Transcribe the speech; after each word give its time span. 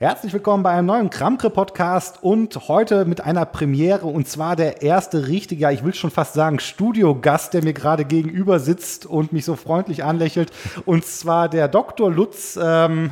Herzlich 0.00 0.32
willkommen 0.32 0.62
bei 0.62 0.70
einem 0.70 0.86
neuen 0.86 1.10
Kramkre-Podcast 1.10 2.22
und 2.22 2.68
heute 2.68 3.04
mit 3.04 3.20
einer 3.20 3.44
Premiere 3.44 4.06
und 4.06 4.28
zwar 4.28 4.54
der 4.54 4.80
erste 4.80 5.26
richtige, 5.26 5.72
ich 5.72 5.82
will 5.82 5.92
schon 5.92 6.12
fast 6.12 6.34
sagen, 6.34 6.60
Studiogast, 6.60 7.52
der 7.52 7.64
mir 7.64 7.72
gerade 7.72 8.04
gegenüber 8.04 8.60
sitzt 8.60 9.06
und 9.06 9.32
mich 9.32 9.44
so 9.44 9.56
freundlich 9.56 10.04
anlächelt 10.04 10.52
und 10.86 11.04
zwar 11.04 11.48
der 11.48 11.66
Dr. 11.66 12.12
Lutz. 12.12 12.56
Ähm, 12.62 13.10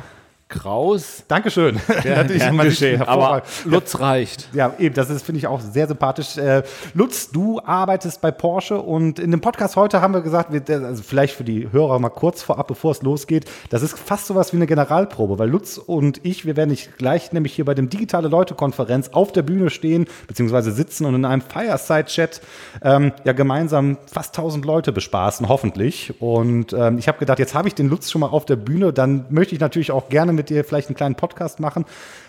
Kraus. 0.49 1.23
Dankeschön. 1.27 1.79
Ja, 2.03 2.23
gern 2.23 2.57
geschehen, 2.59 3.01
aber 3.01 3.41
Lutz 3.65 3.99
reicht. 3.99 4.49
Ja, 4.53 4.73
eben, 4.77 4.95
das 4.95 5.09
ist, 5.09 5.25
finde 5.25 5.39
ich, 5.39 5.47
auch 5.47 5.59
sehr 5.59 5.87
sympathisch. 5.87 6.37
Äh, 6.37 6.63
Lutz, 6.93 7.31
du 7.31 7.59
arbeitest 7.59 8.21
bei 8.21 8.31
Porsche 8.31 8.79
und 8.79 9.19
in 9.19 9.31
dem 9.31 9.41
Podcast 9.41 9.75
heute 9.75 9.99
haben 9.99 10.13
wir 10.13 10.21
gesagt, 10.21 10.53
wir, 10.53 10.85
also 10.85 11.03
vielleicht 11.03 11.33
für 11.35 11.43
die 11.43 11.71
Hörer 11.71 11.99
mal 11.99 12.09
kurz 12.09 12.43
vorab, 12.43 12.67
bevor 12.67 12.91
es 12.91 13.01
losgeht, 13.01 13.45
das 13.69 13.81
ist 13.81 13.97
fast 13.97 14.27
sowas 14.27 14.53
wie 14.53 14.57
eine 14.57 14.67
Generalprobe, 14.67 15.39
weil 15.39 15.49
Lutz 15.49 15.77
und 15.77 16.23
ich, 16.23 16.45
wir 16.45 16.55
werden 16.55 16.69
nicht 16.69 16.97
gleich 16.97 17.33
nämlich 17.33 17.53
hier 17.53 17.65
bei 17.65 17.73
dem 17.73 17.89
Digitale 17.89 18.29
Leute-Konferenz 18.29 19.09
auf 19.09 19.33
der 19.33 19.41
Bühne 19.41 19.69
stehen, 19.69 20.05
beziehungsweise 20.27 20.71
sitzen 20.71 21.05
und 21.05 21.15
in 21.15 21.25
einem 21.25 21.41
Fireside-Chat 21.41 22.41
ähm, 22.83 23.11
ja 23.25 23.33
gemeinsam 23.33 23.97
fast 24.05 24.37
1000 24.37 24.63
Leute 24.63 24.93
bespaßen, 24.93 25.49
hoffentlich. 25.49 26.13
Und 26.21 26.71
ähm, 26.73 26.99
ich 26.99 27.07
habe 27.07 27.17
gedacht, 27.17 27.39
jetzt 27.39 27.55
habe 27.55 27.67
ich 27.67 27.75
den 27.75 27.89
Lutz 27.89 28.11
schon 28.11 28.21
mal 28.21 28.27
auf 28.27 28.45
der 28.45 28.55
Bühne, 28.55 28.93
dann 28.93 29.25
möchte 29.29 29.55
ich 29.55 29.59
natürlich 29.59 29.91
auch 29.91 30.07
gerne 30.09 30.36
mit 30.37 30.49
dir 30.49 30.63
vielleicht 30.63 30.87
einen 30.87 30.95
kleinen 30.95 31.15
Podcast 31.15 31.59
machen. 31.59 31.83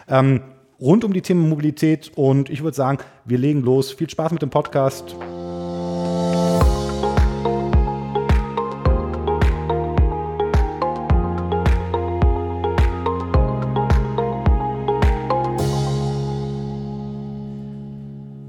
Ähm, 0.08 0.42
rund 0.80 1.04
um 1.04 1.12
die 1.12 1.22
Themen 1.22 1.48
Mobilität 1.48 2.10
und 2.16 2.50
ich 2.50 2.62
würde 2.62 2.76
sagen, 2.76 2.98
wir 3.24 3.38
legen 3.38 3.62
los. 3.62 3.92
Viel 3.92 4.10
Spaß 4.10 4.32
mit 4.32 4.42
dem 4.42 4.50
Podcast. 4.50 5.16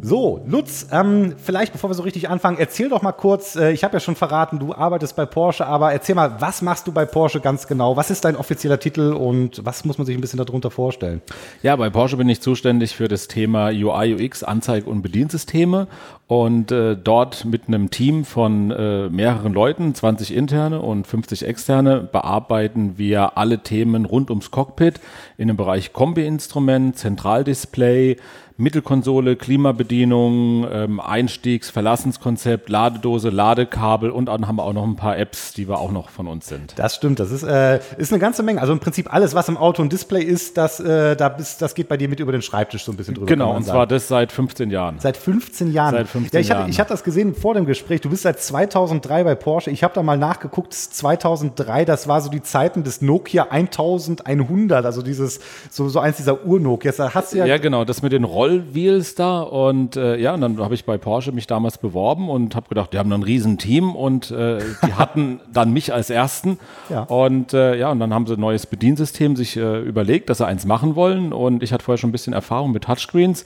So, 0.09 0.41
Lutz, 0.47 0.87
ähm, 0.91 1.35
vielleicht 1.37 1.71
bevor 1.71 1.91
wir 1.91 1.93
so 1.93 2.01
richtig 2.01 2.29
anfangen, 2.29 2.57
erzähl 2.57 2.89
doch 2.89 3.03
mal 3.03 3.11
kurz, 3.11 3.55
äh, 3.55 3.71
ich 3.73 3.83
habe 3.83 3.93
ja 3.93 3.99
schon 3.99 4.15
verraten, 4.15 4.57
du 4.57 4.73
arbeitest 4.73 5.15
bei 5.15 5.27
Porsche, 5.27 5.67
aber 5.67 5.93
erzähl 5.93 6.15
mal, 6.15 6.41
was 6.41 6.63
machst 6.63 6.87
du 6.87 6.91
bei 6.91 7.05
Porsche 7.05 7.41
ganz 7.41 7.67
genau? 7.67 7.95
Was 7.95 8.09
ist 8.09 8.25
dein 8.25 8.35
offizieller 8.35 8.79
Titel 8.79 9.13
und 9.13 9.63
was 9.63 9.85
muss 9.85 9.99
man 9.99 10.07
sich 10.07 10.17
ein 10.17 10.21
bisschen 10.21 10.43
darunter 10.43 10.71
vorstellen? 10.71 11.21
Ja, 11.61 11.75
bei 11.75 11.91
Porsche 11.91 12.17
bin 12.17 12.27
ich 12.27 12.41
zuständig 12.41 12.95
für 12.95 13.07
das 13.07 13.27
Thema 13.27 13.67
UI, 13.67 14.15
UX, 14.15 14.41
Anzeige- 14.41 14.89
und 14.89 15.03
Bediensysteme 15.03 15.85
und 16.25 16.71
äh, 16.71 16.97
dort 16.97 17.45
mit 17.45 17.67
einem 17.67 17.91
Team 17.91 18.25
von 18.25 18.71
äh, 18.71 19.09
mehreren 19.09 19.53
Leuten, 19.53 19.93
20 19.93 20.33
interne 20.33 20.81
und 20.81 21.05
50 21.05 21.45
externe, 21.45 21.99
bearbeiten 21.99 22.97
wir 22.97 23.37
alle 23.37 23.59
Themen 23.59 24.05
rund 24.05 24.31
ums 24.31 24.49
Cockpit 24.49 24.99
in 25.37 25.49
dem 25.49 25.57
Bereich 25.57 25.93
Kombi-Instrument, 25.93 26.97
Zentraldisplay, 26.97 28.17
Mittelkonsole, 28.59 29.35
Klimabedienung, 29.35 30.67
ähm, 30.71 30.99
Einstiegs-, 30.99 31.69
Verlassenskonzept, 31.69 32.69
Ladedose, 32.69 33.29
Ladekabel 33.29 34.11
und 34.11 34.25
dann 34.25 34.47
haben 34.47 34.57
wir 34.57 34.63
auch 34.63 34.73
noch 34.73 34.83
ein 34.83 34.95
paar 34.95 35.17
Apps, 35.17 35.53
die 35.53 35.67
wir 35.67 35.79
auch 35.79 35.91
noch 35.91 36.09
von 36.09 36.27
uns 36.27 36.47
sind. 36.47 36.73
Das 36.77 36.95
stimmt, 36.95 37.19
das 37.19 37.31
ist, 37.31 37.43
äh, 37.43 37.79
ist 37.97 38.11
eine 38.11 38.19
ganze 38.19 38.43
Menge. 38.43 38.61
Also 38.61 38.73
im 38.73 38.79
Prinzip 38.79 39.13
alles, 39.13 39.33
was 39.33 39.47
im 39.49 39.57
Auto 39.57 39.81
und 39.81 39.93
Display 39.93 40.23
ist, 40.23 40.57
das, 40.57 40.79
äh, 40.79 41.15
da 41.15 41.29
bist, 41.29 41.61
das 41.61 41.73
geht 41.73 41.87
bei 41.87 41.97
dir 41.97 42.09
mit 42.09 42.19
über 42.19 42.31
den 42.31 42.41
Schreibtisch 42.41 42.83
so 42.83 42.91
ein 42.91 42.97
bisschen 42.97 43.15
drüber. 43.15 43.27
Genau, 43.27 43.55
und 43.55 43.63
sagen. 43.63 43.75
zwar 43.75 43.87
das 43.87 44.07
seit 44.07 44.31
15 44.31 44.69
Jahren. 44.71 44.99
Seit 44.99 45.17
15 45.17 45.71
Jahren. 45.71 45.95
Seit 45.95 46.07
15 46.07 46.37
ja, 46.37 46.41
ich 46.41 46.47
Jahren. 46.49 46.61
Hatte, 46.63 46.71
ich 46.71 46.79
hatte 46.79 46.89
das 46.89 47.03
gesehen 47.03 47.35
vor 47.35 47.53
dem 47.53 47.65
Gespräch. 47.65 48.01
Du 48.01 48.09
bist 48.09 48.23
seit 48.23 48.41
2003 48.41 49.23
bei 49.23 49.35
Porsche. 49.35 49.71
Ich 49.71 49.83
habe 49.83 49.93
da 49.93 50.03
mal 50.03 50.17
nachgeguckt. 50.17 50.73
2003, 50.73 51.85
das 51.85 52.07
war 52.07 52.21
so 52.21 52.29
die 52.29 52.41
Zeiten 52.41 52.83
des 52.83 53.01
Nokia 53.01 53.47
1100, 53.49 54.85
also 54.85 55.01
dieses 55.01 55.39
so 55.69 55.89
so 55.89 55.99
eins 55.99 56.17
dieser 56.17 56.45
Ur-Nokias. 56.45 56.97
Ja, 57.33 57.57
genau, 57.57 57.85
das 57.85 58.01
mit 58.01 58.11
den 58.11 58.23
Rollwheels 58.49 59.15
da 59.15 59.41
und 59.41 59.95
äh, 59.95 60.17
ja, 60.17 60.33
und 60.33 60.41
dann 60.41 60.59
habe 60.59 60.73
ich 60.73 60.85
bei 60.85 60.97
Porsche 60.97 61.31
mich 61.31 61.47
damals 61.47 61.77
beworben 61.77 62.29
und 62.29 62.55
habe 62.55 62.67
gedacht, 62.69 62.93
die 62.93 62.97
haben 62.97 63.11
ein 63.13 63.23
riesen 63.23 63.57
Team 63.57 63.95
und 63.95 64.31
äh, 64.31 64.59
die 64.85 64.93
hatten 64.97 65.39
dann 65.51 65.71
mich 65.71 65.93
als 65.93 66.09
ersten 66.09 66.59
Ja. 66.89 67.03
und 67.03 67.53
äh, 67.53 67.75
ja, 67.77 67.91
und 67.91 67.99
dann 67.99 68.13
haben 68.13 68.25
sie 68.27 68.33
ein 68.33 68.39
neues 68.39 68.65
Bediensystem 68.65 69.35
sich 69.35 69.57
äh, 69.57 69.79
überlegt, 69.81 70.29
dass 70.29 70.39
sie 70.39 70.47
eins 70.47 70.65
machen 70.65 70.95
wollen 70.95 71.33
und 71.33 71.63
ich 71.63 71.71
hatte 71.73 71.83
vorher 71.83 71.97
schon 71.97 72.09
ein 72.09 72.13
bisschen 72.13 72.33
Erfahrung 72.33 72.71
mit 72.71 72.85
Touchscreens 72.85 73.45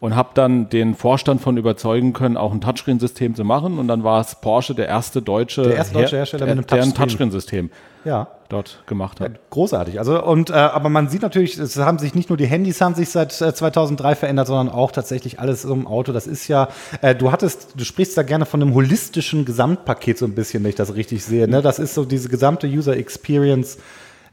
und 0.00 0.16
habe 0.16 0.30
dann 0.34 0.68
den 0.70 0.94
Vorstand 0.94 1.42
von 1.42 1.56
überzeugen 1.58 2.12
können, 2.14 2.36
auch 2.38 2.52
ein 2.52 2.62
Touchscreen-System 2.62 3.34
zu 3.34 3.44
machen. 3.44 3.78
Und 3.78 3.86
dann 3.86 4.02
war 4.02 4.22
es 4.22 4.34
Porsche 4.34 4.74
der 4.74 4.88
erste 4.88 5.20
deutsche, 5.20 5.62
Der 5.62 5.76
erste 5.76 5.92
deutsche 5.92 6.16
Hersteller 6.16 6.46
mit 6.46 6.52
einem 6.52 6.66
der 6.66 6.82
ein 6.82 6.94
Touchscreen. 6.94 7.70
Ja. 8.04 8.28
dort 8.48 8.82
gemacht 8.86 9.20
hat. 9.20 9.32
Großartig. 9.50 9.98
Also 9.98 10.22
und 10.22 10.50
äh, 10.50 10.54
aber 10.54 10.88
man 10.88 11.08
sieht 11.08 11.22
natürlich, 11.22 11.58
es 11.58 11.76
haben 11.76 11.98
sich 11.98 12.14
nicht 12.14 12.28
nur 12.30 12.36
die 12.36 12.46
Handys 12.46 12.80
haben 12.80 12.94
sich 12.94 13.10
seit 13.10 13.40
äh, 13.40 13.54
2003 13.54 14.14
verändert, 14.14 14.46
sondern 14.46 14.74
auch 14.74 14.92
tatsächlich 14.92 15.38
alles 15.38 15.64
im 15.64 15.86
Auto. 15.86 16.12
Das 16.12 16.26
ist 16.26 16.48
ja, 16.48 16.68
äh, 17.02 17.14
du 17.14 17.30
hattest, 17.32 17.74
du 17.76 17.84
sprichst 17.84 18.16
da 18.16 18.22
gerne 18.22 18.46
von 18.46 18.62
einem 18.62 18.74
holistischen 18.74 19.44
Gesamtpaket 19.44 20.18
so 20.18 20.26
ein 20.26 20.34
bisschen, 20.34 20.62
wenn 20.62 20.70
ich 20.70 20.76
das 20.76 20.94
richtig 20.94 21.24
sehe. 21.24 21.46
Ne? 21.48 21.62
Das 21.62 21.78
ist 21.78 21.94
so 21.94 22.04
diese 22.04 22.28
gesamte 22.28 22.66
User 22.66 22.96
Experience. 22.96 23.78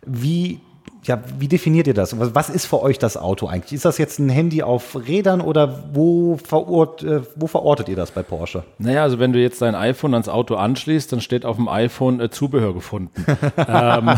Wie 0.06 0.62
ja, 1.08 1.22
wie 1.40 1.48
definiert 1.48 1.88
ihr 1.88 1.94
das? 1.94 2.16
Was 2.20 2.50
ist 2.50 2.66
für 2.66 2.82
euch 2.82 3.00
das 3.00 3.16
Auto 3.16 3.48
eigentlich? 3.48 3.74
Ist 3.74 3.86
das 3.86 3.98
jetzt 3.98 4.20
ein 4.20 4.30
Handy 4.30 4.62
auf 4.62 4.96
Rädern 5.08 5.40
oder 5.42 5.84
wo, 5.94 6.38
verort, 6.38 7.02
äh, 7.04 7.22
wo 7.36 7.48
verortet 7.48 7.88
ihr 7.88 7.96
das 7.96 8.12
bei 8.12 8.24
Porsche? 8.24 8.64
Naja, 8.78 9.04
also 9.04 9.18
wenn 9.18 9.32
du 9.32 9.40
jetzt 9.40 9.62
dein 9.62 9.74
iPhone 9.74 10.14
ans 10.14 10.28
Auto 10.28 10.56
anschließt, 10.56 11.12
dann 11.12 11.22
steht 11.22 11.46
auf 11.46 11.56
dem 11.56 11.70
iPhone 11.70 12.20
äh, 12.20 12.30
Zubehör 12.30 12.74
gefunden. 12.74 13.12
ähm, 13.68 14.12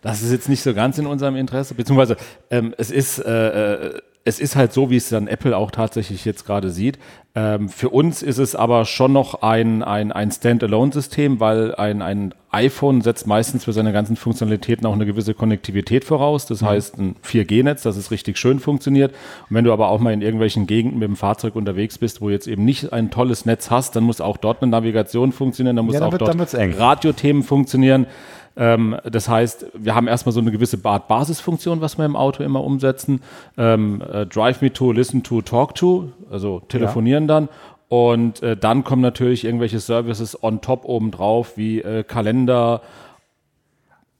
das 0.00 0.22
ist 0.22 0.32
jetzt 0.32 0.48
nicht 0.48 0.62
so 0.62 0.72
ganz 0.72 0.98
in 0.98 1.06
unserem 1.06 1.36
Interesse, 1.36 1.74
beziehungsweise 1.74 2.16
ähm, 2.50 2.74
es 2.78 2.90
ist 2.90 3.18
äh, 3.18 3.74
äh, 3.74 4.00
es 4.28 4.40
ist 4.40 4.56
halt 4.56 4.72
so, 4.72 4.90
wie 4.90 4.96
es 4.96 5.08
dann 5.08 5.28
Apple 5.28 5.56
auch 5.56 5.70
tatsächlich 5.70 6.24
jetzt 6.24 6.44
gerade 6.46 6.70
sieht. 6.70 6.98
Ähm, 7.36 7.68
für 7.68 7.90
uns 7.90 8.22
ist 8.22 8.38
es 8.38 8.56
aber 8.56 8.84
schon 8.84 9.12
noch 9.12 9.42
ein, 9.42 9.84
ein, 9.84 10.10
ein 10.10 10.32
Standalone-System, 10.32 11.38
weil 11.38 11.76
ein, 11.76 12.02
ein 12.02 12.34
iPhone 12.50 13.02
setzt 13.02 13.28
meistens 13.28 13.64
für 13.64 13.72
seine 13.72 13.92
ganzen 13.92 14.16
Funktionalitäten 14.16 14.84
auch 14.84 14.94
eine 14.94 15.06
gewisse 15.06 15.32
Konnektivität 15.32 16.04
voraus. 16.04 16.46
Das 16.46 16.60
heißt, 16.62 16.98
ein 16.98 17.14
4G-Netz, 17.24 17.82
das 17.82 17.96
es 17.96 18.10
richtig 18.10 18.36
schön 18.36 18.58
funktioniert. 18.58 19.12
Und 19.48 19.54
wenn 19.56 19.64
du 19.64 19.72
aber 19.72 19.90
auch 19.90 20.00
mal 20.00 20.12
in 20.12 20.22
irgendwelchen 20.22 20.66
Gegenden 20.66 20.98
mit 20.98 21.06
dem 21.08 21.16
Fahrzeug 21.16 21.54
unterwegs 21.54 21.98
bist, 21.98 22.20
wo 22.20 22.28
jetzt 22.28 22.48
eben 22.48 22.64
nicht 22.64 22.92
ein 22.92 23.12
tolles 23.12 23.44
Netz 23.46 23.70
hast, 23.70 23.94
dann 23.94 24.02
muss 24.02 24.20
auch 24.20 24.38
dort 24.38 24.60
eine 24.60 24.70
Navigation 24.72 25.30
funktionieren, 25.30 25.76
dann 25.76 25.84
muss 25.86 25.94
Ja, 25.94 26.00
dann 26.00 26.08
auch 26.08 26.12
wird- 26.12 26.22
dort. 26.22 26.78
Radiothemen 26.80 27.44
funktionieren. 27.44 28.06
Ähm, 28.56 28.96
das 29.04 29.28
heißt, 29.28 29.66
wir 29.74 29.94
haben 29.94 30.08
erstmal 30.08 30.32
so 30.32 30.40
eine 30.40 30.50
gewisse 30.50 30.78
Basisfunktion, 30.78 31.80
was 31.80 31.98
wir 31.98 32.04
im 32.04 32.16
Auto 32.16 32.42
immer 32.42 32.64
umsetzen. 32.64 33.20
Ähm, 33.56 34.02
äh, 34.02 34.26
Drive 34.26 34.62
me 34.62 34.72
to, 34.72 34.92
listen 34.92 35.22
to, 35.22 35.42
talk 35.42 35.74
to, 35.74 36.12
also 36.30 36.60
telefonieren 36.68 37.28
dann. 37.28 37.48
Und 37.88 38.42
äh, 38.42 38.56
dann 38.56 38.82
kommen 38.82 39.02
natürlich 39.02 39.44
irgendwelche 39.44 39.78
Services 39.78 40.42
on 40.42 40.60
top 40.60 40.84
obendrauf, 40.84 41.56
wie 41.56 41.80
äh, 41.80 42.02
Kalender, 42.02 42.80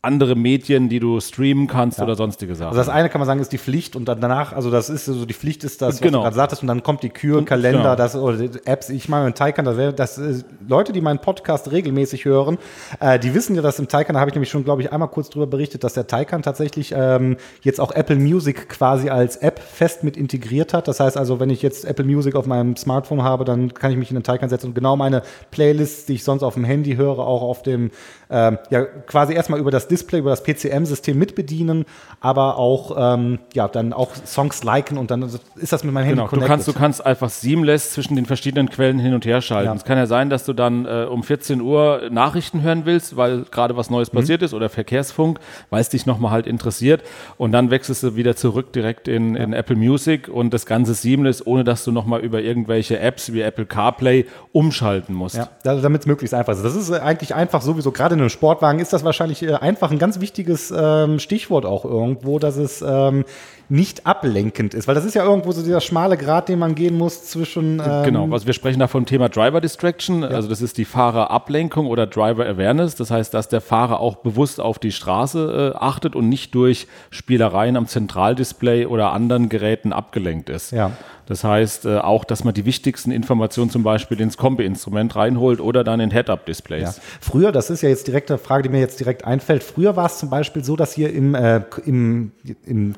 andere 0.06 0.36
Medien, 0.36 0.88
die 0.88 1.00
du 1.00 1.20
streamen 1.20 1.66
kannst 1.66 2.00
oder 2.00 2.14
sonstige 2.14 2.54
Sachen. 2.54 2.68
Also 2.68 2.78
das 2.78 2.88
eine 2.88 3.08
kann 3.10 3.18
man 3.18 3.26
sagen, 3.26 3.40
ist 3.40 3.52
die 3.52 3.58
Pflicht 3.58 3.96
und 3.96 4.06
danach, 4.06 4.52
also 4.52 4.70
das 4.70 4.88
ist 4.88 5.04
so 5.04 5.26
die 5.26 5.34
Pflicht 5.34 5.64
ist 5.64 5.82
das, 5.82 5.94
was 5.96 6.00
Genau. 6.00 6.18
du 6.18 6.22
gerade 6.24 6.36
sagtest, 6.36 6.62
und 6.62 6.68
dann 6.68 6.82
kommt 6.82 7.02
die 7.02 7.10
Kür, 7.10 7.44
Kalender, 7.44 7.80
genau. 7.82 7.96
das 7.96 8.16
oder 8.16 8.38
Apps. 8.64 8.88
Ich 8.88 9.08
meine, 9.08 9.26
im 9.26 9.34
Taycan, 9.34 9.64
das, 9.64 9.76
wär, 9.76 9.92
das 9.92 10.16
äh, 10.18 10.42
Leute, 10.66 10.92
die 10.92 11.00
meinen 11.00 11.18
Podcast 11.18 11.72
regelmäßig 11.72 12.24
hören, 12.24 12.58
äh, 13.00 13.18
die 13.18 13.34
wissen 13.34 13.56
ja, 13.56 13.62
dass 13.62 13.78
im 13.78 13.88
Taycan, 13.88 14.14
da 14.14 14.20
habe 14.20 14.30
ich 14.30 14.34
nämlich 14.34 14.50
schon, 14.50 14.64
glaube 14.64 14.82
ich, 14.82 14.92
einmal 14.92 15.08
kurz 15.08 15.28
drüber 15.28 15.46
berichtet, 15.48 15.82
dass 15.84 15.94
der 15.94 16.06
Taycan 16.06 16.42
tatsächlich 16.42 16.94
ähm, 16.96 17.36
jetzt 17.62 17.80
auch 17.80 17.90
Apple 17.92 18.16
Music 18.16 18.68
quasi 18.68 19.10
als 19.10 19.36
App 19.36 19.58
fest 19.58 20.04
mit 20.04 20.16
integriert 20.16 20.72
hat. 20.72 20.86
Das 20.88 21.00
heißt 21.00 21.16
also, 21.16 21.40
wenn 21.40 21.50
ich 21.50 21.62
jetzt 21.62 21.84
Apple 21.84 22.04
Music 22.04 22.36
auf 22.36 22.46
meinem 22.46 22.76
Smartphone 22.76 23.22
habe, 23.22 23.44
dann 23.44 23.74
kann 23.74 23.90
ich 23.90 23.96
mich 23.96 24.10
in 24.10 24.14
den 24.16 24.22
Taycan 24.22 24.48
setzen 24.48 24.68
und 24.68 24.74
genau 24.74 24.96
meine 24.96 25.22
Playlists, 25.50 26.06
die 26.06 26.14
ich 26.14 26.24
sonst 26.24 26.42
auf 26.42 26.54
dem 26.54 26.64
Handy 26.64 26.94
höre, 26.96 27.18
auch 27.18 27.42
auf 27.42 27.62
dem, 27.62 27.90
ähm, 28.30 28.58
ja, 28.70 28.84
quasi 28.84 29.34
erstmal 29.34 29.58
über 29.58 29.70
das 29.70 29.88
Display, 29.88 29.95
über 30.12 30.30
das 30.30 30.42
PCM-System 30.42 31.18
mitbedienen, 31.18 31.84
aber 32.20 32.58
auch, 32.58 32.96
ähm, 32.98 33.38
ja, 33.54 33.68
dann 33.68 33.92
auch 33.92 34.10
Songs 34.26 34.62
liken 34.64 34.98
und 34.98 35.10
dann 35.10 35.22
ist 35.56 35.72
das 35.72 35.84
mit 35.84 35.92
meinem 35.92 36.04
Handy 36.04 36.16
Genau, 36.22 36.28
du 36.28 36.40
kannst, 36.46 36.66
du 36.68 36.72
connected. 36.72 36.80
kannst 36.80 37.06
einfach 37.06 37.28
seamless 37.30 37.92
zwischen 37.92 38.16
den 38.16 38.26
verschiedenen 38.26 38.70
Quellen 38.70 38.98
hin 38.98 39.14
und 39.14 39.24
her 39.26 39.40
schalten. 39.40 39.66
Ja. 39.66 39.74
Es 39.74 39.84
kann 39.84 39.98
ja 39.98 40.06
sein, 40.06 40.30
dass 40.30 40.44
du 40.44 40.52
dann 40.52 40.86
äh, 40.86 41.06
um 41.10 41.22
14 41.22 41.60
Uhr 41.60 42.02
Nachrichten 42.10 42.62
hören 42.62 42.82
willst, 42.84 43.16
weil 43.16 43.42
gerade 43.50 43.76
was 43.76 43.90
Mhm. 43.90 43.96
Neues 43.96 44.10
passiert 44.10 44.42
ist 44.42 44.52
oder 44.54 44.68
Verkehrsfunk, 44.68 45.38
weil 45.70 45.80
es 45.80 45.88
dich 45.88 46.06
nochmal 46.06 46.30
halt 46.32 46.46
interessiert. 46.46 47.02
Und 47.38 47.52
dann 47.52 47.70
wechselst 47.70 48.02
du 48.02 48.16
wieder 48.16 48.36
zurück 48.36 48.72
direkt 48.72 49.08
in, 49.08 49.34
in 49.36 49.52
Apple 49.52 49.76
Music 49.76 50.28
und 50.28 50.52
das 50.52 50.66
Ganze 50.66 50.94
seamless, 50.94 51.46
ohne 51.46 51.64
dass 51.64 51.84
du 51.84 51.92
nochmal 51.92 52.20
über 52.20 52.40
irgendwelche 52.42 52.98
Apps 52.98 53.32
wie 53.32 53.40
Apple 53.42 53.64
CarPlay 53.66 54.26
umschalten 54.52 55.14
musst. 55.14 55.36
Ja, 55.36 55.48
damit 55.62 56.02
es 56.02 56.06
möglichst 56.06 56.34
einfach 56.34 56.52
ist. 56.54 56.62
Das 56.64 56.74
ist 56.74 56.90
äh, 56.90 56.98
eigentlich 56.98 57.34
einfach 57.34 57.62
sowieso, 57.62 57.92
gerade 57.92 58.14
in 58.14 58.20
einem 58.20 58.30
Sportwagen 58.30 58.80
ist 58.80 58.92
das 58.92 59.04
wahrscheinlich 59.04 59.42
äh, 59.42 59.54
einfach 59.54 59.85
einfach 59.86 59.94
ein 59.94 60.00
ganz 60.00 60.20
wichtiges 60.20 60.72
ähm, 60.76 61.20
Stichwort 61.20 61.64
auch 61.64 61.84
irgendwo, 61.84 62.40
dass 62.40 62.56
es 62.56 62.82
ähm, 62.86 63.24
nicht 63.68 64.06
ablenkend 64.06 64.74
ist, 64.74 64.86
weil 64.86 64.94
das 64.94 65.04
ist 65.04 65.14
ja 65.14 65.24
irgendwo 65.24 65.52
so 65.52 65.62
dieser 65.62 65.80
schmale 65.80 66.16
Grat, 66.16 66.48
den 66.48 66.58
man 66.58 66.74
gehen 66.74 66.96
muss 66.96 67.24
zwischen. 67.24 67.82
Ähm 67.84 68.04
genau, 68.04 68.30
also 68.32 68.46
wir 68.46 68.52
sprechen 68.52 68.78
da 68.78 68.86
vom 68.86 69.06
Thema 69.06 69.28
Driver 69.28 69.60
Distraction, 69.60 70.22
ja. 70.22 70.28
also 70.28 70.48
das 70.48 70.62
ist 70.62 70.78
die 70.78 70.84
Fahrerablenkung 70.84 71.86
oder 71.86 72.06
Driver 72.06 72.46
Awareness, 72.46 72.94
das 72.94 73.10
heißt, 73.10 73.34
dass 73.34 73.48
der 73.48 73.60
Fahrer 73.60 74.00
auch 74.00 74.16
bewusst 74.16 74.60
auf 74.60 74.78
die 74.78 74.92
Straße 74.92 75.72
äh, 75.74 75.78
achtet 75.78 76.14
und 76.14 76.28
nicht 76.28 76.54
durch 76.54 76.86
Spielereien 77.10 77.76
am 77.76 77.86
Zentraldisplay 77.86 78.86
oder 78.86 79.12
anderen 79.12 79.48
Geräten 79.48 79.92
abgelenkt 79.92 80.48
ist. 80.48 80.70
Ja. 80.72 80.92
Das 81.26 81.42
heißt 81.42 81.86
äh, 81.86 81.98
auch, 81.98 82.24
dass 82.24 82.44
man 82.44 82.54
die 82.54 82.64
wichtigsten 82.64 83.10
Informationen 83.10 83.68
zum 83.68 83.82
Beispiel 83.82 84.20
ins 84.20 84.36
Kombi-Instrument 84.36 85.16
reinholt 85.16 85.60
oder 85.60 85.82
dann 85.82 85.98
in 86.00 86.12
Head-Up-Displays. 86.12 86.96
Ja. 86.96 87.02
Früher, 87.20 87.52
das 87.52 87.68
ist 87.68 87.82
ja 87.82 87.88
jetzt 87.88 88.06
direkt 88.06 88.30
eine 88.30 88.38
Frage, 88.38 88.64
die 88.64 88.68
mir 88.68 88.78
jetzt 88.78 89.00
direkt 89.00 89.24
einfällt, 89.24 89.64
früher 89.64 89.96
war 89.96 90.06
es 90.06 90.18
zum 90.18 90.30
Beispiel 90.30 90.64
so, 90.64 90.76
dass 90.76 90.92
hier 90.92 91.12
im, 91.12 91.34
äh, 91.34 91.62
im, 91.84 92.30
im 92.64 92.94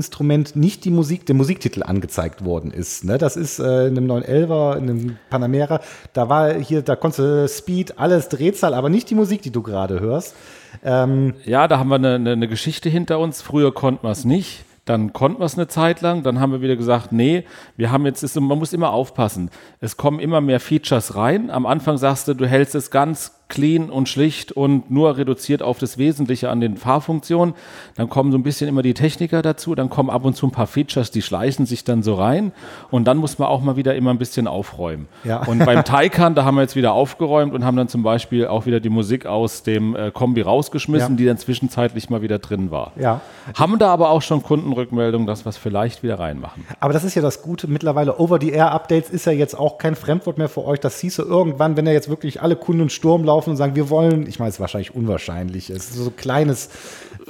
Cockpit-Instrument 0.00 0.56
nicht 0.56 0.84
die 0.84 0.90
Musik, 0.90 1.26
der 1.26 1.34
Musiktitel 1.34 1.82
angezeigt 1.82 2.44
worden 2.44 2.70
ist. 2.70 3.04
Ne? 3.04 3.18
Das 3.18 3.36
ist 3.36 3.58
äh, 3.58 3.88
in 3.88 3.96
einem 3.96 4.10
911er, 4.10 4.76
in 4.76 4.90
einem 4.90 5.16
Panamera, 5.28 5.80
da 6.12 6.28
war 6.28 6.54
hier, 6.54 6.82
da 6.82 6.96
konntest 6.96 7.18
du 7.18 7.48
Speed, 7.48 7.98
alles 7.98 8.28
Drehzahl, 8.28 8.74
aber 8.74 8.88
nicht 8.88 9.10
die 9.10 9.14
Musik, 9.14 9.42
die 9.42 9.50
du 9.50 9.62
gerade 9.62 10.00
hörst. 10.00 10.34
Ähm, 10.82 11.34
ja, 11.44 11.68
da 11.68 11.78
haben 11.78 11.88
wir 11.88 11.96
eine, 11.96 12.14
eine, 12.14 12.48
Geschichte 12.48 12.88
hinter 12.88 13.18
uns. 13.18 13.42
Früher 13.42 13.74
konnten 13.74 14.06
wir 14.06 14.12
es 14.12 14.24
nicht. 14.24 14.64
Dann 14.86 15.12
konnten 15.12 15.40
wir 15.40 15.44
es 15.44 15.56
eine 15.56 15.68
Zeit 15.68 16.00
lang, 16.00 16.22
dann 16.22 16.40
haben 16.40 16.52
wir 16.52 16.62
wieder 16.62 16.74
gesagt, 16.74 17.12
nee, 17.12 17.44
wir 17.76 17.92
haben 17.92 18.06
jetzt, 18.06 18.34
man 18.40 18.58
muss 18.58 18.72
immer 18.72 18.90
aufpassen. 18.90 19.50
Es 19.78 19.96
kommen 19.96 20.18
immer 20.18 20.40
mehr 20.40 20.58
Features 20.58 21.14
rein. 21.14 21.50
Am 21.50 21.66
Anfang 21.66 21.96
sagst 21.96 22.26
du, 22.26 22.34
du 22.34 22.46
hältst 22.46 22.74
es 22.74 22.90
ganz 22.90 23.39
clean 23.50 23.90
und 23.90 24.08
schlicht 24.08 24.52
und 24.52 24.90
nur 24.90 25.18
reduziert 25.18 25.62
auf 25.62 25.78
das 25.78 25.98
Wesentliche 25.98 26.48
an 26.48 26.60
den 26.60 26.78
Fahrfunktionen. 26.78 27.54
Dann 27.96 28.08
kommen 28.08 28.32
so 28.32 28.38
ein 28.38 28.42
bisschen 28.42 28.68
immer 28.68 28.82
die 28.82 28.94
Techniker 28.94 29.42
dazu, 29.42 29.74
dann 29.74 29.90
kommen 29.90 30.08
ab 30.08 30.24
und 30.24 30.34
zu 30.34 30.46
ein 30.46 30.52
paar 30.52 30.66
Features, 30.66 31.10
die 31.10 31.20
schleichen 31.20 31.66
sich 31.66 31.84
dann 31.84 32.02
so 32.02 32.14
rein 32.14 32.52
und 32.90 33.04
dann 33.04 33.18
muss 33.18 33.38
man 33.38 33.48
auch 33.48 33.60
mal 33.60 33.76
wieder 33.76 33.94
immer 33.94 34.10
ein 34.10 34.18
bisschen 34.18 34.46
aufräumen. 34.46 35.08
Ja. 35.24 35.46
Und 35.46 35.58
beim 35.66 35.84
Taycan, 35.84 36.34
da 36.34 36.44
haben 36.44 36.54
wir 36.54 36.62
jetzt 36.62 36.76
wieder 36.76 36.92
aufgeräumt 36.92 37.52
und 37.52 37.64
haben 37.64 37.76
dann 37.76 37.88
zum 37.88 38.02
Beispiel 38.02 38.46
auch 38.46 38.64
wieder 38.64 38.80
die 38.80 38.88
Musik 38.88 39.26
aus 39.26 39.62
dem 39.62 39.94
äh, 39.96 40.10
Kombi 40.10 40.40
rausgeschmissen, 40.40 41.14
ja. 41.14 41.16
die 41.16 41.26
dann 41.26 41.36
zwischenzeitlich 41.36 42.08
mal 42.08 42.22
wieder 42.22 42.38
drin 42.38 42.70
war. 42.70 42.92
Ja. 42.98 43.20
Haben 43.54 43.78
da 43.78 43.88
aber 43.88 44.10
auch 44.10 44.22
schon 44.22 44.42
Kundenrückmeldungen, 44.42 45.26
dass 45.26 45.44
wir 45.44 45.50
es 45.50 45.56
vielleicht 45.56 46.02
wieder 46.02 46.18
reinmachen. 46.18 46.64
Aber 46.78 46.92
das 46.92 47.04
ist 47.04 47.14
ja 47.14 47.22
das 47.22 47.42
Gute, 47.42 47.68
mittlerweile 47.68 48.18
Over-the-Air-Updates 48.18 49.10
ist 49.10 49.26
ja 49.26 49.32
jetzt 49.32 49.58
auch 49.58 49.78
kein 49.78 49.96
Fremdwort 49.96 50.38
mehr 50.38 50.48
für 50.48 50.64
euch. 50.64 50.78
Das 50.80 51.00
hieße 51.00 51.22
irgendwann, 51.22 51.76
wenn 51.76 51.86
ja 51.86 51.92
jetzt 51.92 52.08
wirklich 52.08 52.40
alle 52.40 52.56
Kunden 52.56 52.90
Sturm 52.90 53.24
laufen, 53.24 53.39
laufen 53.40 53.50
und 53.50 53.56
sagen, 53.56 53.74
wir 53.74 53.88
wollen, 53.88 54.26
ich 54.26 54.38
meine, 54.38 54.50
es 54.50 54.56
ist 54.56 54.60
wahrscheinlich 54.60 54.94
unwahrscheinlich, 54.94 55.70
es 55.70 55.90
ist 55.90 55.94
so 55.94 56.10
ein 56.10 56.16
kleines 56.16 56.68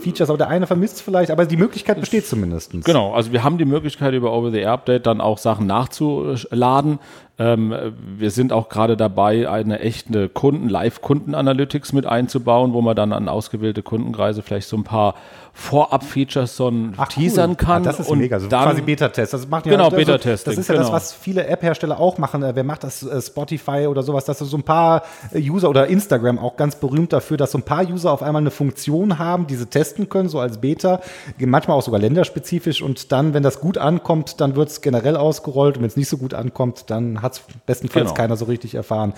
Features, 0.01 0.29
aber 0.29 0.39
der 0.39 0.49
eine 0.49 0.67
vermisst 0.67 0.97
es 0.97 1.01
vielleicht, 1.03 1.31
aber 1.31 1.47
die 1.47 1.57
Möglichkeit 1.57 2.01
besteht 2.01 2.27
zumindest. 2.27 2.73
Genau, 2.85 3.13
also 3.15 3.33
wir 3.33 3.45
haben 3.45 3.59
die 3.59 3.65
Möglichkeit 3.65 4.13
über 4.15 4.33
Over-the-Air-Update 4.33 5.07
dann 5.07 5.21
auch 5.21 5.39
Sachen 5.39 5.67
nachzuladen. 5.67 6.99
Ähm, 7.39 7.75
wir 8.19 8.31
sind 8.31 8.53
auch 8.53 8.69
gerade 8.69 8.97
dabei, 8.97 9.49
eine 9.49 9.81
echte 9.81 10.29
Kunden, 10.29 10.69
Live-Kunden-Analytics 10.69 11.93
mit 11.93 12.07
einzubauen, 12.07 12.73
wo 12.73 12.83
man 12.83 12.95
dann 12.97 13.13
an 13.13 13.29
ausgewählte 13.29 13.83
Kundenkreise 13.83 14.43
vielleicht 14.43 14.69
so 14.69 14.77
ein 14.77 14.85
paar 14.85 15.15
Vorab-Features 15.53 16.57
so 16.57 16.73
Ach, 16.97 17.09
teasern 17.09 17.51
cool. 17.51 17.57
kann. 17.57 17.83
Ah, 17.83 17.87
das 17.87 18.01
ist 18.01 18.09
und 18.09 18.19
mega, 18.19 18.39
so 18.41 18.49
dann, 18.49 18.65
quasi 18.65 18.83
Beta-Test. 18.83 19.35
Das 19.35 19.49
macht 19.49 19.67
ja 19.67 19.73
genau, 19.73 19.85
also, 19.87 19.97
Beta-Testing. 19.97 20.53
Das 20.53 20.59
ist 20.59 20.69
ja 20.69 20.75
genau. 20.75 20.87
das, 20.87 20.93
was 20.93 21.13
viele 21.13 21.47
App-Hersteller 21.47 21.99
auch 21.99 22.19
machen. 22.19 22.43
Äh, 22.43 22.55
wer 22.55 22.65
macht 22.65 22.85
das? 22.85 23.03
Äh, 23.03 23.21
Spotify 23.21 23.87
oder 23.89 24.03
sowas, 24.03 24.25
dass 24.25 24.39
so 24.39 24.57
ein 24.57 24.63
paar 24.63 25.03
äh, 25.33 25.41
User 25.41 25.69
oder 25.69 25.87
Instagram 25.89 26.39
auch 26.39 26.57
ganz 26.57 26.77
berühmt 26.77 27.13
dafür, 27.13 27.37
dass 27.37 27.53
so 27.53 27.59
ein 27.59 27.63
paar 27.63 27.87
User 27.87 28.13
auf 28.13 28.23
einmal 28.23 28.41
eine 28.41 28.51
Funktion 28.51 29.19
haben, 29.19 29.47
die 29.47 29.57
sie 29.57 29.67
testen 29.67 30.09
können, 30.09 30.29
so 30.29 30.39
als 30.39 30.59
Beta, 30.59 31.01
manchmal 31.39 31.77
auch 31.77 31.83
sogar 31.83 32.01
länderspezifisch 32.01 32.81
und 32.81 33.13
dann, 33.13 33.35
wenn 33.35 33.43
das 33.43 33.61
gut 33.61 33.77
ankommt, 33.77 34.41
dann 34.41 34.57
wird 34.57 34.71
es 34.71 34.81
generell 34.81 35.17
ausgerollt 35.17 35.77
und 35.77 35.83
wenn 35.83 35.89
es 35.89 35.97
nicht 35.97 36.09
so 36.09 36.17
gut 36.17 36.33
ankommt, 36.33 36.85
dann 36.89 37.23
hat 37.23 37.30
es 37.33 37.43
bestenfalls 37.67 38.07
genau. 38.09 38.15
keiner 38.15 38.37
so 38.37 38.45
richtig 38.47 38.75
erfahren. 38.75 39.15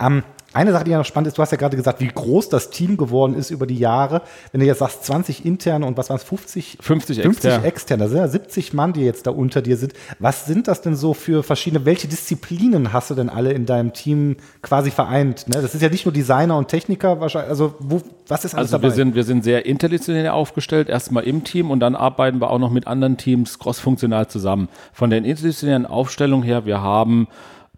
Ähm, 0.00 0.22
eine 0.54 0.72
Sache, 0.72 0.84
die 0.84 0.90
ja 0.90 0.98
noch 0.98 1.04
spannend 1.04 1.28
ist, 1.28 1.38
du 1.38 1.42
hast 1.42 1.50
ja 1.50 1.58
gerade 1.58 1.76
gesagt, 1.76 2.00
wie 2.00 2.08
groß 2.08 2.48
das 2.48 2.70
Team 2.70 2.96
geworden 2.96 3.34
ist 3.34 3.50
über 3.50 3.66
die 3.66 3.78
Jahre. 3.78 4.22
Wenn 4.50 4.60
du 4.60 4.66
jetzt 4.66 4.78
sagst, 4.78 5.04
20 5.04 5.44
interne 5.44 5.86
und 5.86 5.96
was 5.96 6.10
waren 6.10 6.16
es, 6.16 6.24
50? 6.24 6.78
50, 6.80 7.22
50 7.22 7.24
externe. 7.24 7.66
externe. 7.66 8.02
Das 8.04 8.10
sind 8.10 8.20
ja 8.20 8.28
70 8.28 8.72
Mann, 8.72 8.92
die 8.92 9.02
jetzt 9.02 9.26
da 9.26 9.30
unter 9.30 9.62
dir 9.62 9.76
sind. 9.76 9.94
Was 10.18 10.46
sind 10.46 10.68
das 10.68 10.82
denn 10.82 10.96
so 10.96 11.14
für 11.14 11.42
verschiedene, 11.42 11.84
welche 11.84 12.08
Disziplinen 12.08 12.92
hast 12.92 13.10
du 13.10 13.14
denn 13.14 13.28
alle 13.28 13.52
in 13.52 13.66
deinem 13.66 13.92
Team 13.92 14.36
quasi 14.60 14.90
vereint? 14.90 15.48
Ne? 15.48 15.60
Das 15.62 15.74
ist 15.74 15.80
ja 15.80 15.88
nicht 15.88 16.04
nur 16.04 16.12
Designer 16.12 16.56
und 16.56 16.68
Techniker 16.68 17.20
wahrscheinlich, 17.20 17.50
also 17.50 17.74
wo, 17.78 18.02
was 18.28 18.44
ist 18.44 18.54
alles 18.54 18.72
also 18.72 18.78
dabei? 18.78 18.88
Wir 18.88 18.94
sind, 18.94 19.14
wir 19.14 19.24
sind 19.24 19.44
sehr 19.44 19.66
interdisziplinär 19.66 20.34
aufgestellt, 20.34 20.88
erstmal 20.88 21.24
im 21.24 21.44
Team 21.44 21.70
und 21.70 21.80
dann 21.80 21.94
arbeiten 21.94 22.40
wir 22.40 22.50
auch 22.50 22.58
noch 22.58 22.70
mit 22.70 22.86
anderen 22.86 23.16
Teams 23.16 23.58
crossfunktional 23.58 24.28
zusammen. 24.28 24.68
Von 24.92 25.10
der 25.10 25.18
interdisziplinären 25.20 25.86
Aufstellung 25.86 26.42
her, 26.42 26.66
wir 26.66 26.82
haben 26.82 27.28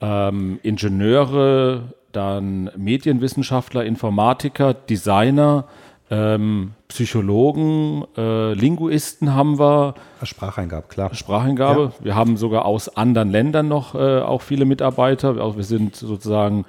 ähm, 0.01 0.59
Ingenieure, 0.63 1.95
dann 2.15 2.71
Medienwissenschaftler, 2.77 3.85
Informatiker, 3.85 4.75
Designer, 4.75 5.65
ähm, 6.11 6.73
Psychologen, 6.89 8.05
äh, 8.17 8.53
Linguisten 8.53 9.35
haben 9.35 9.59
wir. 9.59 9.95
Spracheingabe, 10.23 10.87
klar. 10.89 11.15
Spracheingabe. 11.15 11.93
Ja. 11.99 12.05
Wir 12.05 12.15
haben 12.15 12.37
sogar 12.37 12.67
aus 12.67 12.97
anderen 12.97 13.31
Ländern 13.31 13.69
noch 13.69 13.95
äh, 13.95 14.21
auch 14.21 14.43
viele 14.43 14.65
Mitarbeiter. 14.65 15.37
Wir 15.57 15.65
sind 15.65 15.97
sozusagen 15.97 16.67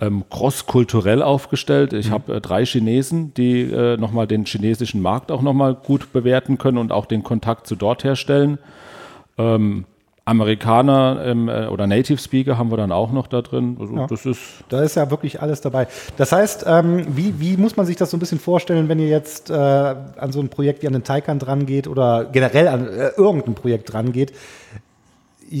ähm, 0.00 0.24
crosskulturell 0.30 1.22
aufgestellt. 1.22 1.92
Ich 1.92 2.08
mhm. 2.08 2.14
habe 2.14 2.34
äh, 2.36 2.40
drei 2.40 2.64
Chinesen, 2.64 3.34
die 3.34 3.62
äh, 3.62 3.96
nochmal 3.96 4.26
den 4.26 4.44
chinesischen 4.44 5.00
Markt 5.00 5.32
auch 5.32 5.42
nochmal 5.42 5.74
gut 5.74 6.12
bewerten 6.12 6.58
können 6.58 6.78
und 6.78 6.92
auch 6.92 7.06
den 7.06 7.22
Kontakt 7.22 7.66
zu 7.66 7.76
dort 7.76 8.04
herstellen. 8.04 8.58
Ähm, 9.38 9.84
Amerikaner 10.26 11.22
ähm, 11.24 11.48
äh, 11.48 11.66
oder 11.68 11.86
Native 11.86 12.18
Speaker 12.18 12.58
haben 12.58 12.72
wir 12.72 12.76
dann 12.76 12.90
auch 12.90 13.12
noch 13.12 13.28
da 13.28 13.42
drin. 13.42 13.76
Also 13.78 13.94
ja. 13.94 14.06
das 14.08 14.26
ist 14.26 14.40
da 14.68 14.82
ist 14.82 14.96
ja 14.96 15.08
wirklich 15.08 15.40
alles 15.40 15.60
dabei. 15.60 15.86
Das 16.16 16.32
heißt, 16.32 16.64
ähm, 16.66 17.06
wie, 17.16 17.38
wie 17.38 17.56
muss 17.56 17.76
man 17.76 17.86
sich 17.86 17.94
das 17.94 18.10
so 18.10 18.16
ein 18.16 18.20
bisschen 18.20 18.40
vorstellen, 18.40 18.88
wenn 18.88 18.98
ihr 18.98 19.08
jetzt 19.08 19.50
äh, 19.50 19.54
an 19.54 20.32
so 20.32 20.40
ein 20.40 20.48
Projekt 20.48 20.82
wie 20.82 20.88
an 20.88 20.94
den 20.94 21.04
Taycan 21.04 21.38
dran 21.38 21.64
geht 21.64 21.86
oder 21.86 22.24
generell 22.24 22.66
an 22.66 22.88
äh, 22.88 23.10
irgendein 23.16 23.54
Projekt 23.54 23.92
dran 23.92 24.10
geht? 24.10 24.32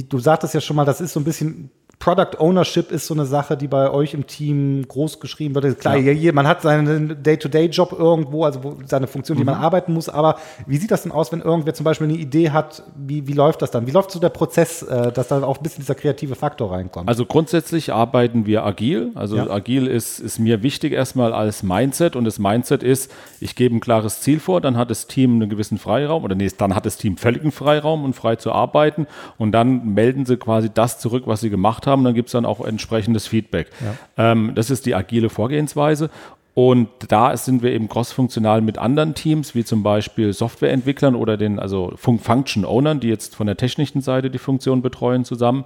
Du 0.08 0.18
sagtest 0.18 0.52
ja 0.52 0.60
schon 0.60 0.74
mal, 0.74 0.84
das 0.84 1.00
ist 1.00 1.12
so 1.12 1.20
ein 1.20 1.24
bisschen 1.24 1.70
Product 1.98 2.38
Ownership 2.38 2.92
ist 2.92 3.06
so 3.06 3.14
eine 3.14 3.24
Sache, 3.24 3.56
die 3.56 3.68
bei 3.68 3.90
euch 3.90 4.14
im 4.14 4.26
Team 4.26 4.86
groß 4.86 5.18
geschrieben 5.18 5.54
wird. 5.54 5.80
Klar, 5.80 5.96
ja. 5.96 6.32
man 6.32 6.46
hat 6.46 6.62
seinen 6.62 7.22
Day-to-Day-Job 7.22 7.96
irgendwo, 7.98 8.44
also 8.44 8.76
seine 8.84 9.06
Funktion, 9.06 9.38
die 9.38 9.44
mhm. 9.44 9.50
man 9.50 9.60
arbeiten 9.60 9.92
muss. 9.92 10.08
Aber 10.08 10.36
wie 10.66 10.76
sieht 10.76 10.90
das 10.90 11.02
denn 11.02 11.12
aus, 11.12 11.32
wenn 11.32 11.40
irgendwer 11.40 11.74
zum 11.74 11.84
Beispiel 11.84 12.06
eine 12.06 12.16
Idee 12.16 12.50
hat? 12.50 12.82
Wie, 12.96 13.26
wie 13.26 13.32
läuft 13.32 13.62
das 13.62 13.70
dann? 13.70 13.86
Wie 13.86 13.90
läuft 13.90 14.10
so 14.10 14.20
der 14.20 14.28
Prozess, 14.28 14.82
äh, 14.82 15.10
dass 15.10 15.28
da 15.28 15.42
auch 15.42 15.56
ein 15.56 15.62
bisschen 15.62 15.82
dieser 15.82 15.94
kreative 15.94 16.34
Faktor 16.34 16.70
reinkommt? 16.70 17.08
Also 17.08 17.24
grundsätzlich 17.24 17.92
arbeiten 17.92 18.46
wir 18.46 18.64
agil. 18.64 19.10
Also 19.14 19.36
ja. 19.36 19.50
agil 19.50 19.86
ist, 19.86 20.20
ist 20.20 20.38
mir 20.38 20.62
wichtig 20.62 20.92
erstmal 20.92 21.32
als 21.32 21.62
Mindset. 21.62 22.14
Und 22.14 22.24
das 22.24 22.38
Mindset 22.38 22.82
ist, 22.82 23.10
ich 23.40 23.56
gebe 23.56 23.74
ein 23.74 23.80
klares 23.80 24.20
Ziel 24.20 24.38
vor, 24.38 24.60
dann 24.60 24.76
hat 24.76 24.90
das 24.90 25.06
Team 25.06 25.36
einen 25.36 25.48
gewissen 25.48 25.78
Freiraum 25.78 26.24
oder 26.24 26.34
nee, 26.34 26.50
dann 26.56 26.74
hat 26.74 26.86
das 26.86 26.98
Team 26.98 27.16
völligen 27.16 27.52
Freiraum 27.52 28.04
und 28.04 28.12
frei 28.14 28.36
zu 28.36 28.52
arbeiten. 28.52 29.06
Und 29.38 29.52
dann 29.52 29.94
melden 29.94 30.26
sie 30.26 30.36
quasi 30.36 30.70
das 30.72 30.98
zurück, 30.98 31.24
was 31.26 31.40
sie 31.40 31.50
gemacht 31.50 31.85
haben, 31.86 32.04
dann 32.04 32.14
gibt 32.14 32.28
es 32.28 32.32
dann 32.32 32.44
auch 32.44 32.64
entsprechendes 32.64 33.26
Feedback. 33.26 33.70
Ja. 34.16 34.32
Ähm, 34.32 34.52
das 34.54 34.70
ist 34.70 34.86
die 34.86 34.94
agile 34.94 35.28
Vorgehensweise. 35.28 36.10
Und 36.54 36.88
da 37.08 37.36
sind 37.36 37.62
wir 37.62 37.72
eben 37.72 37.86
crossfunktional 37.86 38.62
mit 38.62 38.78
anderen 38.78 39.14
Teams, 39.14 39.54
wie 39.54 39.62
zum 39.62 39.82
Beispiel 39.82 40.32
Softwareentwicklern 40.32 41.14
oder 41.14 41.36
den 41.36 41.58
also 41.58 41.92
Function 41.96 42.64
Ownern, 42.64 42.98
die 42.98 43.08
jetzt 43.08 43.36
von 43.36 43.46
der 43.46 43.58
technischen 43.58 44.00
Seite 44.00 44.30
die 44.30 44.38
Funktion 44.38 44.80
betreuen, 44.80 45.26
zusammen. 45.26 45.64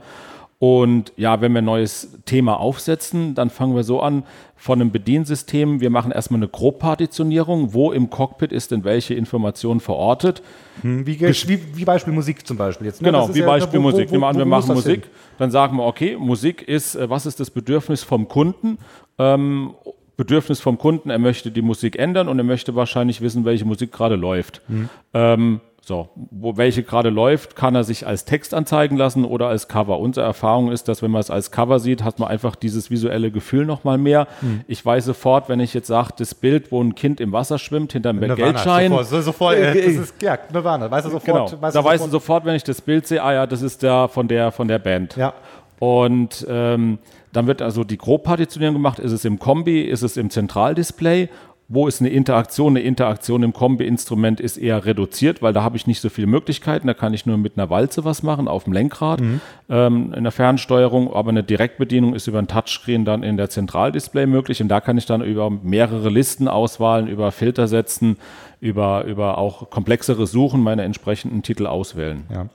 Und 0.61 1.15
ja, 1.17 1.41
wenn 1.41 1.53
wir 1.53 1.63
ein 1.63 1.65
neues 1.65 2.19
Thema 2.27 2.61
aufsetzen, 2.61 3.35
dann 3.35 3.49
fangen 3.49 3.75
wir 3.75 3.83
so 3.83 4.01
an 4.03 4.25
von 4.57 4.79
einem 4.79 4.93
Bediensystem. 4.93 5.81
Wir 5.81 5.89
machen 5.89 6.13
erstmal 6.13 6.39
eine 6.39 6.49
Grobpartitionierung. 6.49 7.73
Wo 7.73 7.93
im 7.93 8.11
Cockpit 8.11 8.53
ist 8.53 8.71
denn 8.71 8.85
welche 8.85 9.15
Information 9.15 9.81
verortet? 9.81 10.43
Hm, 10.83 11.07
wie, 11.07 11.19
wie, 11.19 11.61
wie, 11.75 11.85
Beispiel 11.87 12.13
Musik 12.13 12.47
zum 12.47 12.59
Beispiel 12.59 12.89
jetzt. 12.89 13.01
Ne? 13.01 13.07
Genau, 13.07 13.35
wie 13.35 13.39
ja, 13.39 13.47
Beispiel 13.47 13.79
wo, 13.79 13.85
Musik. 13.85 14.11
Wo, 14.11 14.21
wo, 14.21 14.37
wir 14.37 14.45
machen 14.45 14.75
Musik, 14.75 15.05
hin? 15.05 15.13
dann 15.39 15.51
sagen 15.51 15.79
wir, 15.79 15.87
okay, 15.87 16.19
Musik 16.19 16.61
ist, 16.61 16.95
äh, 16.95 17.09
was 17.09 17.25
ist 17.25 17.41
das 17.41 17.51
Bedürfnis 17.51 18.03
vom 18.03 18.29
Kunden? 18.29 18.77
Ähm, 19.17 19.71
Bedürfnis 20.19 20.61
vom 20.61 20.77
Kunden, 20.77 21.09
er 21.09 21.19
möchte 21.19 21.51
die 21.51 21.63
Musik 21.63 21.99
ändern 21.99 22.29
und 22.29 22.37
er 22.37 22.45
möchte 22.45 22.75
wahrscheinlich 22.75 23.23
wissen, 23.23 23.47
welche 23.47 23.65
Musik 23.65 23.93
gerade 23.93 24.17
läuft. 24.17 24.61
Mhm. 24.69 24.91
Ähm, 25.15 25.61
so, 25.83 26.11
wo 26.31 26.57
welche 26.57 26.83
gerade 26.83 27.09
läuft, 27.09 27.57
kann 27.57 27.75
er 27.75 27.85
sich 27.85 28.07
als 28.07 28.25
Text 28.25 28.55
anzeigen 28.55 28.97
lassen 28.97 29.25
oder 29.25 29.49
als 29.49 29.67
Cover. 29.67 29.99
Unsere 29.99 30.27
Erfahrung 30.27 30.71
ist, 30.71 30.89
dass 30.89 31.03
wenn 31.03 31.11
man 31.11 31.21
es 31.21 31.31
als 31.31 31.51
Cover 31.51 31.81
sieht, 31.81 32.05
hat 32.05 32.19
man 32.19 32.29
einfach 32.29 32.55
dieses 32.55 32.91
visuelle 32.91 33.31
Gefühl 33.31 33.65
nochmal 33.65 33.99
mehr. 33.99 34.29
Hm. 34.41 34.61
Ich 34.69 34.85
weiß 34.85 35.07
sofort, 35.07 35.49
wenn 35.49 35.59
ich 35.59 35.73
jetzt 35.73 35.87
sage, 35.87 36.11
das 36.19 36.35
Bild, 36.35 36.71
wo 36.71 36.83
ein 36.83 36.95
Kind 36.95 37.21
im 37.21 37.33
Wasser 37.33 37.59
schwimmt, 37.59 37.93
hinterm 37.93 38.21
Geldschein. 38.21 38.91
Sofort, 38.91 39.25
sofort 39.25 39.57
äh, 39.57 39.75
das 39.75 40.09
ist, 40.09 40.23
ja, 40.23 40.39
Nirvana. 40.53 40.91
Weißt 40.91 41.07
du 41.07 41.11
sofort, 41.11 41.51
genau. 41.51 41.63
weißt 41.63 41.75
da 41.75 41.83
weißt 41.83 42.07
du 42.07 42.11
sofort, 42.11 42.45
wenn 42.45 42.55
ich 42.55 42.65
das 42.65 42.81
Bild 42.81 43.07
sehe, 43.07 43.23
ah 43.23 43.33
ja, 43.33 43.47
das 43.47 43.63
ist 43.63 43.83
der 43.83 44.09
von 44.09 44.29
der, 44.29 44.53
von 44.53 44.69
der 44.69 44.79
Band. 44.79 45.17
Ja. 45.17 45.33
Und 45.79 46.47
ähm, 46.49 46.99
dann 47.33 47.47
wird 47.47 47.63
also 47.63 47.85
die 47.85 47.97
Grobpartitionierung 47.97 48.75
gemacht. 48.75 48.99
Ist 48.99 49.13
es 49.13 49.25
im 49.25 49.39
Kombi, 49.39 49.81
ist 49.81 50.03
es 50.03 50.17
im 50.17 50.31
Zentraldisplay 50.31 51.29
wo 51.73 51.87
ist 51.87 52.01
eine 52.01 52.11
Interaktion? 52.11 52.77
Eine 52.77 52.85
Interaktion 52.85 53.45
im 53.45 53.53
Kombi-Instrument 53.53 54.41
ist 54.41 54.57
eher 54.57 54.85
reduziert, 54.85 55.41
weil 55.41 55.53
da 55.53 55.63
habe 55.63 55.77
ich 55.77 55.87
nicht 55.87 56.01
so 56.01 56.09
viele 56.09 56.27
Möglichkeiten. 56.27 56.89
Da 56.89 56.95
kann 56.95 57.15
ich 57.15 57.27
nur 57.27 57.39
mit 57.39 57.57
einer 57.57 57.71
Walze 57.71 58.05
was 58.05 58.25
machen 58.25 58.49
auf 58.49 58.65
dem 58.65 58.73
Lenkrad 58.73 59.21
mhm. 59.21 59.41
ähm, 59.69 60.13
in 60.13 60.25
der 60.25 60.33
Fernsteuerung. 60.33 61.15
Aber 61.15 61.31
eine 61.31 61.45
Direktbedienung 61.45 62.17
ist 62.17 62.27
über 62.27 62.41
ein 62.41 62.49
Touchscreen 62.49 63.05
dann 63.05 63.23
in 63.23 63.37
der 63.37 63.51
Zentraldisplay 63.51 64.27
möglich. 64.27 64.61
Und 64.61 64.67
da 64.67 64.81
kann 64.81 64.99
ich 64.99 65.07
dann 65.07 65.23
über 65.23 65.49
mehrere 65.49 66.09
Listen 66.09 66.49
auswahlen, 66.49 67.07
über 67.07 67.31
Filter 67.31 67.69
setzen, 67.69 68.17
über, 68.59 69.05
über 69.05 69.39
auch 69.39 69.71
komplexere 69.71 70.27
Suchen 70.27 70.65
meine 70.65 70.83
entsprechenden 70.83 71.45
Titel 71.45 71.69
auswählen. 71.69 72.25
Ja. 72.35 72.47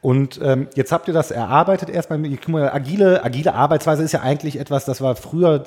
Und 0.00 0.40
ähm, 0.42 0.68
jetzt 0.76 0.92
habt 0.92 1.08
ihr 1.08 1.14
das 1.14 1.30
erarbeitet 1.30 1.90
erstmal. 1.90 2.20
Agile, 2.72 3.22
agile 3.22 3.54
Arbeitsweise 3.54 4.02
ist 4.02 4.12
ja 4.12 4.20
eigentlich 4.20 4.58
etwas, 4.58 4.86
das 4.86 5.02
war 5.02 5.14
früher 5.14 5.62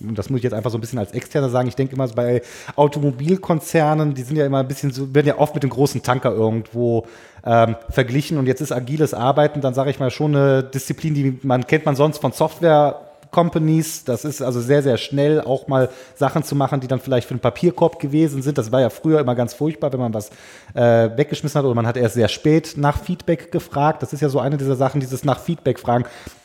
das 0.00 0.30
muss 0.30 0.38
ich 0.38 0.44
jetzt 0.44 0.54
einfach 0.54 0.70
so 0.70 0.78
ein 0.78 0.80
bisschen 0.80 0.98
als 0.98 1.12
Externer 1.12 1.50
sagen, 1.50 1.68
ich 1.68 1.76
denke 1.76 1.94
immer 1.94 2.08
so 2.08 2.14
bei 2.14 2.42
Automobilkonzernen, 2.76 4.14
die 4.14 4.22
sind 4.22 4.36
ja 4.36 4.46
immer 4.46 4.60
ein 4.60 4.68
bisschen 4.68 4.90
so, 4.92 5.14
werden 5.14 5.26
ja 5.26 5.38
oft 5.38 5.54
mit 5.54 5.62
dem 5.62 5.70
großen 5.70 6.02
Tanker 6.02 6.32
irgendwo 6.32 7.06
ähm, 7.44 7.76
verglichen 7.90 8.38
und 8.38 8.46
jetzt 8.46 8.60
ist 8.60 8.72
agiles 8.72 9.14
Arbeiten, 9.14 9.60
dann 9.60 9.74
sage 9.74 9.90
ich 9.90 10.00
mal 10.00 10.10
schon 10.10 10.34
eine 10.34 10.62
Disziplin, 10.62 11.14
die 11.14 11.38
man 11.42 11.66
kennt 11.66 11.84
man 11.84 11.96
sonst 11.96 12.18
von 12.18 12.32
Software 12.32 13.08
Companies. 13.30 14.04
Das 14.04 14.24
ist 14.24 14.42
also 14.42 14.60
sehr, 14.60 14.82
sehr 14.82 14.96
schnell 14.96 15.40
auch 15.40 15.68
mal 15.68 15.90
Sachen 16.14 16.42
zu 16.42 16.54
machen, 16.54 16.80
die 16.80 16.88
dann 16.88 17.00
vielleicht 17.00 17.28
für 17.28 17.34
den 17.34 17.40
Papierkorb 17.40 17.98
gewesen 17.98 18.42
sind. 18.42 18.58
Das 18.58 18.72
war 18.72 18.80
ja 18.80 18.90
früher 18.90 19.20
immer 19.20 19.34
ganz 19.34 19.54
furchtbar, 19.54 19.92
wenn 19.92 20.00
man 20.00 20.14
was 20.14 20.30
äh, 20.74 21.10
weggeschmissen 21.16 21.58
hat 21.58 21.64
oder 21.64 21.74
man 21.74 21.86
hat 21.86 21.96
erst 21.96 22.14
sehr 22.14 22.28
spät 22.28 22.74
nach 22.76 22.98
Feedback 23.02 23.52
gefragt. 23.52 24.02
Das 24.02 24.12
ist 24.12 24.20
ja 24.20 24.28
so 24.28 24.40
eine 24.40 24.56
dieser 24.56 24.76
Sachen, 24.76 25.00
dieses 25.00 25.24
nach 25.24 25.40
Feedback 25.40 25.78
fragen. 25.78 26.04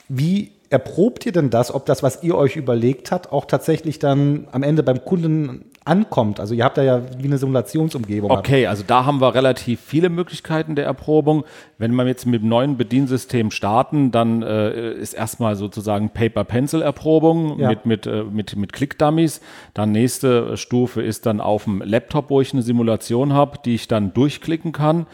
Wie 0.10 0.52
erprobt 0.74 1.26
ihr 1.28 1.32
denn 1.32 1.52
das, 1.52 1.74
ob 1.74 1.86
das, 1.86 2.02
was 2.02 2.24
ihr 2.24 2.36
euch 2.36 2.56
überlegt 2.56 3.12
habt, 3.12 3.32
auch 3.32 3.46
tatsächlich 3.46 4.00
dann 4.00 4.48
am 4.52 4.64
Ende 4.64 4.82
beim 4.82 5.06
Kunden 5.06 5.66
ankommt? 5.86 6.40
Also 6.40 6.56
ihr 6.56 6.64
habt 6.64 6.78
da 6.78 6.82
ja 6.82 7.02
wie 7.20 7.26
eine 7.26 7.38
Simulationsumgebung. 7.38 8.32
Okay, 8.32 8.66
also 8.66 8.84
da 8.86 9.06
haben 9.06 9.22
wir 9.22 9.36
relativ 9.36 9.80
viele 9.80 10.10
Möglichkeiten 10.10 10.76
der 10.76 10.86
Erprobung. 10.86 11.44
Wenn 11.78 11.94
wir 11.94 12.08
jetzt 12.08 12.26
mit 12.26 12.42
dem 12.42 12.50
neuen 12.50 12.76
Bediensystem 12.76 13.52
starten, 13.52 14.10
dann 14.12 14.42
äh, 14.42 14.94
ist 14.94 15.14
erstmal 15.14 15.56
sozusagen 15.56 16.10
Paper-Pencil-Erprobung 16.10 17.60
ja. 17.60 17.70
mit, 17.70 17.86
mit, 17.86 18.08
äh, 18.08 18.24
mit, 18.24 18.56
mit 18.56 18.74
Click-Dummies. 18.74 19.42
Dann 19.76 19.92
nächste 19.92 20.58
Stufe 20.58 21.04
ist 21.04 21.28
dann 21.28 21.40
auf 21.40 21.66
dem 21.66 21.84
Laptop, 21.86 22.32
wo 22.32 22.42
ich 22.42 22.52
eine 22.52 22.64
Simulation 22.64 23.34
habe, 23.34 23.60
die 23.64 23.76
ich 23.76 23.88
dann 23.88 24.12
durchklicken 24.12 24.72
kann 24.72 25.06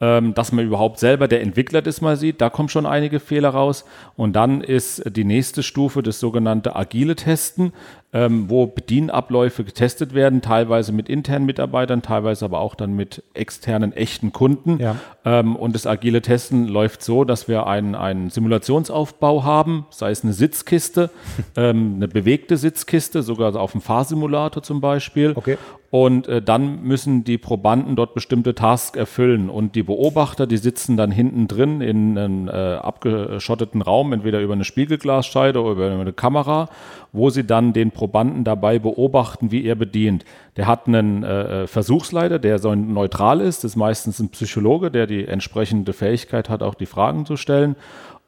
ähm, 0.00 0.34
dass 0.34 0.52
man 0.52 0.64
überhaupt 0.64 0.98
selber 0.98 1.28
der 1.28 1.42
Entwickler 1.42 1.82
das 1.82 2.00
mal 2.00 2.16
sieht. 2.16 2.40
Da 2.40 2.50
kommen 2.50 2.68
schon 2.68 2.86
einige 2.86 3.20
Fehler 3.20 3.50
raus. 3.50 3.84
Und 4.16 4.34
dann 4.34 4.60
ist 4.60 5.02
die 5.16 5.24
nächste 5.24 5.62
Stufe 5.62 6.02
das 6.02 6.20
sogenannte 6.20 6.76
agile 6.76 7.16
Testen 7.16 7.72
ähm, 8.12 8.48
wo 8.48 8.66
Bedienabläufe 8.66 9.64
getestet 9.64 10.14
werden, 10.14 10.40
teilweise 10.40 10.92
mit 10.92 11.10
internen 11.10 11.44
Mitarbeitern, 11.44 12.00
teilweise 12.00 12.46
aber 12.46 12.60
auch 12.60 12.74
dann 12.74 12.94
mit 12.94 13.22
externen 13.34 13.92
echten 13.92 14.32
Kunden. 14.32 14.78
Ja. 14.80 14.96
Ähm, 15.26 15.56
und 15.56 15.74
das 15.74 15.86
agile 15.86 16.22
Testen 16.22 16.68
läuft 16.68 17.02
so, 17.02 17.24
dass 17.24 17.48
wir 17.48 17.66
einen, 17.66 17.94
einen 17.94 18.30
Simulationsaufbau 18.30 19.44
haben, 19.44 19.86
sei 19.90 20.10
es 20.10 20.24
eine 20.24 20.32
Sitzkiste, 20.32 21.10
ähm, 21.56 21.96
eine 21.96 22.08
bewegte 22.08 22.56
Sitzkiste, 22.56 23.22
sogar 23.22 23.54
auf 23.56 23.72
dem 23.72 23.82
Fahrsimulator 23.82 24.62
zum 24.62 24.80
Beispiel. 24.80 25.32
Okay. 25.34 25.58
Und 25.90 26.28
äh, 26.28 26.42
dann 26.42 26.82
müssen 26.82 27.24
die 27.24 27.38
Probanden 27.38 27.96
dort 27.96 28.12
bestimmte 28.12 28.54
Tasks 28.54 28.96
erfüllen. 28.96 29.48
Und 29.48 29.74
die 29.74 29.82
Beobachter, 29.82 30.46
die 30.46 30.58
sitzen 30.58 30.98
dann 30.98 31.10
hinten 31.10 31.48
drin 31.48 31.80
in 31.80 32.18
einem 32.18 32.48
äh, 32.48 32.50
abgeschotteten 32.52 33.80
Raum, 33.80 34.12
entweder 34.12 34.40
über 34.40 34.52
eine 34.52 34.64
Spiegelglasscheide 34.64 35.62
oder 35.62 35.72
über 35.72 35.90
eine 35.90 36.12
Kamera 36.12 36.68
wo 37.12 37.30
sie 37.30 37.44
dann 37.44 37.72
den 37.72 37.90
Probanden 37.90 38.44
dabei 38.44 38.78
beobachten, 38.78 39.50
wie 39.50 39.64
er 39.64 39.74
bedient. 39.74 40.24
Der 40.56 40.66
hat 40.66 40.86
einen 40.86 41.22
äh, 41.22 41.66
Versuchsleiter, 41.66 42.38
der 42.38 42.58
so 42.58 42.74
neutral 42.74 43.40
ist, 43.40 43.64
das 43.64 43.72
ist 43.72 43.76
meistens 43.76 44.18
ein 44.18 44.28
Psychologe, 44.30 44.90
der 44.90 45.06
die 45.06 45.26
entsprechende 45.26 45.92
Fähigkeit 45.92 46.48
hat, 46.48 46.62
auch 46.62 46.74
die 46.74 46.86
Fragen 46.86 47.26
zu 47.26 47.36
stellen. 47.36 47.76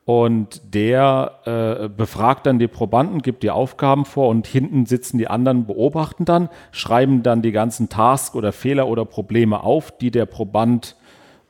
Und 0.07 0.75
der 0.75 1.33
äh, 1.45 1.89
befragt 1.89 2.47
dann 2.47 2.59
die 2.59 2.67
Probanden, 2.67 3.23
gibt 3.23 3.43
die 3.43 3.51
Aufgaben 3.51 4.05
vor 4.05 4.29
und 4.29 4.47
hinten 4.47 4.87
sitzen 4.87 5.19
die 5.19 5.29
anderen, 5.29 5.67
beobachten 5.67 6.25
dann, 6.25 6.49
schreiben 6.73 7.23
dann 7.23 7.43
die 7.43 7.53
ganzen 7.53 7.89
Tasks 7.89 8.35
oder 8.35 8.53
Fehler 8.53 8.89
oder 8.89 9.05
Probleme 9.05 9.63
auf, 9.63 9.97
die 9.97 10.11
der 10.11 10.27
Proband 10.27 10.97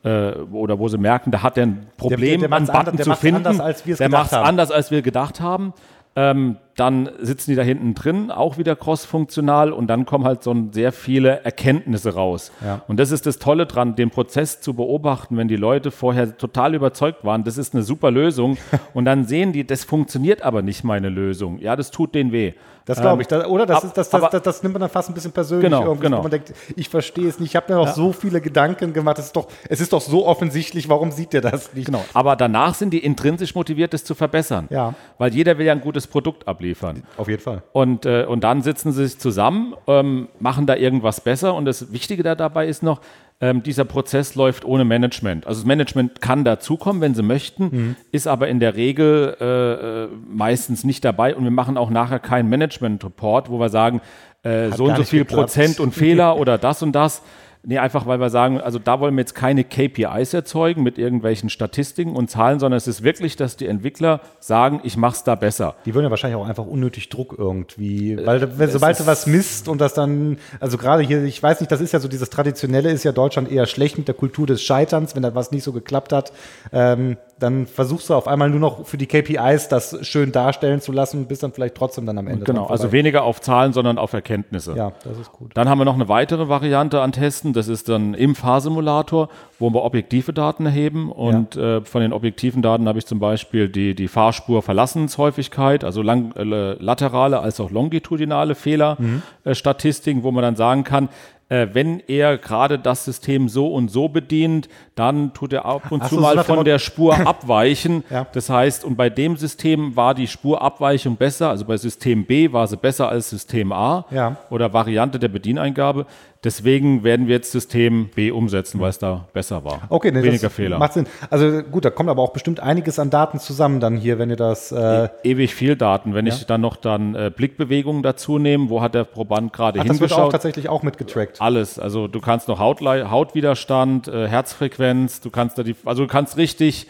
äh, 0.03 0.33
oder 0.33 0.79
wo 0.79 0.89
sie 0.89 0.99
merken, 0.99 1.31
da 1.31 1.43
hat 1.43 1.57
er 1.57 1.67
ein 1.67 1.87
Problem, 1.97 2.41
der, 2.41 2.49
der, 2.49 2.61
der 2.61 2.75
einen 2.75 2.85
Button 2.85 2.99
zu 2.99 3.15
finden. 3.15 3.47
Anders, 3.47 3.83
der 3.83 4.09
macht 4.09 4.27
es 4.27 4.33
anders, 4.33 4.71
als 4.71 4.91
wir 4.91 5.03
gedacht 5.03 5.41
haben. 5.41 5.73
Ähm, 6.17 6.57
dann 6.77 7.11
sitzen 7.21 7.51
die 7.51 7.57
da 7.57 7.63
hinten 7.63 7.95
drin, 7.95 8.31
auch 8.31 8.57
wieder 8.57 8.75
cross-funktional 8.75 9.71
und 9.71 9.87
dann 9.87 10.07
kommen 10.07 10.25
halt 10.25 10.43
so 10.43 10.57
sehr 10.73 10.93
viele 10.93 11.45
Erkenntnisse 11.45 12.15
raus. 12.15 12.53
Ja. 12.65 12.83
Und 12.89 12.99
das 12.99 13.11
ist 13.11 13.27
das 13.27 13.39
Tolle 13.39 13.67
dran, 13.67 13.97
den 13.97 14.11
Prozess 14.11 14.61
zu 14.61 14.75
beobachten, 14.75 15.37
wenn 15.37 15.47
die 15.47 15.57
Leute 15.57 15.91
vorher 15.91 16.37
total 16.39 16.75
überzeugt 16.75 17.25
waren, 17.25 17.45
das 17.45 17.59
ist 17.59 17.75
eine 17.75 17.83
super 17.83 18.11
Lösung 18.11 18.57
und 18.95 19.05
dann 19.05 19.25
sehen 19.25 19.53
die, 19.53 19.67
das 19.67 19.85
funktioniert 19.85 20.43
aber 20.43 20.63
nicht 20.63 20.83
meine 20.83 21.11
Lösung. 21.11 21.59
Ja, 21.59 21.77
das 21.77 21.91
tut 21.91 22.15
denen 22.15 22.33
weh. 22.33 22.55
Das 22.85 23.01
glaube 23.01 23.23
ich, 23.23 23.29
das, 23.29 23.47
oder? 23.47 23.67
Das, 23.67 23.85
ist, 23.85 23.97
das, 23.97 24.11
das, 24.11 24.43
das, 24.43 24.63
nimmt 24.63 24.75
man 24.75 24.81
dann 24.81 24.91
fast 24.91 25.09
ein 25.09 25.15
bisschen 25.15 25.33
persönlich 25.33 25.65
genau, 25.65 25.83
irgendwie, 25.83 26.07
genau. 26.07 26.23
man 26.23 26.31
denkt, 26.31 26.53
ich 26.77 26.89
verstehe 26.89 27.29
es 27.29 27.39
nicht, 27.39 27.51
ich 27.51 27.57
habe 27.57 27.73
mir 27.73 27.79
noch 27.79 27.87
ja. 27.87 27.93
so 27.93 28.13
viele 28.13 28.41
Gedanken 28.41 28.93
gemacht, 28.93 29.19
es 29.19 29.27
ist, 29.27 29.37
doch, 29.37 29.49
es 29.69 29.81
ist 29.81 29.93
doch 29.93 30.01
so 30.01 30.27
offensichtlich, 30.27 30.89
warum 30.89 31.13
sieht 31.13 31.35
ihr 31.35 31.41
das 31.41 31.73
nicht? 31.75 31.87
Genau, 31.87 32.05
aber 32.15 32.37
danach 32.37 32.75
sind 32.75 32.91
die 32.91 32.99
intrinsisch 33.05 33.55
motiviert, 33.55 33.95
es 33.95 34.05
zu 34.05 34.15
verbessern. 34.15 34.67
Ja. 34.71 34.95
Weil 35.19 35.35
jeder 35.35 35.59
will 35.59 35.67
ja 35.67 35.73
ein 35.73 35.81
gutes 35.81 36.07
Produkt 36.07 36.49
abliefern. 36.49 37.03
Auf 37.17 37.29
jeden 37.29 37.43
Fall. 37.43 37.63
Und, 37.73 38.07
äh, 38.07 38.25
und 38.25 38.43
dann 38.43 38.63
sitzen 38.63 38.93
sie 38.93 39.07
sich 39.07 39.19
zusammen, 39.19 39.75
ähm, 39.87 40.29
machen 40.39 40.67
da 40.67 40.77
irgendwas 40.77 41.21
besser 41.21 41.55
und 41.55 41.65
das 41.65 41.93
Wichtige 41.93 42.23
da 42.23 42.35
dabei 42.35 42.67
ist 42.67 42.83
noch, 42.83 43.01
ähm, 43.41 43.63
dieser 43.63 43.85
Prozess 43.85 44.35
läuft 44.35 44.65
ohne 44.65 44.85
Management. 44.85 45.47
Also 45.47 45.61
das 45.61 45.67
Management 45.67 46.21
kann 46.21 46.45
dazukommen, 46.45 47.01
wenn 47.01 47.15
sie 47.15 47.23
möchten, 47.23 47.65
mhm. 47.65 47.97
ist 48.13 48.27
aber 48.27 48.49
in 48.49 48.61
der 48.61 48.77
Regel 48.77 49.37
äh, 49.41 50.05
äh, 50.05 50.09
meistens 50.29 50.85
nicht 50.85 51.05
dabei 51.05 51.35
und 51.35 51.45
wir 51.45 51.51
machen 51.51 51.79
auch 51.79 51.91
nachher 51.91 52.19
keinen 52.19 52.49
Management-Report, 52.51 53.51
wo 53.51 53.59
wir 53.59 53.71
sagen, 53.71 54.03
äh, 54.43 54.71
so 54.73 54.85
und 54.85 54.97
so 54.97 55.05
viel 55.05 55.21
geklappt. 55.21 55.41
Prozent 55.41 55.81
und 55.81 55.95
Fehler 55.95 56.37
oder 56.39 56.59
das 56.59 56.83
und 56.83 56.93
das. 56.93 57.23
Nee, 57.63 57.79
einfach 57.79 58.07
weil 58.07 58.19
wir 58.19 58.31
sagen, 58.31 58.59
also 58.59 58.79
da 58.79 59.01
wollen 59.01 59.15
wir 59.15 59.21
jetzt 59.21 59.35
keine 59.35 59.65
KPIs 59.65 60.33
erzeugen 60.33 60.83
mit 60.83 60.97
irgendwelchen 60.97 61.51
Statistiken 61.51 62.17
und 62.17 62.31
Zahlen, 62.31 62.59
sondern 62.59 62.79
es 62.79 62.87
ist 62.87 63.03
wirklich, 63.03 63.37
dass 63.37 63.57
die 63.57 63.67
Entwickler 63.67 64.21
sagen, 64.39 64.81
ich 64.83 64.97
mache 64.97 65.17
es 65.17 65.25
da 65.25 65.35
besser. 65.35 65.75
Die 65.85 65.95
würden 65.95 66.07
ja 66.07 66.11
wahrscheinlich 66.11 66.41
auch 66.41 66.49
einfach 66.49 66.65
unnötig 66.65 67.11
Druck 67.11 67.35
irgendwie, 67.37 68.19
weil 68.25 68.59
wenn, 68.59 68.71
sobald 68.71 68.99
du 68.99 69.07
was 69.07 69.27
misst 69.27 69.69
und 69.69 69.79
das 69.79 69.93
dann, 69.93 70.39
also 70.59 70.79
gerade 70.79 71.03
hier, 71.03 71.23
ich 71.25 71.43
weiß 71.43 71.61
nicht, 71.61 71.71
das 71.71 71.83
ist 71.83 71.93
ja 71.93 72.01
so 72.01 72.09
dieses 72.09 72.31
Traditionelle, 72.31 72.91
ist 72.91 73.05
ja 73.05 73.13
Deutschland 73.13 73.53
eher 73.53 73.67
schlecht 73.67 73.99
mit 73.99 74.09
der 74.09 74.15
Kultur 74.15 74.47
des 74.47 74.63
Scheiterns, 74.63 75.15
wenn 75.15 75.23
da 75.23 75.35
was 75.35 75.51
nicht 75.51 75.65
so 75.65 75.73
geklappt 75.73 76.15
hat. 76.15 76.33
Ähm, 76.73 77.19
dann 77.41 77.67
versuchst 77.67 78.11
du 78.11 78.15
auf 78.15 78.29
einmal 78.29 78.51
nur 78.51 78.61
noch 78.61 78.87
für 78.87 78.99
die 78.99 79.07
KPIs 79.07 79.69
das 79.69 79.99
schön 80.07 80.31
darstellen 80.31 80.81
zu 80.81 80.93
lassen, 80.93 81.27
bis 81.27 81.41
dann 81.41 81.53
vielleicht 81.53 81.75
trotzdem 81.75 82.07
dann 82.07 82.19
am 82.19 82.29
Ende. 82.29 82.45
Genau, 82.45 82.67
also 82.67 82.93
weniger 82.93 83.25
auf 83.25 83.41
Zahlen, 83.41 83.73
sondern 83.73 83.99
auf 83.99 84.13
Erkenntnisse. 84.13 84.75
Ja, 84.77 84.93
das 85.05 85.19
ist 85.19 85.33
gut. 85.33 85.51
Dann 85.55 85.69
haben 85.69 85.79
wir 85.79 85.85
noch 85.85 85.95
eine 85.95 86.09
weitere 86.09 86.49
Variante 86.49 87.01
an 87.01 87.13
Testen, 87.13 87.53
das 87.53 87.69
ist 87.69 87.89
dann 87.89 88.15
im 88.15 88.35
Fahrsimulator, 88.35 89.29
wo 89.59 89.71
wir 89.71 89.83
objektive 89.83 90.33
Daten 90.33 90.67
erheben 90.67 91.11
und 91.11 91.55
ja. 91.55 91.79
äh, 91.79 91.85
von 91.85 92.03
den 92.03 92.13
objektiven 92.13 92.63
Daten 92.63 92.87
habe 92.87 92.99
ich 92.99 93.07
zum 93.07 93.19
Beispiel 93.19 93.69
die, 93.69 93.95
die 93.95 94.09
Fahrspur-Verlassenshäufigkeit, 94.09 95.83
also 95.83 96.03
lang, 96.03 96.33
äh, 96.37 96.45
laterale 96.75 97.41
als 97.41 97.59
auch 97.61 97.71
longitudinale 97.71 98.55
Fehlerstatistiken, 98.55 100.21
mhm. 100.21 100.23
äh, 100.23 100.25
wo 100.25 100.31
man 100.31 100.43
dann 100.43 100.57
sagen 100.57 100.85
kann, 100.85 101.09
wenn 101.51 102.01
er 102.07 102.39
gerade 102.39 102.79
das 102.79 103.05
System 103.05 103.49
so 103.49 103.75
und 103.75 103.91
so 103.91 104.09
bedient, 104.09 104.69
dann 104.95 105.35
tut 105.35 105.53
er 105.53 105.65
ab 105.65 105.91
und 105.91 106.03
Ach 106.03 106.09
zu 106.09 106.15
so, 106.15 106.21
mal 106.21 106.45
von 106.45 106.65
der 106.65 106.79
Spur 106.79 107.15
abweichen. 107.27 108.05
ja. 108.09 108.27
Das 108.33 108.49
heißt, 108.49 108.85
und 108.85 108.97
bei 108.97 109.11
dem 109.11 109.37
System 109.37 109.97
war 109.97 110.15
die 110.15 110.29
Spurabweichung 110.29 111.17
besser, 111.17 111.51
also 111.51 111.65
bei 111.65 111.77
System 111.77 112.25
B 112.25 112.53
war 112.53 112.67
sie 112.69 112.77
besser 112.77 113.09
als 113.09 113.31
System 113.31 113.73
A 113.73 114.05
ja. 114.11 114.37
oder 114.51 114.73
Variante 114.73 115.19
der 115.19 115.29
Bedieneingabe. 115.29 116.07
Deswegen 116.43 117.05
werden 117.05 117.27
wir 117.27 117.35
jetzt 117.35 117.53
System 117.53 118.09
B 118.15 118.31
umsetzen, 118.31 118.81
weil 118.81 118.89
es 118.89 118.99
da 118.99 119.29
besser 119.35 119.63
war. 119.63 119.83
Okay, 119.91 120.11
nee, 120.11 120.23
weniger 120.23 120.49
Fehler. 120.49 120.79
Macht 120.79 120.95
Sinn. 120.95 121.07
Also 121.29 121.63
gut, 121.63 121.85
da 121.85 121.91
kommt 121.91 122.09
aber 122.09 122.23
auch 122.23 122.33
bestimmt 122.33 122.61
einiges 122.61 122.99
an 122.99 123.11
Daten 123.11 123.39
zusammen 123.39 123.79
dann 123.79 123.99
hier, 123.99 124.19
wenn 124.19 124.31
ihr 124.31 124.37
das. 124.37 124.73
Äh 124.73 125.05
e 125.05 125.09
ewig 125.23 125.55
viel 125.55 125.77
Daten. 125.77 126.15
Wenn 126.15 126.27
ja? 126.27 126.33
ich 126.33 126.47
dann 126.47 126.63
noch 126.63 126.77
dann 126.77 127.15
äh, 127.15 127.31
Blickbewegungen 127.35 128.03
dazu 128.03 128.39
nehme, 128.39 128.71
wo 128.71 128.81
hat 128.81 128.95
der 128.95 129.05
Proband 129.05 129.53
gerade 129.53 129.81
hingeschaut? 129.81 130.03
Das 130.03 130.11
wird 130.11 130.21
auch 130.21 130.33
tatsächlich 130.33 130.71
auch 130.71 130.83
mitgetrackt. 130.83 131.43
Alles. 131.43 131.79
Also 131.79 132.09
du 132.09 132.21
kannst 132.21 132.49
noch 132.49 132.59
Hautle 132.59 133.11
Hautwiderstand, 133.11 134.09
äh, 134.09 134.27
Herzfrequenz, 134.27 135.21
du 135.21 135.29
kannst 135.29 135.59
da 135.59 135.63
die, 135.63 135.77
also 135.85 136.05
du 136.05 136.09
kannst 136.09 136.39
richtig 136.39 136.87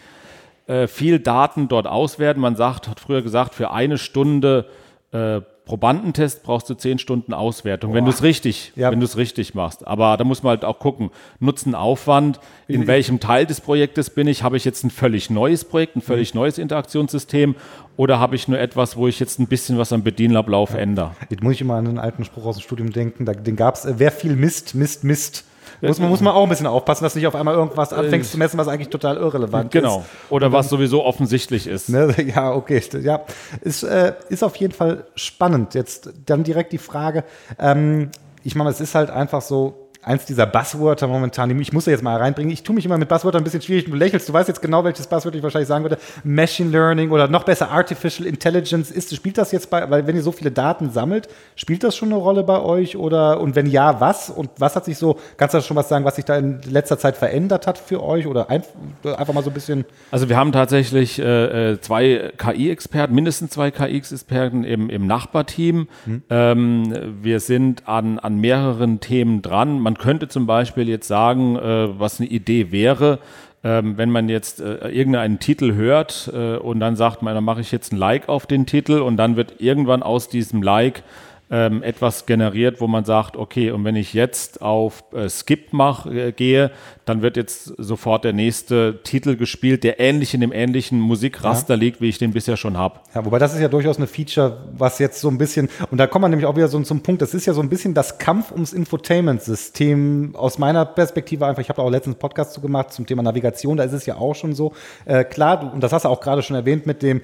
äh, 0.67 0.87
viel 0.87 1.19
Daten 1.19 1.67
dort 1.67 1.87
auswerten. 1.87 2.39
Man 2.39 2.55
sagt, 2.55 2.87
hat 2.87 3.01
früher 3.01 3.21
gesagt, 3.21 3.53
für 3.53 3.71
eine 3.71 3.97
Stunde 3.97 4.67
äh, 5.11 5.41
Probandentest 5.65 6.43
brauchst 6.43 6.69
du 6.69 6.73
zehn 6.73 6.97
Stunden 6.97 7.33
Auswertung, 7.33 7.93
wenn 7.93 8.03
du 8.05 8.11
es 8.11 8.23
richtig, 8.23 8.73
Ja. 8.75 8.91
wenn 8.91 8.99
du 8.99 9.05
es 9.05 9.15
richtig 9.15 9.53
machst. 9.53 9.87
Aber 9.87 10.17
da 10.17 10.23
muss 10.23 10.43
man 10.43 10.51
halt 10.51 10.65
auch 10.65 10.79
gucken, 10.79 11.11
Nutzen, 11.39 11.75
Aufwand, 11.75 12.39
in 12.67 12.87
welchem 12.87 13.19
Teil 13.19 13.45
des 13.45 13.61
Projektes 13.61 14.09
bin 14.09 14.27
ich? 14.27 14.43
Habe 14.43 14.57
ich 14.57 14.65
jetzt 14.65 14.83
ein 14.83 14.89
völlig 14.89 15.29
neues 15.29 15.63
Projekt, 15.63 15.95
ein 15.95 16.01
völlig 16.01 16.33
neues 16.33 16.57
Interaktionssystem 16.57 17.55
oder 17.95 18.19
habe 18.19 18.35
ich 18.35 18.47
nur 18.47 18.59
etwas, 18.59 18.97
wo 18.97 19.07
ich 19.07 19.19
jetzt 19.19 19.39
ein 19.39 19.47
bisschen 19.47 19.77
was 19.77 19.93
am 19.93 20.03
Bedienablauf 20.03 20.73
ändere? 20.73 21.11
Jetzt 21.29 21.43
muss 21.43 21.53
ich 21.53 21.61
immer 21.61 21.75
an 21.75 21.87
einen 21.87 21.99
alten 21.99 22.25
Spruch 22.25 22.45
aus 22.45 22.57
dem 22.57 22.63
Studium 22.63 22.91
denken, 22.91 23.25
den 23.25 23.55
gab 23.55 23.75
es, 23.75 23.85
äh, 23.85 23.93
wer 23.97 24.11
viel 24.11 24.35
misst, 24.35 24.73
misst, 24.75 25.03
misst. 25.03 25.45
Muss 25.81 25.99
man, 25.99 26.09
muss 26.09 26.21
man 26.21 26.33
auch 26.33 26.43
ein 26.43 26.49
bisschen 26.49 26.67
aufpassen, 26.67 27.03
dass 27.03 27.13
du 27.13 27.19
nicht 27.19 27.27
auf 27.27 27.35
einmal 27.35 27.55
irgendwas 27.55 27.91
anfängst 27.93 28.31
zu 28.31 28.37
messen, 28.37 28.57
was 28.57 28.67
eigentlich 28.67 28.89
total 28.89 29.17
irrelevant 29.17 29.71
Genau. 29.71 29.99
ist. 29.99 30.31
Oder 30.31 30.51
was 30.51 30.69
sowieso 30.69 31.03
offensichtlich 31.03 31.67
ist. 31.67 31.89
Ne? 31.89 32.13
Ja, 32.35 32.53
okay. 32.53 32.81
Ja, 33.01 33.21
ist, 33.61 33.83
äh, 33.83 34.13
ist 34.29 34.43
auf 34.43 34.55
jeden 34.57 34.73
Fall 34.73 35.05
spannend. 35.15 35.73
Jetzt 35.73 36.09
dann 36.25 36.43
direkt 36.43 36.71
die 36.71 36.77
Frage, 36.77 37.23
ähm, 37.59 38.11
ich 38.43 38.55
meine, 38.55 38.69
es 38.69 38.79
ist 38.81 38.95
halt 38.95 39.09
einfach 39.09 39.41
so, 39.41 39.89
eins 40.03 40.25
dieser 40.25 40.45
Buzzwörter 40.45 41.07
momentan, 41.07 41.59
ich 41.59 41.73
muss 41.73 41.85
jetzt 41.85 42.03
mal 42.03 42.17
reinbringen. 42.17 42.51
Ich 42.51 42.63
tue 42.63 42.75
mich 42.75 42.85
immer 42.85 42.97
mit 42.97 43.07
Buzzwörtern 43.07 43.41
ein 43.41 43.43
bisschen 43.43 43.61
schwierig. 43.61 43.85
Du 43.85 43.95
lächelst, 43.95 44.27
du 44.27 44.33
weißt 44.33 44.47
jetzt 44.47 44.61
genau, 44.61 44.83
welches 44.83 45.07
Buzzword 45.07 45.35
ich 45.35 45.43
wahrscheinlich 45.43 45.67
sagen 45.67 45.83
würde. 45.83 45.97
Machine 46.23 46.69
Learning 46.69 47.11
oder 47.11 47.27
noch 47.27 47.43
besser 47.43 47.69
Artificial 47.69 48.27
Intelligence. 48.27 48.89
Ist, 48.89 49.15
spielt 49.15 49.37
das 49.37 49.51
jetzt 49.51 49.69
bei, 49.69 49.89
weil 49.89 50.07
wenn 50.07 50.15
ihr 50.15 50.23
so 50.23 50.31
viele 50.31 50.51
Daten 50.51 50.89
sammelt, 50.89 51.27
spielt 51.55 51.83
das 51.83 51.95
schon 51.95 52.09
eine 52.11 52.17
Rolle 52.17 52.43
bei 52.43 52.59
euch? 52.59 52.97
Oder 52.97 53.39
und 53.39 53.55
wenn 53.55 53.67
ja, 53.67 53.99
was? 54.01 54.29
Und 54.29 54.49
was 54.57 54.75
hat 54.75 54.85
sich 54.85 54.97
so, 54.97 55.17
kannst 55.37 55.53
du 55.53 55.59
da 55.59 55.63
schon 55.63 55.77
was 55.77 55.89
sagen, 55.89 56.03
was 56.03 56.15
sich 56.15 56.25
da 56.25 56.35
in 56.35 56.61
letzter 56.63 56.97
Zeit 56.97 57.15
verändert 57.15 57.67
hat 57.67 57.77
für 57.77 58.03
euch? 58.03 58.25
Oder 58.25 58.49
ein, 58.49 58.63
einfach 59.03 59.33
mal 59.33 59.43
so 59.43 59.51
ein 59.51 59.53
bisschen. 59.53 59.85
Also 60.09 60.29
wir 60.29 60.37
haben 60.37 60.51
tatsächlich 60.51 61.19
äh, 61.19 61.73
äh, 61.73 61.81
zwei 61.81 62.31
KI-Experten, 62.37 63.13
mindestens 63.13 63.51
zwei 63.51 63.69
KI-Experten 63.71 64.63
im, 64.63 64.89
im 64.89 65.05
Nachbarteam. 65.05 65.87
Ähm, 66.29 67.13
wir 67.21 67.39
sind 67.39 67.87
an, 67.87 68.17
an 68.17 68.37
mehreren 68.37 68.99
Themen 68.99 69.41
dran. 69.41 69.79
Man 69.79 69.90
könnte 69.97 70.27
zum 70.27 70.45
Beispiel 70.45 70.89
jetzt 70.89 71.07
sagen, 71.07 71.55
äh, 71.55 71.99
was 71.99 72.19
eine 72.19 72.29
Idee 72.29 72.71
wäre, 72.71 73.19
ähm, 73.63 73.97
wenn 73.97 74.09
man 74.09 74.27
jetzt 74.29 74.59
äh, 74.59 74.87
irgendeinen 74.89 75.39
Titel 75.39 75.73
hört 75.73 76.31
äh, 76.33 76.57
und 76.57 76.79
dann 76.79 76.95
sagt 76.95 77.21
man, 77.21 77.35
dann 77.35 77.43
mache 77.43 77.61
ich 77.61 77.71
jetzt 77.71 77.93
ein 77.93 77.97
Like 77.97 78.27
auf 78.27 78.47
den 78.47 78.65
Titel 78.65 78.99
und 78.99 79.17
dann 79.17 79.35
wird 79.35 79.55
irgendwann 79.59 80.01
aus 80.01 80.29
diesem 80.29 80.63
Like 80.63 81.03
ähm, 81.51 81.83
etwas 81.83 82.25
generiert, 82.25 82.79
wo 82.79 82.87
man 82.87 83.03
sagt, 83.03 83.35
okay, 83.35 83.71
und 83.71 83.83
wenn 83.83 83.97
ich 83.97 84.13
jetzt 84.13 84.61
auf 84.61 85.03
äh, 85.13 85.29
Skip 85.29 85.73
mach, 85.73 86.05
äh, 86.05 86.31
gehe, 86.31 86.71
dann 87.11 87.21
wird 87.21 87.35
jetzt 87.35 87.73
sofort 87.77 88.23
der 88.23 88.31
nächste 88.31 88.99
Titel 89.03 89.35
gespielt, 89.35 89.83
der 89.83 89.99
ähnlich 89.99 90.33
in 90.33 90.39
dem 90.39 90.53
ähnlichen 90.53 90.99
Musikraster 90.99 91.75
liegt, 91.75 91.99
wie 91.99 92.07
ich 92.07 92.17
den 92.17 92.31
bisher 92.31 92.55
schon 92.55 92.77
habe. 92.77 93.01
Ja, 93.13 93.25
wobei 93.25 93.37
das 93.37 93.53
ist 93.53 93.59
ja 93.59 93.67
durchaus 93.67 93.97
eine 93.97 94.07
Feature, 94.07 94.65
was 94.77 94.97
jetzt 94.99 95.19
so 95.19 95.27
ein 95.27 95.37
bisschen, 95.37 95.67
und 95.91 95.97
da 95.97 96.07
kommt 96.07 96.21
man 96.21 96.31
nämlich 96.31 96.47
auch 96.47 96.55
wieder 96.55 96.69
so 96.69 96.79
zum 96.79 97.03
Punkt, 97.03 97.21
das 97.21 97.33
ist 97.33 97.45
ja 97.45 97.53
so 97.53 97.61
ein 97.61 97.67
bisschen 97.67 97.93
das 97.93 98.17
Kampf 98.17 98.51
ums 98.53 98.71
Infotainment-System 98.71 100.35
aus 100.35 100.57
meiner 100.57 100.85
Perspektive 100.85 101.45
einfach. 101.45 101.61
Ich 101.61 101.67
habe 101.67 101.77
da 101.77 101.83
auch 101.83 101.91
letztens 101.91 102.15
einen 102.15 102.19
Podcast 102.19 102.53
zu 102.53 102.61
gemacht 102.61 102.93
zum 102.93 103.05
Thema 103.05 103.23
Navigation, 103.23 103.75
da 103.75 103.83
ist 103.83 103.93
es 103.93 104.05
ja 104.05 104.15
auch 104.15 104.33
schon 104.33 104.53
so. 104.55 104.71
Äh, 105.03 105.25
klar, 105.25 105.73
und 105.73 105.81
das 105.83 105.91
hast 105.91 106.05
du 106.05 106.09
auch 106.09 106.21
gerade 106.21 106.41
schon 106.41 106.55
erwähnt 106.55 106.85
mit 106.85 107.03
dem, 107.03 107.21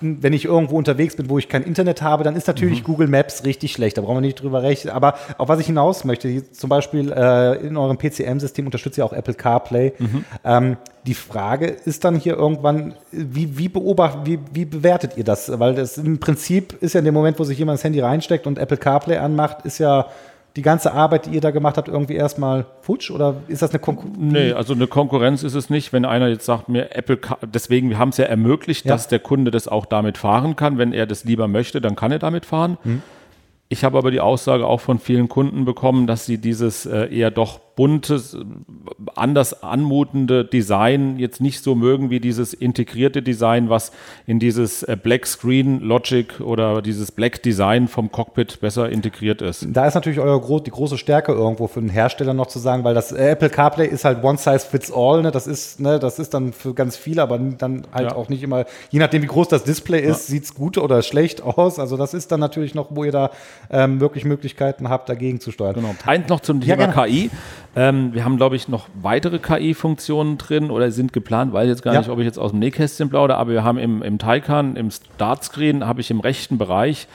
wenn 0.00 0.32
ich 0.32 0.44
irgendwo 0.44 0.76
unterwegs 0.76 1.14
bin, 1.14 1.30
wo 1.30 1.38
ich 1.38 1.48
kein 1.48 1.62
Internet 1.62 2.02
habe, 2.02 2.24
dann 2.24 2.34
ist 2.34 2.48
natürlich 2.48 2.82
Google 2.82 3.06
Maps 3.06 3.44
richtig 3.44 3.72
schlecht. 3.72 3.96
Da 3.96 4.02
brauchen 4.02 4.16
wir 4.16 4.20
nicht 4.20 4.42
drüber 4.42 4.62
rechnen. 4.62 4.92
Aber 4.92 5.14
auf 5.38 5.48
was 5.48 5.60
ich 5.60 5.66
hinaus 5.66 6.04
möchte, 6.04 6.50
zum 6.50 6.68
Beispiel 6.68 7.12
äh, 7.12 7.64
in 7.64 7.76
eurem 7.76 7.96
PCM-System 7.96 8.66
unterstützt 8.66 8.98
ihr 8.98 9.04
auch 9.04 9.12
Apple 9.16 9.34
CarPlay. 9.34 9.92
Ähm, 10.44 10.76
die 11.06 11.14
Frage 11.14 11.66
ist 11.66 12.04
dann 12.04 12.16
hier 12.16 12.36
irgendwann, 12.36 12.94
wie, 13.10 13.58
wie 13.58 13.68
beobachtet, 13.68 14.20
wie, 14.24 14.38
wie 14.52 14.64
bewertet 14.64 15.12
ihr 15.16 15.24
das? 15.24 15.50
Weil 15.58 15.74
das 15.74 15.98
im 15.98 16.18
Prinzip 16.20 16.76
ist 16.80 16.94
ja 16.94 16.98
in 17.00 17.04
dem 17.04 17.14
Moment, 17.14 17.38
wo 17.38 17.44
sich 17.44 17.58
jemand 17.58 17.78
das 17.78 17.84
Handy 17.84 18.00
reinsteckt 18.00 18.46
und 18.46 18.58
Apple 18.58 18.76
CarPlay 18.76 19.16
anmacht, 19.18 19.64
ist 19.64 19.78
ja 19.78 20.06
die 20.56 20.62
ganze 20.62 20.94
Arbeit, 20.94 21.26
die 21.26 21.30
ihr 21.30 21.42
da 21.42 21.50
gemacht 21.50 21.76
habt, 21.76 21.88
irgendwie 21.88 22.14
erstmal 22.14 22.64
futsch? 22.80 23.10
Oder 23.10 23.34
ist 23.46 23.60
das 23.60 23.70
eine 23.70 23.78
Konkurrenz? 23.78 24.16
Nee, 24.18 24.52
also 24.52 24.72
eine 24.72 24.86
Konkurrenz 24.86 25.42
ist 25.42 25.54
es 25.54 25.68
nicht, 25.68 25.92
wenn 25.92 26.06
einer 26.06 26.28
jetzt 26.28 26.46
sagt 26.46 26.70
mir, 26.70 26.96
Apple, 26.96 27.18
Car- 27.18 27.38
deswegen, 27.42 27.90
wir 27.90 27.98
haben 27.98 28.08
es 28.08 28.16
ja 28.16 28.24
ermöglicht, 28.24 28.86
Ja. 28.86 28.92
dass 28.92 29.06
der 29.06 29.18
Kunde 29.18 29.50
das 29.50 29.68
auch 29.68 29.84
damit 29.84 30.16
fahren 30.16 30.56
kann. 30.56 30.78
Wenn 30.78 30.94
er 30.94 31.06
das 31.06 31.24
lieber 31.24 31.46
möchte, 31.46 31.82
dann 31.82 31.94
kann 31.94 32.10
er 32.10 32.18
damit 32.18 32.46
fahren. 32.46 32.78
Ich 33.68 33.84
habe 33.84 33.98
aber 33.98 34.10
die 34.10 34.20
Aussage 34.20 34.66
auch 34.66 34.80
von 34.80 34.98
vielen 34.98 35.28
Kunden 35.28 35.64
bekommen, 35.66 36.06
dass 36.06 36.24
sie 36.24 36.38
dieses 36.38 36.86
äh, 36.86 37.14
eher 37.14 37.30
doch 37.30 37.60
buntes, 37.76 38.36
anders 39.14 39.62
anmutende 39.62 40.44
Design 40.44 41.18
jetzt 41.18 41.40
nicht 41.40 41.62
so 41.62 41.74
mögen 41.74 42.10
wie 42.10 42.20
dieses 42.20 42.54
integrierte 42.54 43.22
Design, 43.22 43.68
was 43.68 43.92
in 44.26 44.38
dieses 44.38 44.82
äh, 44.82 44.96
Black 45.00 45.26
Screen 45.26 45.80
Logic 45.80 46.40
oder 46.40 46.80
dieses 46.82 47.12
Black 47.12 47.42
Design 47.42 47.86
vom 47.86 48.10
Cockpit 48.10 48.60
besser 48.60 48.88
integriert 48.88 49.42
ist. 49.42 49.66
Da 49.68 49.86
ist 49.86 49.94
natürlich 49.94 50.18
euer 50.20 50.40
gro 50.40 50.58
die 50.58 50.70
große 50.70 50.96
Stärke 50.98 51.32
irgendwo 51.32 51.66
für 51.66 51.80
den 51.80 51.90
Hersteller 51.90 52.32
noch 52.34 52.46
zu 52.46 52.58
sagen, 52.58 52.82
weil 52.82 52.94
das 52.94 53.12
äh, 53.12 53.30
Apple 53.30 53.50
CarPlay 53.50 53.86
ist 53.86 54.04
halt 54.04 54.24
one 54.24 54.38
size 54.38 54.60
fits 54.60 54.90
all, 54.92 55.22
ne? 55.22 55.30
Das 55.30 55.46
ist, 55.46 55.78
ne, 55.78 55.98
das 55.98 56.18
ist 56.18 56.32
dann 56.34 56.52
für 56.54 56.72
ganz 56.74 56.96
viele, 56.96 57.22
aber 57.22 57.38
dann 57.38 57.86
halt 57.92 58.10
Ja. 58.10 58.16
auch 58.16 58.28
nicht 58.30 58.42
immer, 58.42 58.64
je 58.90 58.98
nachdem 58.98 59.22
wie 59.22 59.26
groß 59.26 59.48
das 59.48 59.64
Display 59.64 60.00
ist, 60.00 60.26
sieht's 60.28 60.54
gut 60.54 60.78
oder 60.78 61.02
schlecht 61.02 61.42
aus. 61.42 61.78
Also 61.78 61.96
das 61.98 62.14
ist 62.14 62.32
dann 62.32 62.40
natürlich 62.40 62.74
noch, 62.74 62.86
wo 62.90 63.04
ihr 63.04 63.12
da 63.12 63.30
ähm, 63.70 64.00
wirklich 64.00 64.24
Möglichkeiten 64.24 64.88
habt, 64.88 65.08
dagegen 65.10 65.40
zu 65.40 65.50
steuern. 65.50 65.74
Genau. 65.74 65.94
Eins 66.06 66.28
noch 66.28 66.40
zum 66.40 66.60
Ja, 66.62 66.76
Thema 66.76 66.92
gerne. 66.92 67.10
KI. 67.10 67.30
Ähm, 67.78 68.14
wir 68.14 68.24
haben, 68.24 68.38
glaube 68.38 68.56
ich, 68.56 68.68
noch 68.68 68.88
weitere 69.02 69.38
KI-Funktionen 69.38 70.38
drin 70.38 70.70
oder 70.70 70.90
sind 70.90 71.12
geplant, 71.12 71.52
weiß 71.52 71.68
jetzt 71.68 71.82
gar 71.82 71.92
Ja. 71.92 72.00
nicht, 72.00 72.08
ob 72.08 72.18
ich 72.18 72.24
jetzt 72.24 72.38
aus 72.38 72.52
dem 72.52 72.60
Nähkästchen 72.60 73.10
plaudere, 73.10 73.36
aber 73.36 73.50
wir 73.52 73.64
haben 73.64 73.76
im, 73.78 74.02
im 74.02 74.18
Taycan, 74.18 74.76
im 74.76 74.90
Startscreen, 74.90 75.86
habe 75.86 76.00
ich 76.00 76.10
im 76.10 76.20
rechten 76.20 76.56
Bereich 76.56 77.06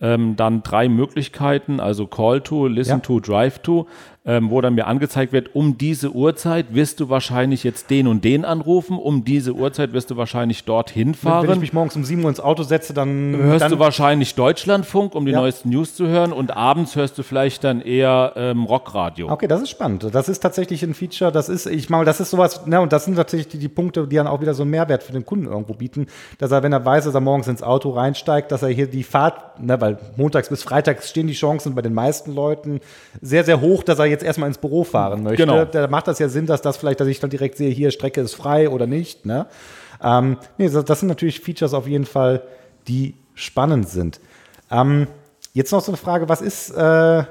ähm, 0.00 0.34
dann 0.36 0.62
drei 0.62 0.88
Möglichkeiten, 0.88 1.80
also 1.80 2.06
Call 2.06 2.40
to, 2.40 2.66
Listen 2.66 2.94
Ja. 2.94 2.98
to, 2.98 3.20
Drive 3.20 3.60
to, 3.60 3.86
ähm, 4.28 4.50
wo 4.50 4.60
dann 4.60 4.74
mir 4.74 4.86
angezeigt 4.86 5.32
wird, 5.32 5.54
um 5.54 5.78
diese 5.78 6.10
Uhrzeit 6.10 6.74
wirst 6.74 7.00
du 7.00 7.08
wahrscheinlich 7.08 7.64
jetzt 7.64 7.88
den 7.88 8.06
und 8.06 8.22
den 8.24 8.44
anrufen, 8.44 8.98
um 8.98 9.24
diese 9.24 9.54
Uhrzeit 9.54 9.94
wirst 9.94 10.10
du 10.10 10.18
wahrscheinlich 10.18 10.64
dorthin 10.64 11.14
fahren. 11.14 11.46
Wenn 11.48 11.54
ich 11.54 11.60
mich 11.60 11.72
morgens 11.72 11.96
um 11.96 12.04
7 12.04 12.22
Uhr 12.22 12.28
ins 12.28 12.38
Auto 12.38 12.62
setze, 12.62 12.92
dann 12.92 13.34
hörst 13.34 13.62
dann, 13.64 13.72
du 13.72 13.78
wahrscheinlich 13.78 14.34
Deutschlandfunk, 14.34 15.14
um 15.14 15.24
die 15.24 15.32
Ja. 15.32 15.40
neuesten 15.40 15.70
News 15.70 15.94
zu 15.94 16.06
hören 16.08 16.32
und 16.34 16.54
abends 16.54 16.94
hörst 16.94 17.16
du 17.16 17.22
vielleicht 17.22 17.64
dann 17.64 17.80
eher 17.80 18.34
ähm, 18.36 18.64
Rockradio. 18.64 19.30
Okay, 19.30 19.48
das 19.48 19.62
ist 19.62 19.70
spannend. 19.70 20.06
Das 20.12 20.28
ist 20.28 20.40
tatsächlich 20.40 20.82
ein 20.82 20.92
Feature, 20.92 21.32
das 21.32 21.48
ist, 21.48 21.64
ich 21.64 21.88
meine, 21.88 22.04
das 22.04 22.20
ist 22.20 22.28
sowas, 22.30 22.66
ne, 22.66 22.82
und 22.82 22.92
das 22.92 23.06
sind 23.06 23.16
natürlich 23.16 23.48
die, 23.48 23.58
die 23.58 23.68
Punkte, 23.68 24.06
die 24.06 24.16
dann 24.16 24.26
auch 24.26 24.42
wieder 24.42 24.52
so 24.52 24.62
einen 24.62 24.72
Mehrwert 24.72 25.02
für 25.02 25.12
den 25.12 25.24
Kunden 25.24 25.46
irgendwo 25.46 25.72
bieten, 25.72 26.06
dass 26.36 26.50
er, 26.52 26.62
wenn 26.62 26.74
er 26.74 26.84
weiß, 26.84 27.06
dass 27.06 27.14
er 27.14 27.20
morgens 27.22 27.48
ins 27.48 27.62
Auto 27.62 27.88
reinsteigt, 27.90 28.52
dass 28.52 28.62
er 28.62 28.68
hier 28.68 28.88
die 28.88 29.04
Fahrt, 29.04 29.58
ne, 29.62 29.80
weil 29.80 29.96
montags 30.16 30.50
bis 30.50 30.62
freitags 30.62 31.08
stehen 31.08 31.28
die 31.28 31.32
Chancen 31.32 31.74
bei 31.74 31.80
den 31.80 31.94
meisten 31.94 32.34
Leuten 32.34 32.80
sehr, 33.22 33.44
sehr 33.44 33.62
hoch, 33.62 33.82
dass 33.82 33.98
er 33.98 34.04
jetzt 34.04 34.17
erstmal 34.22 34.48
ins 34.48 34.58
Büro 34.58 34.84
fahren 34.84 35.22
möchte. 35.22 35.44
Genau. 35.44 35.64
Da 35.64 35.86
macht 35.88 36.08
das 36.08 36.18
ja 36.18 36.28
Sinn, 36.28 36.46
dass 36.46 36.62
das 36.62 36.76
vielleicht, 36.76 37.00
dass 37.00 37.08
ich 37.08 37.20
dann 37.20 37.30
direkt 37.30 37.56
sehe, 37.56 37.70
hier 37.70 37.90
Strecke 37.90 38.20
ist 38.20 38.34
frei 38.34 38.68
oder 38.68 38.86
nicht, 38.86 39.26
ne? 39.26 39.46
Ähm, 40.02 40.38
nee, 40.58 40.68
das, 40.68 40.84
das 40.84 41.00
sind 41.00 41.08
natürlich 41.08 41.40
Features 41.40 41.74
auf 41.74 41.86
jeden 41.86 42.06
Fall, 42.06 42.42
die 42.86 43.14
spannend 43.34 43.88
sind. 43.88 44.20
Ähm, 44.70 45.08
jetzt 45.52 45.72
noch 45.72 45.82
so 45.82 45.90
eine 45.90 45.96
Frage, 45.96 46.28
was 46.28 46.40
ist, 46.40 46.70
äh, 46.70 47.24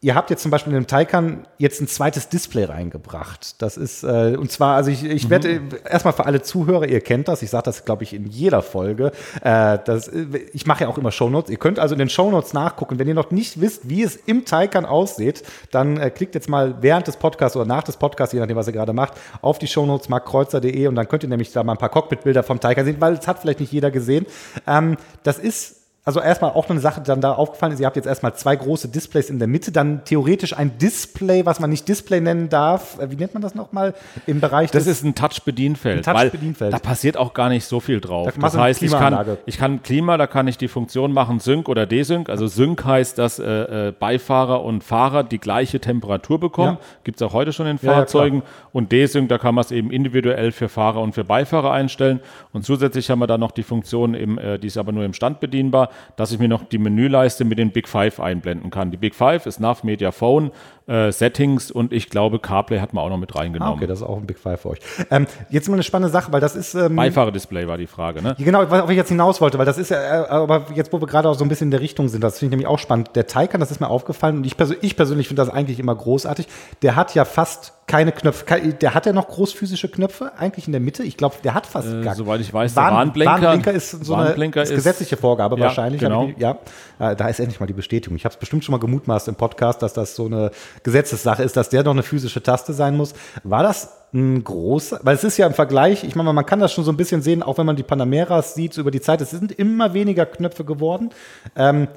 Ihr 0.00 0.14
habt 0.14 0.30
jetzt 0.30 0.42
zum 0.42 0.52
Beispiel 0.52 0.72
in 0.72 0.80
dem 0.80 0.86
Taycan 0.86 1.48
jetzt 1.58 1.80
ein 1.80 1.88
zweites 1.88 2.28
Display 2.28 2.64
reingebracht. 2.64 3.60
Das 3.60 3.76
ist, 3.76 4.04
äh, 4.04 4.36
und 4.38 4.52
zwar, 4.52 4.76
also 4.76 4.92
ich, 4.92 5.02
ich 5.02 5.28
werde 5.28 5.60
erstmal 5.90 6.12
für 6.12 6.24
alle 6.24 6.40
Zuhörer, 6.40 6.86
ihr 6.86 7.00
kennt 7.00 7.26
das, 7.26 7.42
ich 7.42 7.50
sage 7.50 7.64
das, 7.64 7.84
glaube 7.84 8.04
ich, 8.04 8.14
in 8.14 8.24
jeder 8.26 8.62
Folge. 8.62 9.10
Äh, 9.42 9.78
das, 9.84 10.06
äh, 10.06 10.26
ich 10.52 10.66
mache 10.66 10.84
ja 10.84 10.88
auch 10.88 10.98
immer 10.98 11.10
Shownotes. 11.10 11.50
Ihr 11.50 11.56
könnt 11.56 11.80
also 11.80 11.96
in 11.96 11.98
den 11.98 12.10
Shownotes 12.10 12.52
nachgucken. 12.52 13.00
Wenn 13.00 13.08
ihr 13.08 13.14
noch 13.14 13.32
nicht 13.32 13.60
wisst, 13.60 13.88
wie 13.88 14.04
es 14.04 14.14
im 14.14 14.44
Taycan 14.44 14.84
aussieht, 14.86 15.42
dann 15.72 15.96
äh, 15.96 16.10
klickt 16.10 16.36
jetzt 16.36 16.48
mal 16.48 16.76
während 16.80 17.08
des 17.08 17.16
Podcasts 17.16 17.56
oder 17.56 17.66
nach 17.66 17.82
des 17.82 17.96
Podcasts, 17.96 18.32
je 18.32 18.38
nachdem, 18.38 18.56
was 18.56 18.68
ihr 18.68 18.74
gerade 18.74 18.92
macht, 18.92 19.14
auf 19.42 19.58
die 19.58 19.66
Shownotes 19.66 20.08
markkreuzer.de 20.08 20.86
und 20.86 20.94
dann 20.94 21.08
könnt 21.08 21.24
ihr 21.24 21.28
nämlich 21.28 21.50
da 21.50 21.64
mal 21.64 21.72
ein 21.72 21.78
paar 21.78 21.88
Cockpitbilder 21.88 22.44
vom 22.44 22.60
Taycan 22.60 22.84
sehen, 22.84 23.00
weil 23.00 23.14
es 23.14 23.26
hat 23.26 23.40
vielleicht 23.40 23.58
nicht 23.58 23.72
jeder 23.72 23.90
gesehen. 23.90 24.26
Ähm, 24.68 24.96
das 25.24 25.40
ist 25.40 25.77
also 26.08 26.20
erstmal 26.20 26.52
auch 26.52 26.64
noch 26.64 26.70
eine 26.70 26.80
Sache, 26.80 27.02
die 27.02 27.06
dann 27.06 27.20
da 27.20 27.32
aufgefallen 27.34 27.74
ist, 27.74 27.80
ihr 27.80 27.86
habt 27.86 27.96
jetzt 27.96 28.06
erstmal 28.06 28.34
zwei 28.34 28.56
große 28.56 28.88
Displays 28.88 29.28
in 29.28 29.38
der 29.38 29.46
Mitte, 29.46 29.72
dann 29.72 30.06
theoretisch 30.06 30.56
ein 30.56 30.78
Display, 30.78 31.44
was 31.44 31.60
man 31.60 31.68
nicht 31.68 31.86
Display 31.86 32.22
nennen 32.22 32.48
darf. 32.48 32.98
Äh, 32.98 33.10
Wie 33.10 33.16
nennt 33.16 33.34
man 33.34 33.42
das 33.42 33.54
nochmal? 33.54 33.92
Im 34.26 34.40
Bereich 34.40 34.70
Das 34.70 34.86
ist 34.86 35.04
ein 35.04 35.14
Touch-Bedienfeld. 35.14 36.06
Touch-Bedienfeld. 36.06 36.72
Da 36.72 36.78
passiert 36.78 37.18
auch 37.18 37.34
gar 37.34 37.50
nicht 37.50 37.66
so 37.66 37.80
viel 37.80 38.00
drauf. 38.00 38.32
Da 38.34 38.40
Das 38.40 38.56
heißt, 38.56 38.82
ich 38.82 38.90
kann, 38.92 39.36
ich 39.44 39.58
kann 39.58 39.82
Klima, 39.82 40.16
da 40.16 40.26
kann 40.26 40.48
ich 40.48 40.56
die 40.56 40.68
Funktion 40.68 41.12
machen, 41.12 41.40
Sync 41.40 41.68
oder 41.68 41.84
Desync. 41.84 42.30
Also 42.30 42.46
Sync 42.46 42.86
heißt, 42.86 43.18
dass 43.18 43.38
äh, 43.38 43.88
äh, 43.88 43.92
Beifahrer 43.92 44.64
und 44.64 44.84
Fahrer 44.84 45.24
die 45.24 45.38
gleiche 45.38 45.78
Temperatur 45.78 46.40
bekommen. 46.40 46.78
Ja. 46.80 46.86
Gibt 47.04 47.20
es 47.20 47.22
auch 47.22 47.34
heute 47.34 47.52
schon 47.52 47.66
in 47.66 47.76
Ja, 47.82 47.90
ja, 47.90 47.94
Fahrzeugen. 47.98 48.42
und 48.72 48.92
Desync, 48.92 49.28
da 49.28 49.36
kann 49.36 49.54
man 49.54 49.62
es 49.62 49.72
eben 49.72 49.90
individuell 49.90 50.52
für 50.52 50.70
Fahrer 50.70 51.02
und 51.02 51.12
für 51.12 51.24
Beifahrer 51.24 51.70
einstellen. 51.70 52.20
Und 52.54 52.64
zusätzlich 52.64 53.10
haben 53.10 53.18
wir 53.18 53.26
dann 53.26 53.40
noch 53.40 53.50
die 53.50 53.62
Funktion, 53.62 54.14
im, 54.14 54.38
äh, 54.38 54.58
die 54.58 54.68
ist 54.68 54.78
aber 54.78 54.92
nur 54.92 55.04
im 55.04 55.12
Stand 55.12 55.40
bedienbar, 55.40 55.90
dass 56.16 56.32
ich 56.32 56.38
mir 56.38 56.48
noch 56.48 56.64
die 56.64 56.78
Menüleiste 56.78 57.44
mit 57.44 57.58
den 57.58 57.70
Big 57.70 57.88
Five 57.88 58.20
einblenden 58.20 58.70
kann. 58.70 58.90
Die 58.90 58.96
Big 58.96 59.14
Five 59.14 59.46
ist 59.46 59.60
NAV, 59.60 59.84
Media, 59.84 60.10
Phone 60.12 60.50
äh, 60.88 61.12
Settings 61.12 61.70
und 61.70 61.92
ich 61.92 62.08
glaube, 62.10 62.38
CarPlay 62.38 62.80
hat 62.80 62.94
man 62.94 63.04
auch 63.04 63.08
noch 63.10 63.18
mit 63.18 63.34
Ah, 63.36 63.40
reingenommen. 63.40 63.74
okay, 63.74 63.86
das 63.86 63.98
ist 64.00 64.04
auch 64.06 64.16
ein 64.16 64.26
Big 64.26 64.38
Five 64.38 64.60
für 64.62 64.70
euch. 64.70 64.78
Ähm, 65.10 65.26
jetzt 65.50 65.68
mal 65.68 65.74
eine 65.74 65.82
spannende 65.82 66.10
Sache, 66.10 66.32
weil 66.32 66.40
das 66.40 66.56
ist. 66.56 66.74
Ähm, 66.74 66.96
Beifahrerdisplay 66.96 67.66
war 67.68 67.76
die 67.78 67.86
Frage, 67.86 68.22
ne? 68.22 68.34
Genau, 68.38 68.68
worauf 68.70 68.90
ich 68.90 68.96
jetzt 68.96 69.10
hinaus 69.10 69.40
wollte, 69.40 69.58
weil 69.58 69.66
das 69.66 69.78
ist 69.78 69.90
ja, 69.90 70.24
äh, 70.24 70.28
aber 70.28 70.66
jetzt, 70.74 70.92
wo 70.92 71.00
wir 71.00 71.06
gerade 71.06 71.28
auch 71.28 71.34
so 71.34 71.44
ein 71.44 71.48
bisschen 71.48 71.66
in 71.68 71.70
der 71.72 71.80
Richtung 71.80 72.08
sind, 72.08 72.22
das 72.24 72.38
finde 72.38 72.46
ich 72.48 72.58
nämlich 72.58 72.66
auch 72.68 72.78
spannend. 72.78 73.10
Der 73.14 73.26
Taycan, 73.26 73.60
das 73.60 73.70
ist 73.70 73.80
mir 73.80 73.88
aufgefallen 73.88 74.38
und 74.38 74.46
ich, 74.46 74.56
persö 74.56 74.74
ich 74.80 74.96
persönlich 74.96 75.28
finde 75.28 75.42
das 75.42 75.50
eigentlich 75.52 75.78
immer 75.78 75.94
großartig. 75.94 76.48
Der 76.82 76.96
hat 76.96 77.14
ja 77.14 77.24
fast 77.24 77.74
keine 77.86 78.12
Knöpfe. 78.12 78.44
Der 78.82 78.92
hat 78.92 79.06
ja 79.06 79.14
noch 79.14 79.28
großphysische 79.28 79.88
Knöpfe 79.88 80.32
eigentlich 80.38 80.66
in 80.66 80.72
der 80.72 80.80
Mitte. 80.80 81.02
Ich 81.04 81.16
glaube, 81.16 81.36
der 81.42 81.54
hat 81.54 81.64
fast 81.66 81.88
Äh, 81.88 82.02
gar 82.02 82.14
soweit 82.14 82.38
ich 82.42 82.52
weiß, 82.52 82.74
der 82.74 82.82
Warn, 82.82 82.92
Warnblinker- 83.14 83.26
Warnblinker 83.42 83.72
ist 83.72 84.04
so 84.04 84.12
Warnblinker 84.12 84.60
eine 84.60 84.64
ist 84.64 84.70
ist- 84.70 84.76
gesetzliche 84.76 85.16
Vorgabe 85.16 85.56
Ja, 85.56 85.62
wahrscheinlich. 85.64 85.98
genau. 86.00 86.26
die- 86.26 86.34
Ja, 86.38 86.58
Äh, 87.00 87.14
da 87.16 87.28
ist 87.28 87.38
endlich 87.40 87.60
mal 87.60 87.66
die 87.66 87.72
Bestätigung. 87.72 88.16
Ich 88.16 88.24
habe 88.24 88.32
es 88.34 88.38
bestimmt 88.38 88.64
schon 88.64 88.72
mal 88.72 88.78
gemutmaßt 88.78 89.28
im 89.28 89.36
Podcast, 89.36 89.80
dass 89.82 89.92
das 89.94 90.16
so 90.16 90.26
eine 90.26 90.50
Gesetzessache 90.82 91.42
ist, 91.42 91.56
dass 91.56 91.68
der 91.68 91.82
noch 91.82 91.92
eine 91.92 92.02
physische 92.02 92.42
Taste 92.42 92.72
sein 92.72 92.96
muss. 92.96 93.14
War 93.44 93.62
das 93.62 93.92
ein 94.12 94.42
großer, 94.42 95.00
weil 95.02 95.14
es 95.14 95.24
ist 95.24 95.36
ja 95.36 95.46
im 95.46 95.54
Vergleich, 95.54 96.04
ich 96.04 96.14
meine, 96.14 96.32
man 96.32 96.46
kann 96.46 96.60
das 96.60 96.72
schon 96.72 96.84
so 96.84 96.90
ein 96.90 96.96
bisschen 96.96 97.20
sehen, 97.20 97.42
auch 97.42 97.58
wenn 97.58 97.66
man 97.66 97.76
die 97.76 97.82
Panameras 97.82 98.54
sieht 98.54 98.72
so 98.72 98.80
über 98.80 98.90
die 98.90 99.00
Zeit, 99.00 99.20
es 99.20 99.30
sind 99.30 99.52
immer 99.52 99.92
weniger 99.92 100.24
Knöpfe 100.24 100.64
geworden. 100.64 101.10
Ähm, 101.56 101.88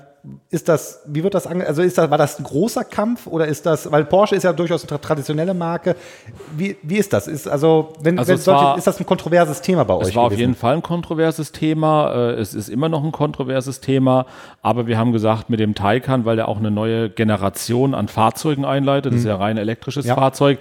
ist 0.52 0.70
das, 0.70 1.02
wie 1.08 1.24
wird 1.24 1.34
das 1.34 1.48
ange, 1.48 1.66
also 1.66 1.82
ist 1.82 1.98
das, 1.98 2.12
war 2.12 2.18
das 2.20 2.38
ein 2.38 2.44
großer 2.44 2.84
Kampf 2.84 3.26
oder 3.26 3.48
ist 3.48 3.66
das, 3.66 3.92
weil 3.92 4.06
Porsche 4.06 4.36
ist 4.36 4.44
ja 4.44 4.54
durchaus 4.54 4.88
eine 4.88 4.96
tra- 4.98 5.02
traditionelle 5.02 5.56
Marke. 5.56 5.96
Wie, 6.56 6.78
wie 6.84 6.98
ist 6.98 7.12
das? 7.12 7.28
Ist, 7.28 7.48
also, 7.48 7.94
wenn, 8.04 8.20
Also 8.20 8.30
wenn 8.30 8.36
es 8.36 8.46
war- 8.48 8.78
ist 8.78 8.86
das 8.86 9.00
ein 9.00 9.06
kontroverses 9.08 9.62
Thema 9.62 9.84
bei 9.84 9.96
euch? 9.96 10.10
Es 10.10 10.16
war 10.16 10.24
auf 10.26 10.30
gewesen? 10.30 10.40
jeden 10.42 10.56
Fall 10.56 10.76
ein 10.76 10.84
kontroverses 10.84 11.52
Thema. 11.52 12.14
Äh, 12.14 12.32
Es 12.42 12.54
ist 12.54 12.70
immer 12.70 12.88
noch 12.88 13.04
ein 13.04 13.12
kontroverses 13.12 13.80
Thema. 13.82 14.28
Aber 14.62 14.86
wir 14.86 14.98
haben 15.00 15.12
gesagt, 15.12 15.50
mit 15.50 15.60
dem 15.60 15.74
Taycan, 15.74 16.24
weil 16.24 16.36
der 16.36 16.48
auch 16.50 16.58
eine 16.58 16.70
neue 16.70 17.10
Generation 17.10 17.96
an 17.96 18.08
Fahrzeugen 18.08 18.64
einleitet, 18.64 19.14
das 19.14 19.22
ist 19.22 19.26
ja 19.26 19.36
rein 19.38 19.58
elektrisches 19.58 20.06
Mhm. 20.06 20.10
Ja. 20.10 20.16
Fahrzeug, 20.16 20.60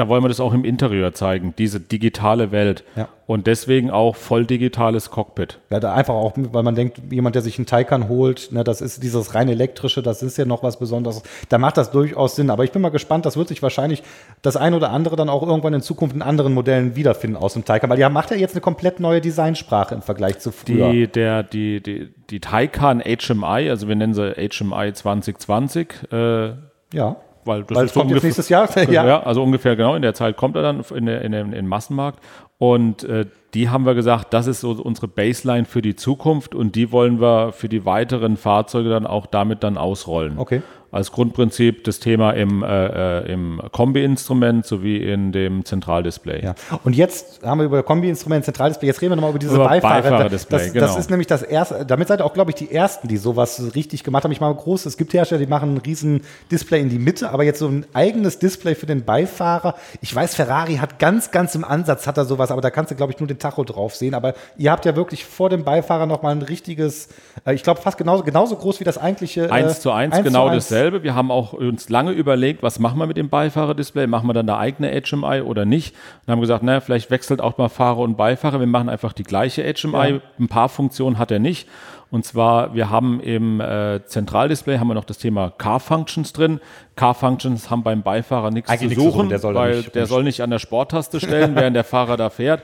da 0.00 0.08
wollen 0.08 0.24
wir 0.24 0.28
das 0.28 0.40
auch 0.40 0.54
im 0.54 0.64
Interieur 0.64 1.12
zeigen, 1.12 1.54
diese 1.58 1.78
digitale 1.78 2.52
Welt. 2.52 2.84
Ja. 2.96 3.08
Und 3.26 3.46
deswegen 3.46 3.90
auch 3.90 4.16
voll 4.16 4.44
digitales 4.44 5.10
Cockpit. 5.10 5.60
Ja, 5.70 5.78
da 5.78 5.94
einfach 5.94 6.14
auch, 6.14 6.32
weil 6.34 6.64
man 6.64 6.74
denkt, 6.74 7.00
jemand, 7.10 7.36
der 7.36 7.42
sich 7.42 7.58
einen 7.58 7.66
Taycan 7.66 8.08
holt, 8.08 8.50
ne, 8.50 8.64
das 8.64 8.80
ist 8.80 9.04
dieses 9.04 9.36
rein 9.36 9.48
elektrische, 9.48 10.02
das 10.02 10.22
ist 10.22 10.36
ja 10.36 10.46
noch 10.46 10.64
was 10.64 10.78
Besonderes. 10.78 11.22
Da 11.48 11.58
macht 11.58 11.76
das 11.76 11.92
durchaus 11.92 12.34
Sinn. 12.34 12.50
Aber 12.50 12.64
ich 12.64 12.72
bin 12.72 12.82
mal 12.82 12.88
gespannt, 12.88 13.26
das 13.26 13.36
wird 13.36 13.46
sich 13.46 13.62
wahrscheinlich 13.62 14.02
das 14.42 14.56
ein 14.56 14.74
oder 14.74 14.90
andere 14.90 15.14
dann 15.14 15.28
auch 15.28 15.46
irgendwann 15.46 15.74
in 15.74 15.80
Zukunft 15.80 16.16
in 16.16 16.22
anderen 16.22 16.54
Modellen 16.54 16.96
wiederfinden 16.96 17.36
aus 17.36 17.52
dem 17.52 17.64
Taycan. 17.64 17.88
Weil 17.88 17.98
die 17.98 18.08
macht 18.08 18.32
ja 18.32 18.36
jetzt 18.36 18.54
eine 18.54 18.62
komplett 18.62 18.98
neue 18.98 19.20
Designsprache 19.20 19.94
im 19.94 20.02
Vergleich 20.02 20.40
zu 20.40 20.50
früher. 20.50 20.90
Die, 20.90 21.06
der, 21.06 21.44
die, 21.44 21.80
die, 21.80 22.12
die 22.30 22.40
Taycan 22.40 23.00
HMI, 23.00 23.70
also 23.70 23.86
wir 23.86 23.94
nennen 23.94 24.14
sie 24.14 24.32
HMI 24.32 24.92
2020, 24.92 25.88
äh, 26.10 26.52
ja. 26.94 27.16
Weil 27.50 27.64
das 27.64 27.76
Weil 27.76 27.84
ist 27.86 27.92
kommt 27.92 28.06
ungefähr- 28.06 28.28
nächstes 28.28 28.48
Jahr. 28.48 28.68
Ja. 28.90 29.06
ja. 29.06 29.22
also 29.22 29.42
ungefähr 29.42 29.76
genau 29.76 29.94
in 29.94 30.00
der 30.02 30.14
Zeit 30.14 30.36
kommt 30.38 30.56
er 30.56 30.62
dann 30.62 30.82
in, 30.94 31.04
der, 31.06 31.20
in, 31.22 31.32
den, 31.32 31.46
in 31.48 31.52
den 31.52 31.66
Massenmarkt. 31.68 32.18
Und 32.56 33.04
äh, 33.04 33.26
die 33.54 33.68
haben 33.68 33.84
wir 33.84 33.94
gesagt, 33.94 34.32
das 34.32 34.46
ist 34.46 34.60
so 34.60 34.70
unsere 34.72 35.08
Baseline 35.08 35.64
für 35.64 35.82
die 35.82 35.96
Zukunft 35.96 36.54
und 36.54 36.76
die 36.76 36.92
wollen 36.92 37.20
wir 37.20 37.52
für 37.52 37.68
die 37.68 37.84
weiteren 37.84 38.36
Fahrzeuge 38.36 38.88
dann 38.88 39.06
auch 39.06 39.26
damit 39.26 39.62
dann 39.64 39.76
ausrollen. 39.76 40.38
Okay. 40.38 40.62
Als 40.92 41.12
Grundprinzip 41.12 41.84
das 41.84 42.00
Thema 42.00 42.32
im, 42.32 42.62
äh, 42.64 43.20
äh, 43.20 43.32
im 43.32 43.60
Kombi-Instrument 43.70 44.66
sowie 44.66 44.96
in 44.96 45.30
dem 45.30 45.64
Zentraldisplay. 45.64 46.42
Ja. 46.42 46.54
Und 46.82 46.96
jetzt 46.96 47.44
haben 47.44 47.60
wir 47.60 47.66
über 47.66 47.82
Kombi-Instrument, 47.84 48.44
Zentraldisplay, 48.44 48.88
jetzt 48.88 49.00
reden 49.00 49.12
wir 49.12 49.16
nochmal 49.16 49.30
über 49.30 49.38
diese 49.38 49.54
Über 49.54 49.68
Beifahrer. 49.68 50.02
Beifahrerdisplay, 50.02 50.58
das, 50.58 50.72
genau. 50.72 50.86
das 50.86 50.96
ist 50.96 51.10
nämlich 51.10 51.28
das 51.28 51.42
erste, 51.42 51.86
damit 51.86 52.08
seid 52.08 52.20
ihr 52.20 52.24
auch, 52.24 52.34
glaube 52.34 52.50
ich, 52.50 52.56
die 52.56 52.72
ersten, 52.72 53.06
die 53.06 53.18
sowas 53.18 53.74
richtig 53.76 54.02
gemacht 54.02 54.24
haben. 54.24 54.32
Ich 54.32 54.40
meine, 54.40 54.54
groß, 54.54 54.86
es 54.86 54.96
gibt 54.96 55.14
Hersteller, 55.14 55.38
die 55.38 55.46
machen 55.46 55.74
ein 55.74 55.78
riesen 55.78 56.22
Display 56.50 56.80
in 56.80 56.88
die 56.88 56.98
Mitte, 56.98 57.30
aber 57.30 57.44
jetzt 57.44 57.60
so 57.60 57.68
ein 57.68 57.86
eigenes 57.94 58.40
Display 58.40 58.74
für 58.74 58.86
den 58.86 59.04
Beifahrer. 59.04 59.76
Ich 60.00 60.12
weiß, 60.12 60.34
Ferrari 60.34 60.76
hat 60.76 60.98
ganz, 60.98 61.30
ganz 61.30 61.54
im 61.54 61.64
Ansatz 61.64 62.08
hat 62.08 62.16
er 62.16 62.24
sowas, 62.24 62.50
aber 62.50 62.62
da 62.62 62.70
kannst 62.70 62.90
du, 62.90 62.96
glaube 62.96 63.12
ich, 63.12 63.20
nur 63.20 63.28
den 63.28 63.38
Tacho 63.38 63.62
drauf 63.62 63.94
sehen. 63.94 64.14
Aber 64.14 64.34
ihr 64.58 64.72
habt 64.72 64.84
ja 64.84 64.96
wirklich 64.96 65.24
vor 65.24 65.50
dem 65.50 65.62
Beifahrer 65.62 66.06
nochmal 66.06 66.34
ein 66.34 66.42
richtiges, 66.42 67.08
äh, 67.46 67.54
ich 67.54 67.62
glaube, 67.62 67.80
fast 67.80 67.96
genauso, 67.96 68.24
genauso 68.24 68.56
groß 68.56 68.80
wie 68.80 68.84
das 68.84 68.98
eigentliche. 68.98 69.46
äh, 69.46 69.50
Eins 69.50 69.80
zu 69.80 69.92
eins, 69.92 70.20
genau 70.24 70.50
dasselbe. 70.50 70.79
Wir 71.02 71.14
haben 71.14 71.30
auch 71.30 71.52
uns 71.52 71.88
lange 71.88 72.12
überlegt, 72.12 72.62
was 72.62 72.78
machen 72.78 72.98
wir 72.98 73.06
mit 73.06 73.16
dem 73.16 73.28
Beifahrerdisplay? 73.28 74.06
Machen 74.06 74.28
wir 74.28 74.32
dann 74.32 74.48
eine 74.48 74.58
eigene 74.58 74.90
HMI 74.90 75.42
oder 75.42 75.64
nicht? 75.64 75.94
Und 76.26 76.32
haben 76.32 76.40
gesagt, 76.40 76.62
naja, 76.62 76.80
vielleicht 76.80 77.10
wechselt 77.10 77.40
auch 77.40 77.58
mal 77.58 77.68
Fahrer 77.68 77.98
und 77.98 78.16
Beifahrer. 78.16 78.60
Wir 78.60 78.66
machen 78.66 78.88
einfach 78.88 79.12
die 79.12 79.22
gleiche 79.22 79.62
HMI. 79.62 79.92
Ja. 80.10 80.20
Ein 80.38 80.48
paar 80.48 80.68
Funktionen 80.68 81.18
hat 81.18 81.30
er 81.30 81.38
nicht. 81.38 81.68
Und 82.10 82.24
zwar, 82.24 82.74
wir 82.74 82.90
haben 82.90 83.20
im 83.20 83.60
äh, 83.60 84.04
Zentraldisplay 84.04 84.78
haben 84.78 84.88
wir 84.88 84.94
noch 84.94 85.04
das 85.04 85.18
Thema 85.18 85.50
Car 85.50 85.78
Functions 85.78 86.32
drin. 86.32 86.60
Car 86.96 87.14
Functions 87.14 87.70
haben 87.70 87.84
beim 87.84 88.02
Beifahrer 88.02 88.50
nichts 88.50 88.68
Eigentlich 88.68 88.98
zu 88.98 89.04
suchen, 89.04 89.28
der 89.28 89.38
soll 89.38 89.54
weil 89.54 89.76
nicht 89.76 89.94
der 89.94 90.06
soll 90.06 90.24
nicht 90.24 90.40
an 90.40 90.50
der 90.50 90.58
Sporttaste 90.58 91.20
stellen, 91.20 91.54
während 91.54 91.76
der 91.76 91.84
Fahrer 91.84 92.16
da 92.16 92.30
fährt. 92.30 92.62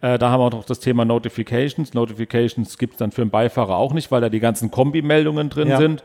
Äh, 0.00 0.18
da 0.18 0.30
haben 0.30 0.40
wir 0.40 0.44
auch 0.46 0.52
noch 0.52 0.64
das 0.64 0.80
Thema 0.80 1.04
Notifications. 1.04 1.92
Notifications 1.92 2.78
gibt 2.78 2.94
es 2.94 2.98
dann 2.98 3.12
für 3.12 3.22
den 3.22 3.30
Beifahrer 3.30 3.76
auch 3.76 3.92
nicht, 3.92 4.10
weil 4.10 4.20
da 4.20 4.28
die 4.28 4.40
ganzen 4.40 4.70
Kombi-Meldungen 4.70 5.50
drin 5.50 5.68
Ja. 5.68 5.76
sind. 5.78 6.02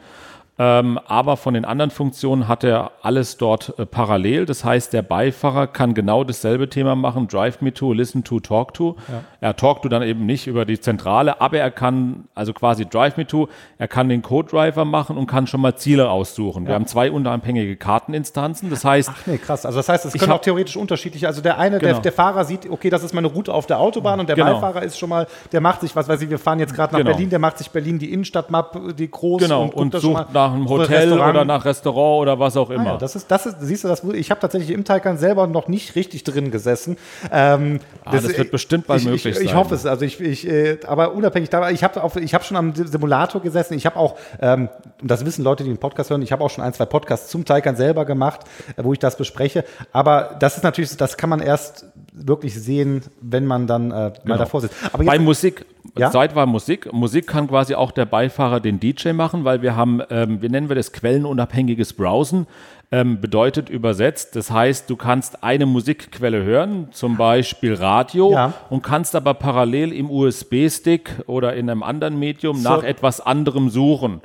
Ähm, 0.59 0.99
aber 1.07 1.37
von 1.37 1.53
den 1.53 1.65
anderen 1.65 1.91
Funktionen 1.91 2.47
hat 2.47 2.63
er 2.63 2.91
alles 3.01 3.37
dort 3.37 3.73
äh, 3.79 3.85
parallel. 3.85 4.45
Das 4.45 4.63
heißt, 4.65 4.91
der 4.93 5.01
Beifahrer 5.01 5.65
kann 5.65 5.93
genau 5.93 6.23
dasselbe 6.23 6.69
Thema 6.69 6.95
machen: 6.95 7.27
Drive 7.27 7.61
me 7.61 7.73
to, 7.73 7.93
listen 7.93 8.23
to, 8.23 8.39
talk 8.41 8.73
to. 8.73 8.95
Er 9.39 9.55
talk 9.55 9.81
to 9.81 9.89
dann 9.89 10.03
eben 10.03 10.25
nicht 10.25 10.47
über 10.47 10.65
die 10.65 10.79
Zentrale, 10.79 11.39
aber 11.41 11.57
er 11.57 11.71
kann 11.71 12.25
also 12.35 12.53
quasi 12.53 12.85
Drive 12.85 13.17
me 13.17 13.25
to. 13.25 13.47
Er 13.77 13.87
kann 13.87 14.09
den 14.09 14.21
Code-Driver 14.21 14.85
machen 14.85 15.17
und 15.17 15.25
kann 15.25 15.47
schon 15.47 15.61
mal 15.61 15.75
Ziele 15.77 16.09
aussuchen. 16.09 16.67
Wir 16.67 16.75
haben 16.75 16.85
zwei 16.85 17.09
unabhängige 17.11 17.75
Karteninstanzen. 17.77 18.69
Das 18.69 18.83
heißt, 18.85 19.09
Ach 19.11 19.25
nee, 19.27 19.37
krass. 19.37 19.65
Also 19.65 19.79
das 19.79 19.89
heißt, 19.89 20.05
es 20.05 20.13
können 20.13 20.31
auch 20.33 20.41
theoretisch 20.41 20.75
unterschiedliche. 20.77 21.27
Also 21.27 21.41
der 21.41 21.57
eine, 21.57 21.79
der, 21.79 21.89
Genau. 21.91 22.01
der 22.01 22.11
Fahrer 22.11 22.43
sieht, 22.45 22.69
okay, 22.69 22.89
das 22.89 23.03
ist 23.03 23.13
meine 23.13 23.27
Route 23.27 23.53
auf 23.53 23.65
der 23.67 23.79
Autobahn 23.79 24.19
und 24.19 24.27
der 24.29 24.35
Genau. 24.35 24.53
Beifahrer 24.55 24.83
ist 24.83 24.99
schon 24.99 25.09
mal, 25.09 25.27
der 25.53 25.61
macht 25.61 25.81
sich, 25.81 25.95
was 25.95 26.07
weiß 26.07 26.21
ich, 26.21 26.29
wir 26.29 26.39
fahren 26.39 26.59
jetzt 26.59 26.75
gerade 26.75 26.93
nach 26.93 26.99
Genau. 26.99 27.11
Berlin, 27.11 27.29
der 27.29 27.39
macht 27.39 27.57
sich 27.57 27.71
Berlin 27.71 27.97
die 27.97 28.11
Innenstadtmap, 28.13 28.95
die 28.97 29.09
groß 29.09 29.41
genau, 29.41 29.63
und 29.73 29.93
schon 29.93 30.01
sucht 30.01 30.13
mal 30.33 30.40
nach 30.47 30.53
einem 30.53 30.69
Hotel 30.69 30.95
Restaurant. 31.09 31.29
oder 31.35 31.45
nach 31.45 31.65
Restaurant 31.65 32.21
oder 32.21 32.39
was 32.39 32.57
auch 32.57 32.69
Ah, 32.69 32.73
immer. 32.75 32.85
ja, 32.85 32.97
das 32.97 33.15
ist, 33.15 33.29
das 33.29 33.45
ist, 33.45 33.57
siehst 33.61 33.83
du, 33.83 33.87
das, 33.87 34.03
ich 34.03 34.29
habe 34.31 34.39
tatsächlich 34.41 34.71
im 34.71 34.83
Taycan 34.83 35.17
selber 35.17 35.47
noch 35.47 35.67
nicht 35.67 35.95
richtig 35.95 36.23
drin 36.23 36.51
gesessen. 36.51 36.97
Ähm, 37.31 37.79
Ah, 38.03 38.11
das 38.13 38.27
wird 38.37 38.51
bestimmt 38.51 38.87
bald 38.87 39.01
ich, 39.01 39.05
möglich 39.07 39.25
ich, 39.37 39.41
ich 39.41 39.49
sein. 39.49 39.57
hoffe 39.57 39.75
es. 39.75 39.85
Also 39.85 40.03
ich, 40.05 40.19
ich 40.19 40.47
äh, 40.47 40.79
aber 40.87 41.13
unabhängig 41.13 41.49
dabei, 41.49 41.71
ich 41.71 41.83
habe 41.83 42.01
ich 42.21 42.33
habe 42.33 42.43
schon 42.43 42.57
am 42.57 42.73
Simulator 42.75 43.41
gesessen. 43.41 43.75
Ich 43.75 43.85
habe 43.85 43.95
auch, 43.97 44.15
ähm, 44.41 44.69
das 45.03 45.25
wissen 45.25 45.43
Leute, 45.43 45.63
die 45.63 45.69
den 45.69 45.77
Podcast 45.77 46.09
hören, 46.09 46.21
ich 46.21 46.31
habe 46.31 46.43
auch 46.43 46.49
schon 46.49 46.63
ein, 46.63 46.73
zwei 46.73 46.85
Podcasts 46.85 47.29
zum 47.29 47.45
Taycan 47.45 47.75
selber 47.75 48.05
gemacht, 48.05 48.41
äh, 48.77 48.83
wo 48.83 48.93
ich 48.93 48.99
das 48.99 49.17
bespreche. 49.17 49.63
Aber 49.91 50.35
das 50.39 50.57
ist 50.57 50.63
natürlich, 50.63 50.95
das 50.97 51.17
kann 51.17 51.29
man 51.29 51.39
erst 51.41 51.85
wirklich 52.13 52.53
sehen, 52.61 53.03
wenn 53.21 53.45
man 53.45 53.67
dann 53.67 53.91
äh, 53.91 53.93
mal 53.93 54.11
Genau. 54.23 54.37
davor 54.37 54.61
sitzt. 54.61 54.75
Aber 54.91 55.03
Bei 55.03 55.13
jetzt, 55.13 55.23
Musik, 55.23 55.65
Ja? 55.97 56.11
Zeit 56.11 56.35
war 56.35 56.45
Musik. 56.45 56.91
Musik 56.93 57.27
kann 57.27 57.47
quasi 57.47 57.75
auch 57.75 57.91
der 57.91 58.05
Beifahrer 58.05 58.59
den 58.59 58.79
DJ 58.79 59.13
machen, 59.13 59.43
weil 59.43 59.61
wir 59.61 59.75
haben, 59.75 60.01
ähm, 60.09 60.41
wie 60.41 60.49
nennen 60.49 60.69
wir 60.69 60.75
das, 60.75 60.91
quellenunabhängiges 60.91 61.93
Browsen. 61.93 62.47
Ähm, 62.93 63.21
bedeutet 63.21 63.69
übersetzt, 63.69 64.35
das 64.35 64.51
heißt, 64.51 64.89
du 64.89 64.97
kannst 64.97 65.43
eine 65.45 65.65
Musikquelle 65.65 66.43
hören, 66.43 66.89
zum 66.91 67.15
Beispiel 67.15 67.73
Radio, 67.73 68.33
Ja. 68.33 68.53
und 68.69 68.83
kannst 68.83 69.15
aber 69.15 69.33
parallel 69.33 69.93
im 69.93 70.09
USB-Stick 70.11 71.21
oder 71.25 71.53
in 71.55 71.69
einem 71.69 71.83
anderen 71.83 72.19
Medium 72.19 72.57
So. 72.57 72.69
nach 72.69 72.83
etwas 72.83 73.21
anderem 73.21 73.69
suchen. 73.69 74.19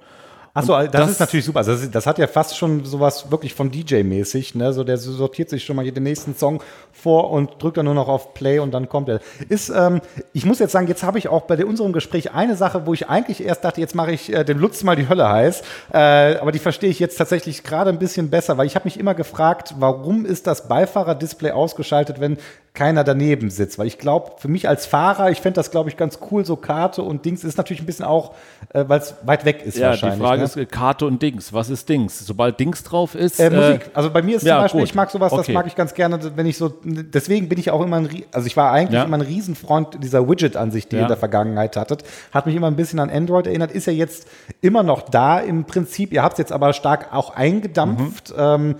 Achso, 0.57 0.73
das, 0.83 0.90
das- 0.90 1.11
ist 1.12 1.21
natürlich 1.21 1.45
super. 1.45 1.59
Also 1.59 1.73
das, 1.73 1.90
das 1.90 2.07
hat 2.07 2.19
ja 2.19 2.27
fast 2.27 2.57
schon 2.57 2.85
sowas 2.85 3.31
wirklich 3.31 3.55
von 3.55 3.71
DJ-mäßig. 3.71 4.55
Ne? 4.57 4.73
So, 4.73 4.85
der 4.85 4.97
sortiert 4.99 5.51
sich 5.51 5.64
schon 5.64 5.77
mal 5.77 5.90
den 5.90 6.03
nächsten 6.03 6.35
Song 6.35 6.62
vor 6.92 7.31
und 7.31 7.62
drückt 7.62 7.77
dann 7.77 7.85
nur 7.85 7.95
noch 7.95 8.09
auf 8.09 8.35
Play 8.35 8.59
und 8.59 8.73
dann 8.73 8.88
kommt 8.88 9.09
er. 9.09 9.21
Ist, 9.49 9.69
ähm, 9.69 10.01
ich 10.33 10.45
muss 10.45 10.59
jetzt 10.59 10.73
sagen, 10.73 10.88
jetzt 10.88 11.03
habe 11.03 11.19
ich 11.19 11.29
auch 11.29 11.42
bei 11.42 11.64
unserem 11.64 11.92
Gespräch 11.92 12.33
eine 12.33 12.57
Sache, 12.57 12.87
wo 12.87 12.95
ich 12.95 13.09
eigentlich 13.09 13.45
erst 13.45 13.64
dachte, 13.64 13.81
jetzt 13.81 13.95
mache 13.95 14.12
ich 14.12 14.33
äh, 14.33 14.45
dem 14.45 14.59
Lutz 14.59 14.83
mal 14.83 14.97
die 14.97 15.09
Hölle 15.09 15.29
heiß. 15.29 15.62
Äh, 15.92 16.37
aber 16.37 16.53
die 16.53 16.59
verstehe 16.59 16.90
ich 16.90 16.99
jetzt 16.99 17.16
tatsächlich 17.16 17.62
gerade 17.62 17.90
ein 17.90 17.99
bisschen 17.99 18.31
besser, 18.31 18.57
weil 18.59 18.66
ich 18.66 18.75
habe 18.75 18.87
mich 18.87 18.99
immer 18.99 19.14
gefragt, 19.14 19.75
warum 19.79 20.25
ist 20.25 20.47
das 20.47 20.69
Beifahrerdisplay 20.69 21.51
ausgeschaltet, 21.51 22.19
wenn 22.21 22.38
keiner 22.77 23.03
daneben 23.03 23.51
sitzt. 23.51 23.77
Weil 23.81 23.89
ich 23.89 23.99
glaube, 23.99 24.33
für 24.39 24.47
mich 24.47 24.69
als 24.69 24.87
Fahrer, 24.87 25.31
ich 25.33 25.41
fände 25.41 25.57
das, 25.57 25.73
glaube 25.73 25.91
ich, 25.91 25.97
ganz 25.97 26.21
cool, 26.31 26.45
so 26.45 26.55
Karte 26.55 27.03
und 27.03 27.25
Dings 27.25 27.43
ist 27.43 27.57
natürlich 27.59 27.83
ein 27.83 27.87
bisschen 27.87 28.05
auch, 28.05 28.35
äh, 28.73 28.85
weil 28.87 29.01
es 29.01 29.15
weit 29.25 29.45
weg 29.45 29.62
ist 29.65 29.77
Ja, 29.79 29.89
wahrscheinlich. 29.89 30.19
die 30.21 30.25
Frage 30.25 30.39
ne? 30.39 30.45
ist 30.45 30.57
äh, 30.57 30.67
Karte 30.67 31.07
und 31.07 31.21
Dings. 31.21 31.53
Was 31.53 31.71
ist 31.71 31.89
Dings? 31.89 32.25
Sobald 32.25 32.61
Dings 32.61 32.85
drauf 32.85 33.17
ist. 33.17 33.41
Äh, 33.41 33.51
Musik. 33.51 33.91
Also 33.95 34.11
bei 34.11 34.23
mir 34.23 34.37
ist 34.37 34.45
ja, 34.45 34.57
zum 34.59 34.62
Beispiel, 34.65 34.81
gut. 34.83 34.89
ich 34.91 34.95
mag 34.95 35.11
sowas, 35.11 35.31
das 35.33 35.41
Okay. 35.41 35.53
mag 35.55 35.67
ich 35.67 35.75
ganz 35.75 35.95
gerne, 35.95 36.21
wenn 36.37 36.47
ich 36.47 36.57
so, 36.59 36.73
deswegen 36.85 37.49
bin 37.49 37.59
ich 37.59 37.71
auch 37.73 37.81
immer 37.83 37.97
ein, 37.97 38.09
also 38.33 38.47
ich 38.47 38.57
war 38.57 38.71
eigentlich 38.71 38.95
Ja. 38.95 39.05
immer 39.05 39.17
ein 39.17 39.23
Riesenfreund 39.23 40.03
dieser 40.05 40.29
Widget-Ansicht, 40.29 40.93
die 40.93 40.97
ihr 40.97 41.01
Ja. 41.01 41.07
in 41.07 41.09
der 41.09 41.17
Vergangenheit 41.17 41.77
hattet. 41.77 42.05
Hat 42.33 42.47
mich 42.47 42.55
immer 42.55 42.67
ein 42.69 42.77
bisschen 42.77 43.01
an 43.01 43.11
Android 43.11 43.47
erinnert, 43.47 43.73
ist 43.73 43.87
ja 43.87 43.93
jetzt 43.93 44.29
immer 44.61 44.83
noch 44.83 45.03
da 45.03 45.39
im 45.41 45.65
Prinzip. 45.65 46.12
Ihr 46.12 46.23
habt 46.23 46.35
es 46.35 46.39
jetzt 46.39 46.53
aber 46.53 46.73
stark 46.75 47.12
auch 47.15 47.31
eingedampft. 47.35 48.31
Mhm. 48.31 48.37
Ähm, 48.39 48.75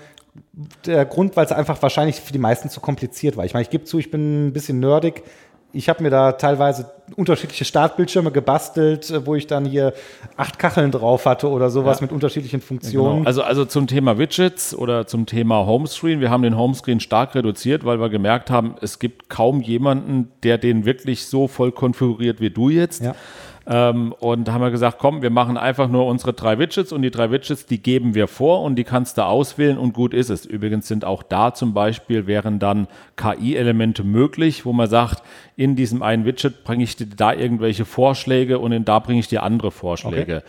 der 0.85 1.05
Grund, 1.05 1.37
weil 1.37 1.45
es 1.47 1.53
einfach 1.53 1.81
wahrscheinlich 1.83 2.17
für 2.17 2.33
die 2.33 2.39
meisten 2.39 2.71
zu 2.71 2.81
kompliziert 2.81 3.37
war. 3.37 3.45
Ich 3.45 3.55
meine, 3.55 3.63
ich 3.63 3.71
gebe 3.71 3.85
zu, 3.85 3.99
ich 3.99 4.11
bin 4.11 4.49
ein 4.49 4.53
bisschen 4.53 4.81
nerdig. 4.81 5.23
Ich 5.73 5.89
habe 5.91 6.03
mir 6.03 6.11
da 6.11 6.33
teilweise 6.33 6.91
unterschiedliche 7.17 7.65
Startbildschirme 7.65 8.31
gebastelt, 8.31 9.11
äh, 9.11 9.27
wo 9.27 9.35
ich 9.35 9.47
dann 9.47 9.65
hier 9.65 9.93
acht 10.37 10.59
Kacheln 10.59 10.91
drauf 10.91 11.27
hatte 11.27 11.51
oder 11.51 11.69
sowas 11.71 11.99
ja. 11.99 12.05
mit 12.05 12.13
unterschiedlichen 12.13 12.61
Funktionen. 12.61 13.19
Genau. 13.19 13.27
Also, 13.27 13.43
also 13.43 13.65
zum 13.65 13.87
Thema 13.87 14.19
Widgets 14.19 14.75
oder 14.75 15.07
zum 15.07 15.27
Thema 15.27 15.67
Homescreen. 15.67 16.21
Wir 16.21 16.31
haben 16.31 16.43
den 16.43 16.57
Homescreen 16.57 17.01
stark 17.01 17.35
reduziert, 17.35 17.85
weil 17.85 18.01
wir 18.01 18.09
gemerkt 18.09 18.51
haben, 18.51 18.77
es 18.81 18.99
gibt 18.99 19.29
kaum 19.29 19.61
jemanden, 19.61 20.31
der 20.43 20.57
den 20.57 20.87
wirklich 20.87 21.27
so 21.27 21.47
voll 21.47 21.73
konfiguriert 21.73 22.41
wie 22.41 22.51
du 22.51 22.71
jetzt. 22.71 23.03
Ja. 23.03 23.15
Ähm, 23.69 24.13
und 24.13 24.47
da 24.47 24.53
haben 24.53 24.61
wir 24.61 24.71
gesagt, 24.71 24.99
komm, 24.99 25.23
wir 25.23 25.31
machen 25.31 25.57
einfach 25.57 25.89
nur 25.89 26.07
unsere 26.07 26.33
drei 26.33 26.59
Widgets 26.59 26.93
und 26.93 27.03
die 27.03 27.11
drei 27.11 27.33
Widgets, 27.33 27.67
die 27.67 27.83
geben 27.83 28.15
wir 28.15 28.29
vor 28.29 28.63
und 28.63 28.77
die 28.77 28.85
kannst 28.85 29.19
du 29.19 29.25
auswählen 29.25 29.77
und 29.77 29.93
gut 29.93 30.15
ist 30.15 30.31
es. 30.31 30.47
Übrigens 30.47 30.87
sind 30.87 31.05
auch 31.05 31.25
da 31.25 31.53
zum 31.53 31.75
Beispiel 31.75 32.29
wären 32.29 32.61
dann 32.61 32.87
KI-Elemente 33.17 34.05
möglich, 34.05 34.65
wo 34.65 34.73
man 34.73 34.89
sagt, 34.89 35.23
in 35.57 35.75
diesem 35.75 36.03
einen 36.03 36.25
Widget 36.25 36.63
bringe 36.63 36.85
ich 36.85 36.95
dir 36.95 37.07
da 37.07 37.33
irgendwelche 37.33 37.85
Vorschläge 37.85 38.61
und 38.61 38.71
in 38.71 38.85
da 38.85 39.01
bringe 39.01 39.19
ich 39.19 39.29
dir 39.29 39.43
andere 39.43 39.73
Vorschläge. 39.73 40.43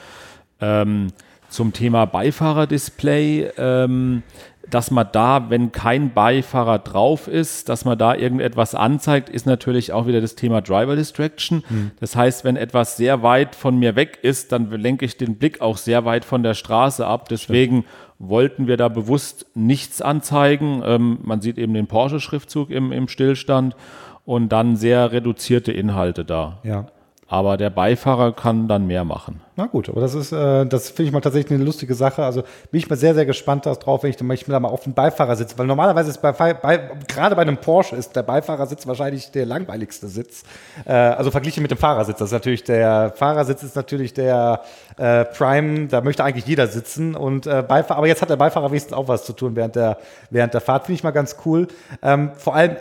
Okay. 0.60 0.82
Ähm, 0.82 1.08
zum 1.50 1.74
Thema 1.74 2.06
Beifahrerdisplay. 2.06 3.52
Ähm, 3.58 4.24
dass 4.70 4.92
man 4.92 5.08
da, 5.12 5.50
wenn 5.50 5.72
kein 5.72 6.14
Beifahrer 6.14 6.80
drauf 6.80 7.28
ist, 7.28 7.70
dass 7.70 7.86
man 7.86 7.98
da 7.98 8.16
irgendetwas 8.16 8.76
anzeigt, 8.76 9.30
ist 9.30 9.46
natürlich 9.46 9.94
auch 9.94 10.08
wieder 10.08 10.22
das 10.22 10.36
Thema 10.36 10.62
Driver 10.62 10.96
Distraction. 10.96 11.64
Mhm. 11.70 11.92
Das 12.00 12.16
heißt, 12.16 12.44
wenn 12.44 12.58
etwas 12.58 12.98
sehr 12.98 13.24
weit 13.24 13.56
von 13.56 13.78
mir 13.78 13.96
weg 13.96 14.20
ist, 14.22 14.52
dann 14.52 14.70
lenke 14.72 15.06
ich 15.06 15.18
den 15.18 15.36
Blick 15.36 15.62
auch 15.62 15.78
sehr 15.78 16.06
weit 16.06 16.26
von 16.26 16.44
der 16.44 16.54
Straße 16.54 17.06
ab. 17.06 17.30
Deswegen 17.30 17.84
Stimmt. 17.84 18.30
wollten 18.30 18.68
wir 18.68 18.78
da 18.78 18.90
bewusst 18.90 19.46
nichts 19.54 20.02
anzeigen. 20.02 20.84
Ähm, 20.86 21.20
man 21.24 21.42
sieht 21.42 21.58
eben 21.58 21.74
den 21.74 21.88
Porsche-Schriftzug 21.88 22.70
im, 22.70 22.92
im 22.92 23.08
Stillstand 23.08 23.76
und 24.26 24.50
dann 24.50 24.76
sehr 24.76 25.14
reduzierte 25.14 25.72
Inhalte 25.72 26.26
da. 26.26 26.60
Ja. 26.64 26.88
Aber 27.30 27.58
der 27.58 27.70
Beifahrer 27.70 28.32
kann 28.32 28.68
dann 28.68 28.88
mehr 28.88 29.04
machen. 29.04 29.42
Na 29.58 29.66
gut, 29.66 29.90
aber 29.90 30.00
das 30.00 30.14
ist, 30.14 30.32
äh, 30.32 30.66
das 30.66 30.90
finde 30.90 31.08
ich 31.10 31.12
mal 31.12 31.20
tatsächlich 31.20 31.52
eine 31.52 31.66
lustige 31.66 31.94
Sache. 31.94 32.24
Also 32.24 32.44
bin 32.72 32.80
ich 32.80 32.90
mal 32.90 32.96
sehr, 32.96 33.16
sehr 33.16 33.26
gespannt 33.26 33.66
darauf, 33.66 34.04
wenn 34.04 34.12
ich, 34.12 34.20
wenn 34.20 34.52
da 34.54 34.60
mal 34.60 34.70
auf 34.70 34.84
dem 34.84 34.94
Beifahrer 34.94 35.36
sitze. 35.36 35.58
Weil 35.58 35.66
normalerweise 35.66 36.12
ist 36.12 36.22
bei, 36.22 36.32
bei 36.32 36.92
gerade 37.08 37.36
bei 37.36 37.42
einem 37.42 37.58
Porsche 37.58 37.96
ist 37.96 38.16
der 38.16 38.24
Beifahrersitz 38.24 38.88
wahrscheinlich 38.88 39.32
der 39.32 39.46
langweiligste 39.46 40.08
Sitz. 40.08 40.44
Äh, 40.86 40.94
also 40.94 41.32
verglichen 41.32 41.64
mit 41.64 41.72
dem 41.72 41.78
Fahrersitz. 41.78 42.20
Das 42.20 42.30
ist 42.30 42.34
natürlich 42.34 42.64
der 42.64 43.12
Fahrersitz 43.16 43.64
ist 43.64 43.76
natürlich 43.76 44.14
der 44.14 44.62
äh, 44.98 45.26
Prime, 45.26 45.88
da 45.88 46.02
möchte 46.02 46.24
eigentlich 46.24 46.46
jeder 46.46 46.68
sitzen. 46.68 47.16
Und 47.16 47.46
äh, 47.46 47.62
Beifahrer, 47.68 47.98
aber 47.98 48.08
jetzt 48.08 48.22
hat 48.22 48.30
der 48.30 48.38
Beifahrer 48.38 48.70
wenigstens 48.70 48.94
auch 48.94 49.08
was 49.08 49.26
zu 49.26 49.34
tun 49.34 49.56
während 49.56 49.76
der, 49.76 49.98
während 50.30 50.54
der 50.54 50.62
Fahrt. 50.62 50.86
Finde 50.86 50.98
ich 50.98 51.04
mal 51.04 51.12
ganz 51.12 51.36
cool. 51.46 51.68
Ähm, 52.04 52.32
vor 52.38 52.56
allem 52.56 52.78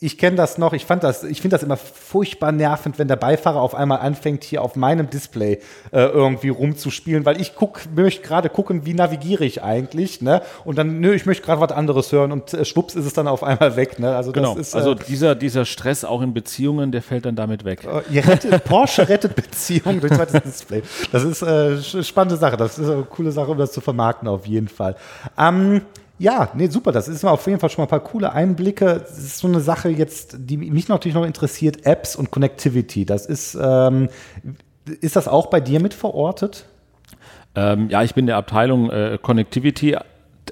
ich 0.00 0.16
kenne 0.16 0.36
das 0.36 0.58
noch, 0.58 0.74
ich 0.74 0.86
fand 0.86 1.02
das, 1.02 1.24
ich 1.24 1.40
finde 1.40 1.56
das 1.56 1.64
immer 1.64 1.76
furchtbar 1.76 2.52
nervend, 2.52 3.00
wenn 3.00 3.08
der 3.08 3.16
Beifahrer 3.16 3.60
auf 3.60 3.74
einmal 3.74 3.98
anfängt, 3.98 4.44
hier 4.44 4.62
auf 4.62 4.76
meinem 4.76 5.10
Display 5.10 5.54
äh, 5.90 6.02
irgendwie 6.02 6.50
rumzuspielen, 6.50 7.26
weil 7.26 7.40
ich 7.40 7.56
guck, 7.56 7.80
möchte 7.96 8.22
gerade 8.22 8.48
gucken, 8.48 8.86
wie 8.86 8.94
navigiere 8.94 9.44
ich 9.44 9.64
eigentlich, 9.64 10.22
ne? 10.22 10.42
Und 10.64 10.78
dann, 10.78 11.00
nö, 11.00 11.12
ich 11.14 11.26
möchte 11.26 11.44
gerade 11.44 11.60
was 11.60 11.72
anderes 11.72 12.12
hören 12.12 12.30
und 12.30 12.54
äh, 12.54 12.64
schwupps 12.64 12.94
ist 12.94 13.06
es 13.06 13.12
dann 13.12 13.26
auf 13.26 13.42
einmal 13.42 13.74
weg, 13.74 13.98
ne? 13.98 14.14
Also 14.14 14.30
genau. 14.30 14.56
Ist, 14.56 14.74
äh, 14.74 14.78
also 14.78 14.94
dieser, 14.94 15.34
dieser 15.34 15.64
Stress 15.64 16.04
auch 16.04 16.22
in 16.22 16.32
Beziehungen, 16.32 16.92
der 16.92 17.02
fällt 17.02 17.24
dann 17.24 17.34
damit 17.34 17.64
weg. 17.64 17.84
Äh, 17.84 18.14
ihr 18.14 18.24
rettet, 18.24 18.62
Porsche 18.64 19.08
rettet 19.08 19.34
Beziehungen 19.34 20.00
durch 20.00 20.12
zweites 20.12 20.42
Display. 20.42 20.82
Das 21.10 21.24
ist 21.24 21.42
äh, 21.42 21.82
spannende 22.04 22.36
Sache, 22.36 22.56
das 22.56 22.78
ist 22.78 22.88
eine 22.88 23.02
coole 23.02 23.32
Sache, 23.32 23.50
um 23.50 23.58
das 23.58 23.72
zu 23.72 23.80
vermarkten 23.80 24.28
auf 24.28 24.46
jeden 24.46 24.68
Fall. 24.68 24.94
Ähm, 25.36 25.82
ja, 26.18 26.50
nee, 26.54 26.66
super. 26.68 26.92
Das 26.92 27.08
ist 27.08 27.24
auf 27.24 27.46
jeden 27.46 27.60
Fall 27.60 27.70
schon 27.70 27.82
mal 27.82 27.86
ein 27.86 27.90
paar 27.90 28.00
coole 28.00 28.32
Einblicke. 28.32 29.04
Das 29.06 29.18
ist 29.18 29.38
so 29.38 29.48
eine 29.48 29.60
Sache 29.60 29.88
jetzt, 29.88 30.36
die 30.38 30.56
mich 30.56 30.88
natürlich 30.88 31.14
noch 31.14 31.24
interessiert, 31.24 31.86
Apps 31.86 32.16
und 32.16 32.30
Connectivity. 32.30 33.04
Das 33.04 33.26
ist, 33.26 33.56
ähm, 33.60 34.08
ist 35.00 35.16
das 35.16 35.28
auch 35.28 35.46
bei 35.46 35.60
dir 35.60 35.80
mit 35.80 35.94
verortet? 35.94 36.66
Ähm, 37.54 37.88
ja, 37.88 38.02
ich 38.02 38.14
bin 38.14 38.24
in 38.24 38.28
der 38.28 38.36
Abteilung 38.36 38.90
äh, 38.90 39.18
Connectivity 39.20 39.96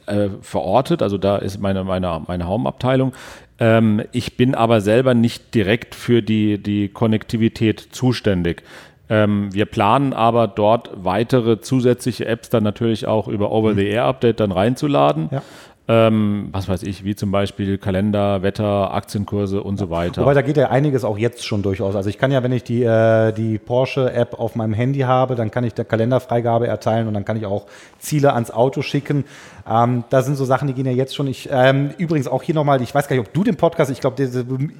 äh, 0.06 0.28
verortet, 0.40 1.02
also 1.02 1.18
da 1.18 1.36
ist 1.36 1.60
meine, 1.60 1.84
meine, 1.84 2.22
meine 2.26 2.48
Home-Abteilung. 2.48 3.12
Ähm, 3.58 4.02
ich 4.12 4.36
bin 4.36 4.54
aber 4.54 4.80
selber 4.80 5.14
nicht 5.14 5.54
direkt 5.54 5.94
für 5.94 6.22
die, 6.22 6.62
die 6.62 6.88
Konnektivität 6.88 7.80
zuständig. 7.90 8.62
Ähm, 9.08 9.52
wir 9.52 9.66
planen 9.66 10.12
aber 10.12 10.48
dort 10.48 10.90
weitere 10.94 11.60
zusätzliche 11.60 12.26
Apps 12.26 12.48
dann 12.50 12.64
natürlich 12.64 13.06
auch 13.06 13.28
über 13.28 13.52
Over-the-Air-Update 13.52 14.40
dann 14.40 14.52
reinzuladen. 14.52 15.28
Ja. 15.30 15.42
Ähm, 15.88 16.48
was 16.50 16.68
weiß 16.68 16.82
ich, 16.82 17.04
wie 17.04 17.14
zum 17.14 17.30
Beispiel 17.30 17.78
Kalender, 17.78 18.42
Wetter, 18.42 18.92
Aktienkurse 18.92 19.62
und 19.62 19.78
so 19.78 19.88
weiter. 19.88 20.22
Wobei 20.22 20.34
da 20.34 20.42
geht 20.42 20.56
ja 20.56 20.68
einiges 20.68 21.04
auch 21.04 21.16
jetzt 21.16 21.46
schon 21.46 21.62
durchaus. 21.62 21.94
Also 21.94 22.10
ich 22.10 22.18
kann 22.18 22.32
ja, 22.32 22.42
wenn 22.42 22.50
ich 22.50 22.64
die, 22.64 22.82
äh, 22.82 23.30
die 23.32 23.58
Porsche-App 23.58 24.40
auf 24.40 24.56
meinem 24.56 24.74
Handy 24.74 25.00
habe, 25.00 25.36
dann 25.36 25.52
kann 25.52 25.62
ich 25.62 25.74
der 25.74 25.84
Kalenderfreigabe 25.84 26.66
erteilen 26.66 27.06
und 27.06 27.14
dann 27.14 27.24
kann 27.24 27.36
ich 27.36 27.46
auch 27.46 27.66
Ziele 28.00 28.32
ans 28.32 28.50
Auto 28.50 28.82
schicken. 28.82 29.24
Ähm, 29.68 30.02
da 30.10 30.22
sind 30.22 30.34
so 30.34 30.44
Sachen, 30.44 30.66
die 30.66 30.74
gehen 30.74 30.86
ja 30.86 30.92
jetzt 30.92 31.14
schon. 31.14 31.28
Ich, 31.28 31.48
ähm, 31.52 31.90
übrigens 31.98 32.26
auch 32.26 32.42
hier 32.42 32.54
nochmal, 32.56 32.82
ich 32.82 32.92
weiß 32.92 33.06
gar 33.06 33.16
nicht, 33.16 33.26
ob 33.26 33.32
du 33.32 33.44
den 33.44 33.56
Podcast, 33.56 33.90
ich 33.90 34.00
glaube, 34.00 34.28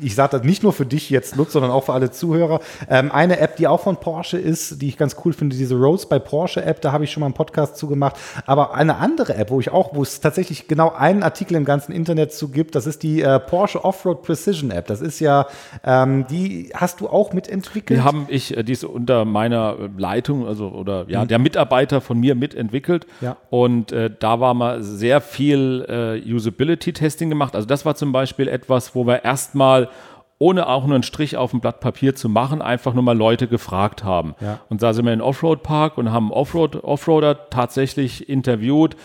ich 0.01 0.14
sage 0.14 0.38
das 0.38 0.42
nicht 0.42 0.64
nur 0.64 0.73
für 0.73 0.87
dich 0.87 1.11
jetzt 1.11 1.37
nutzt, 1.37 1.53
sondern 1.53 1.71
auch 1.71 1.85
für 1.85 1.92
alle 1.92 2.11
Zuhörer. 2.11 2.61
Ähm, 2.88 3.12
eine 3.12 3.38
App, 3.38 3.57
die 3.57 3.69
auch 3.69 3.81
von 3.81 3.97
Porsche 3.99 4.38
ist, 4.38 4.83
die 4.83 4.88
ich 4.88 4.97
ganz 4.97 5.16
cool 5.25 5.33
finde, 5.33 5.57
diese 5.57 5.77
Rose 5.77 6.07
bei 6.09 6.19
Porsche 6.19 6.64
App, 6.64 6.81
da 6.81 6.90
habe 6.90 7.05
ich 7.05 7.12
schon 7.12 7.21
mal 7.21 7.27
einen 7.27 7.35
Podcast 7.35 7.77
zugemacht. 7.77 8.16
Aber 8.45 8.75
eine 8.75 8.97
andere 8.97 9.37
App, 9.37 9.51
wo 9.51 9.61
ich 9.61 9.71
auch, 9.71 9.95
wo 9.95 10.03
es 10.03 10.21
tatsächlich 10.21 10.66
genau 10.66 10.96
einen 10.99 11.23
Artikel 11.23 11.57
im 11.57 11.65
ganzen 11.65 11.93
Internet 11.93 12.33
zu 12.33 12.49
gibt, 12.51 12.75
das 12.75 12.87
ist 12.87 13.03
die 13.03 13.23
äh, 13.23 13.39
Porsche 13.39 13.85
Offroad 13.85 14.23
Precision 14.23 14.71
App. 14.71 14.87
Das 14.87 15.01
ist 15.01 15.21
ja, 15.21 15.47
ähm, 15.85 16.27
die 16.29 16.71
hast 16.75 17.01
du 17.01 17.09
auch 17.09 17.33
mitentwickelt? 17.33 18.01
Die 18.01 18.05
haben 18.05 18.27
ich, 18.29 18.57
äh, 18.57 18.63
die 18.63 18.73
ist 18.73 18.85
unter 18.85 19.25
meiner 19.25 19.77
Leitung, 19.97 20.47
also 20.47 20.69
oder 20.69 21.07
ja, 21.09 21.25
mhm. 21.25 21.29
der 21.29 21.39
Mitarbeiter 21.39 22.01
von 22.01 22.19
mir 22.19 22.35
mitentwickelt. 22.35 23.07
Ja. 23.21 23.37
Und 23.51 23.93
äh, 23.93 24.11
da 24.19 24.41
war 24.41 24.55
mal 24.55 24.83
sehr 24.83 25.21
viel 25.21 25.85
äh, 25.89 26.33
Usability-Testing 26.33 27.29
gemacht. 27.29 27.55
Also 27.55 27.67
das 27.67 27.85
war 27.85 27.95
zum 27.95 28.13
Beispiel 28.13 28.49
etwas, 28.49 28.95
wo 28.95 29.07
wir 29.07 29.25
erstmal 29.25 29.89
ohne 30.39 30.69
auch 30.69 30.85
nur 30.85 30.95
einen 30.95 31.03
Strich 31.03 31.37
auf 31.37 31.51
dem 31.51 31.61
Blatt 31.61 31.81
Papier 31.81 32.15
zu 32.15 32.29
machen, 32.29 32.61
einfach 32.61 32.93
nur 32.93 33.03
mal 33.03 33.17
Leute 33.17 33.49
gefragt 33.49 34.05
haben. 34.05 34.35
Ja. 34.41 34.61
Und 34.69 34.83
da 34.83 34.93
sind 34.93 35.07
wir 35.07 35.13
in 35.13 35.23
Offroad-Park 35.23 35.97
und 35.97 36.13
haben 36.13 36.31
Offroad, 36.31 36.85
Offroader 36.85 37.49
tatsächlich 37.49 38.29
interviewt, 38.29 38.97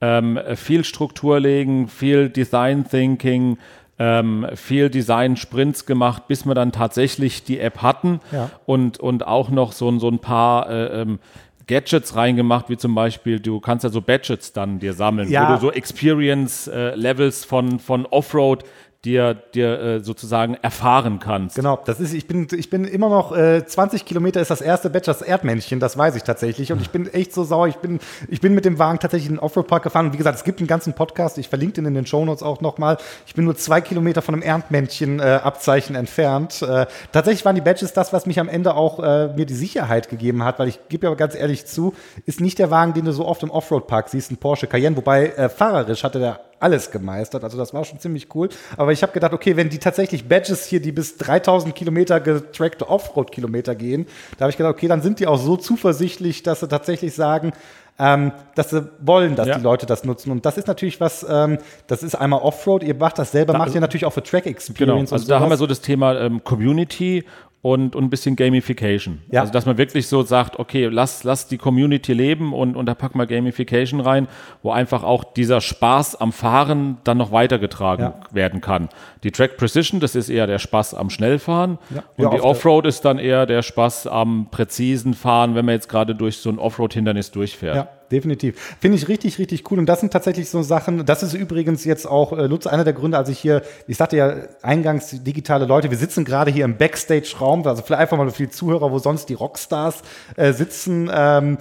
ähm, 0.00 0.38
viel 0.54 0.84
Struktur 0.84 1.40
legen, 1.40 1.88
viel 1.88 2.28
Design 2.28 2.88
Thinking, 2.88 3.58
ähm, 3.98 4.46
viel 4.54 4.88
Design-Sprints 4.88 5.84
gemacht, 5.84 6.26
bis 6.26 6.46
wir 6.46 6.54
dann 6.54 6.72
tatsächlich 6.72 7.44
die 7.44 7.60
App 7.60 7.82
hatten 7.82 8.20
ja. 8.32 8.50
und, 8.64 8.98
und 8.98 9.26
auch 9.26 9.50
noch 9.50 9.72
so, 9.72 9.96
so 9.98 10.08
ein 10.08 10.20
paar 10.20 10.70
äh, 10.70 11.02
ähm, 11.02 11.18
Gadgets 11.66 12.16
reingemacht, 12.16 12.70
wie 12.70 12.78
zum 12.78 12.94
Beispiel, 12.94 13.38
du 13.38 13.60
kannst 13.60 13.84
ja 13.84 13.90
so 13.90 14.00
Badgets 14.00 14.52
dann 14.54 14.80
dir 14.80 14.94
sammeln, 14.94 15.30
ja. 15.30 15.48
wo 15.48 15.54
du 15.54 15.60
so 15.60 15.70
Experience-Levels 15.70 17.44
äh, 17.44 17.46
von, 17.46 17.78
von 17.78 18.06
Offroad 18.06 18.64
dir, 19.04 19.34
dir 19.54 19.80
äh, 19.80 20.00
sozusagen 20.00 20.54
erfahren 20.60 21.20
kannst. 21.20 21.56
Genau, 21.56 21.80
das 21.86 22.00
ist, 22.00 22.12
ich 22.12 22.26
bin, 22.26 22.46
ich 22.54 22.68
bin 22.68 22.84
immer 22.84 23.08
noch, 23.08 23.34
äh, 23.34 23.64
20 23.64 24.04
Kilometer 24.04 24.42
ist 24.42 24.50
das 24.50 24.60
erste 24.60 24.90
Batch, 24.90 25.06
das 25.06 25.22
Erdmännchen, 25.22 25.80
das 25.80 25.96
weiß 25.96 26.16
ich 26.16 26.22
tatsächlich. 26.22 26.70
Und 26.70 26.82
ich 26.82 26.90
bin 26.90 27.06
echt 27.06 27.32
so 27.32 27.44
sauer. 27.44 27.68
Ich 27.68 27.76
bin, 27.76 27.98
ich 28.28 28.42
bin 28.42 28.54
mit 28.54 28.66
dem 28.66 28.78
Wagen 28.78 28.98
tatsächlich 28.98 29.30
in 29.30 29.36
den 29.36 29.40
Offroad-Park 29.40 29.84
gefahren. 29.84 30.06
Und 30.06 30.12
wie 30.12 30.18
gesagt, 30.18 30.36
es 30.36 30.44
gibt 30.44 30.60
einen 30.60 30.66
ganzen 30.66 30.92
Podcast, 30.92 31.38
ich 31.38 31.48
verlinke 31.48 31.76
den 31.76 31.86
in 31.86 31.94
den 31.94 32.04
Shownotes 32.04 32.42
auch 32.42 32.60
nochmal. 32.60 32.98
Ich 33.26 33.34
bin 33.34 33.46
nur 33.46 33.56
zwei 33.56 33.80
Kilometer 33.80 34.20
von 34.20 34.34
einem 34.34 34.42
Erdmännchen-Abzeichen 34.42 35.96
äh, 35.96 35.98
entfernt. 35.98 36.60
Äh, 36.60 36.84
tatsächlich 37.10 37.46
waren 37.46 37.54
die 37.54 37.62
Badges 37.62 37.94
das, 37.94 38.12
was 38.12 38.26
mich 38.26 38.38
am 38.38 38.50
Ende 38.50 38.74
auch 38.74 38.98
äh, 39.00 39.28
mir 39.28 39.46
die 39.46 39.54
Sicherheit 39.54 40.10
gegeben 40.10 40.44
hat, 40.44 40.58
weil 40.58 40.68
ich 40.68 40.78
gebe 40.90 41.06
ja 41.06 41.14
ganz 41.14 41.34
ehrlich 41.34 41.64
zu, 41.64 41.94
ist 42.26 42.42
nicht 42.42 42.58
der 42.58 42.70
Wagen, 42.70 42.92
den 42.92 43.06
du 43.06 43.12
so 43.12 43.26
oft 43.26 43.42
im 43.42 43.50
Offroad-Park 43.50 44.10
siehst, 44.10 44.30
ein 44.30 44.36
Porsche 44.36 44.66
Cayenne, 44.66 44.98
wobei 44.98 45.28
äh, 45.28 45.48
fahrerisch 45.48 46.04
hatte 46.04 46.18
der 46.18 46.40
alles 46.60 46.90
gemeistert. 46.90 47.42
Also 47.42 47.58
das 47.58 47.74
war 47.74 47.84
schon 47.84 47.98
ziemlich 47.98 48.34
cool. 48.34 48.50
Aber 48.76 48.92
ich 48.92 49.02
habe 49.02 49.12
gedacht, 49.12 49.32
okay, 49.32 49.56
wenn 49.56 49.70
die 49.70 49.78
tatsächlich 49.78 50.28
Badges 50.28 50.66
hier, 50.66 50.80
die 50.80 50.92
bis 50.92 51.16
3000 51.16 51.74
Kilometer 51.74 52.20
getrackte 52.20 52.88
Offroad-Kilometer 52.88 53.74
gehen, 53.74 54.06
da 54.36 54.44
habe 54.44 54.50
ich 54.50 54.56
gedacht, 54.56 54.74
okay, 54.74 54.86
dann 54.86 55.02
sind 55.02 55.20
die 55.20 55.26
auch 55.26 55.38
so 55.38 55.56
zuversichtlich, 55.56 56.42
dass 56.42 56.60
sie 56.60 56.68
tatsächlich 56.68 57.14
sagen, 57.14 57.52
ähm, 57.98 58.32
dass 58.54 58.70
sie 58.70 58.88
wollen, 59.00 59.36
dass 59.36 59.46
ja. 59.46 59.58
die 59.58 59.62
Leute 59.62 59.84
das 59.86 60.04
nutzen. 60.04 60.30
Und 60.30 60.46
das 60.46 60.56
ist 60.56 60.66
natürlich 60.66 61.00
was, 61.00 61.26
ähm, 61.28 61.58
das 61.86 62.02
ist 62.02 62.14
einmal 62.14 62.40
Offroad, 62.40 62.82
ihr 62.82 62.94
macht 62.94 63.18
das 63.18 63.32
selber, 63.32 63.52
da, 63.52 63.58
macht 63.58 63.74
ihr 63.74 63.80
natürlich 63.80 64.06
auch 64.06 64.12
für 64.12 64.22
Track 64.22 64.46
Experience. 64.46 65.10
Genau, 65.10 65.16
also 65.16 65.28
da 65.28 65.40
haben 65.40 65.50
wir 65.50 65.58
so 65.58 65.66
das 65.66 65.82
Thema 65.82 66.18
ähm, 66.18 66.42
Community 66.42 67.24
und, 67.62 67.94
und 67.94 68.04
ein 68.04 68.10
bisschen 68.10 68.36
Gamification. 68.36 69.20
Ja. 69.30 69.42
Also, 69.42 69.52
dass 69.52 69.66
man 69.66 69.76
wirklich 69.76 70.06
so 70.06 70.22
sagt, 70.22 70.58
okay, 70.58 70.86
lass, 70.86 71.24
lass 71.24 71.46
die 71.46 71.58
Community 71.58 72.14
leben 72.14 72.54
und, 72.54 72.74
und 72.74 72.86
da 72.86 72.94
pack 72.94 73.14
mal 73.14 73.26
Gamification 73.26 74.00
rein, 74.00 74.28
wo 74.62 74.70
einfach 74.70 75.02
auch 75.02 75.24
dieser 75.24 75.60
Spaß 75.60 76.20
am 76.20 76.32
Fahren 76.32 76.98
dann 77.04 77.18
noch 77.18 77.32
weitergetragen 77.32 78.12
ja. 78.18 78.34
werden 78.34 78.62
kann. 78.62 78.88
Die 79.24 79.30
Track 79.30 79.58
Precision, 79.58 80.00
das 80.00 80.14
ist 80.14 80.30
eher 80.30 80.46
der 80.46 80.58
Spaß 80.58 80.94
am 80.94 81.10
Schnellfahren 81.10 81.78
ja. 81.94 82.02
und 82.16 82.24
ja, 82.24 82.30
die 82.30 82.40
Offroad 82.40 82.86
ist 82.86 83.04
dann 83.04 83.18
eher 83.18 83.44
der 83.44 83.62
Spaß 83.62 84.06
am 84.06 84.48
präzisen 84.50 85.12
Fahren, 85.12 85.54
wenn 85.54 85.66
man 85.66 85.74
jetzt 85.74 85.88
gerade 85.88 86.14
durch 86.14 86.38
so 86.38 86.48
ein 86.48 86.58
Offroad-Hindernis 86.58 87.30
durchfährt. 87.30 87.88
Definitiv. 88.10 88.76
Finde 88.80 88.96
ich 88.96 89.06
richtig, 89.06 89.38
richtig 89.38 89.70
cool. 89.70 89.78
Und 89.78 89.86
das 89.86 90.00
sind 90.00 90.12
tatsächlich 90.12 90.50
so 90.50 90.62
Sachen, 90.62 91.06
das 91.06 91.22
ist 91.22 91.34
übrigens 91.34 91.84
jetzt 91.84 92.06
auch, 92.06 92.32
äh, 92.32 92.46
Lutz, 92.46 92.66
einer 92.66 92.82
der 92.82 92.92
Gründe, 92.92 93.16
als 93.16 93.28
ich 93.28 93.38
hier, 93.38 93.62
ich 93.86 93.96
sagte 93.96 94.16
ja 94.16 94.34
eingangs 94.62 95.22
digitale 95.22 95.64
Leute, 95.64 95.90
wir 95.90 95.96
sitzen 95.96 96.24
gerade 96.24 96.50
hier 96.50 96.64
im 96.64 96.76
Backstage-Raum, 96.76 97.64
also 97.66 97.82
vielleicht 97.82 98.00
einfach 98.00 98.16
mal 98.16 98.28
für 98.30 98.44
die 98.44 98.50
Zuhörer, 98.50 98.90
wo 98.90 98.98
sonst 98.98 99.28
die 99.28 99.34
Rockstars 99.34 100.02
äh, 100.36 100.52
sitzen, 100.52 101.08
ähm, 101.12 101.58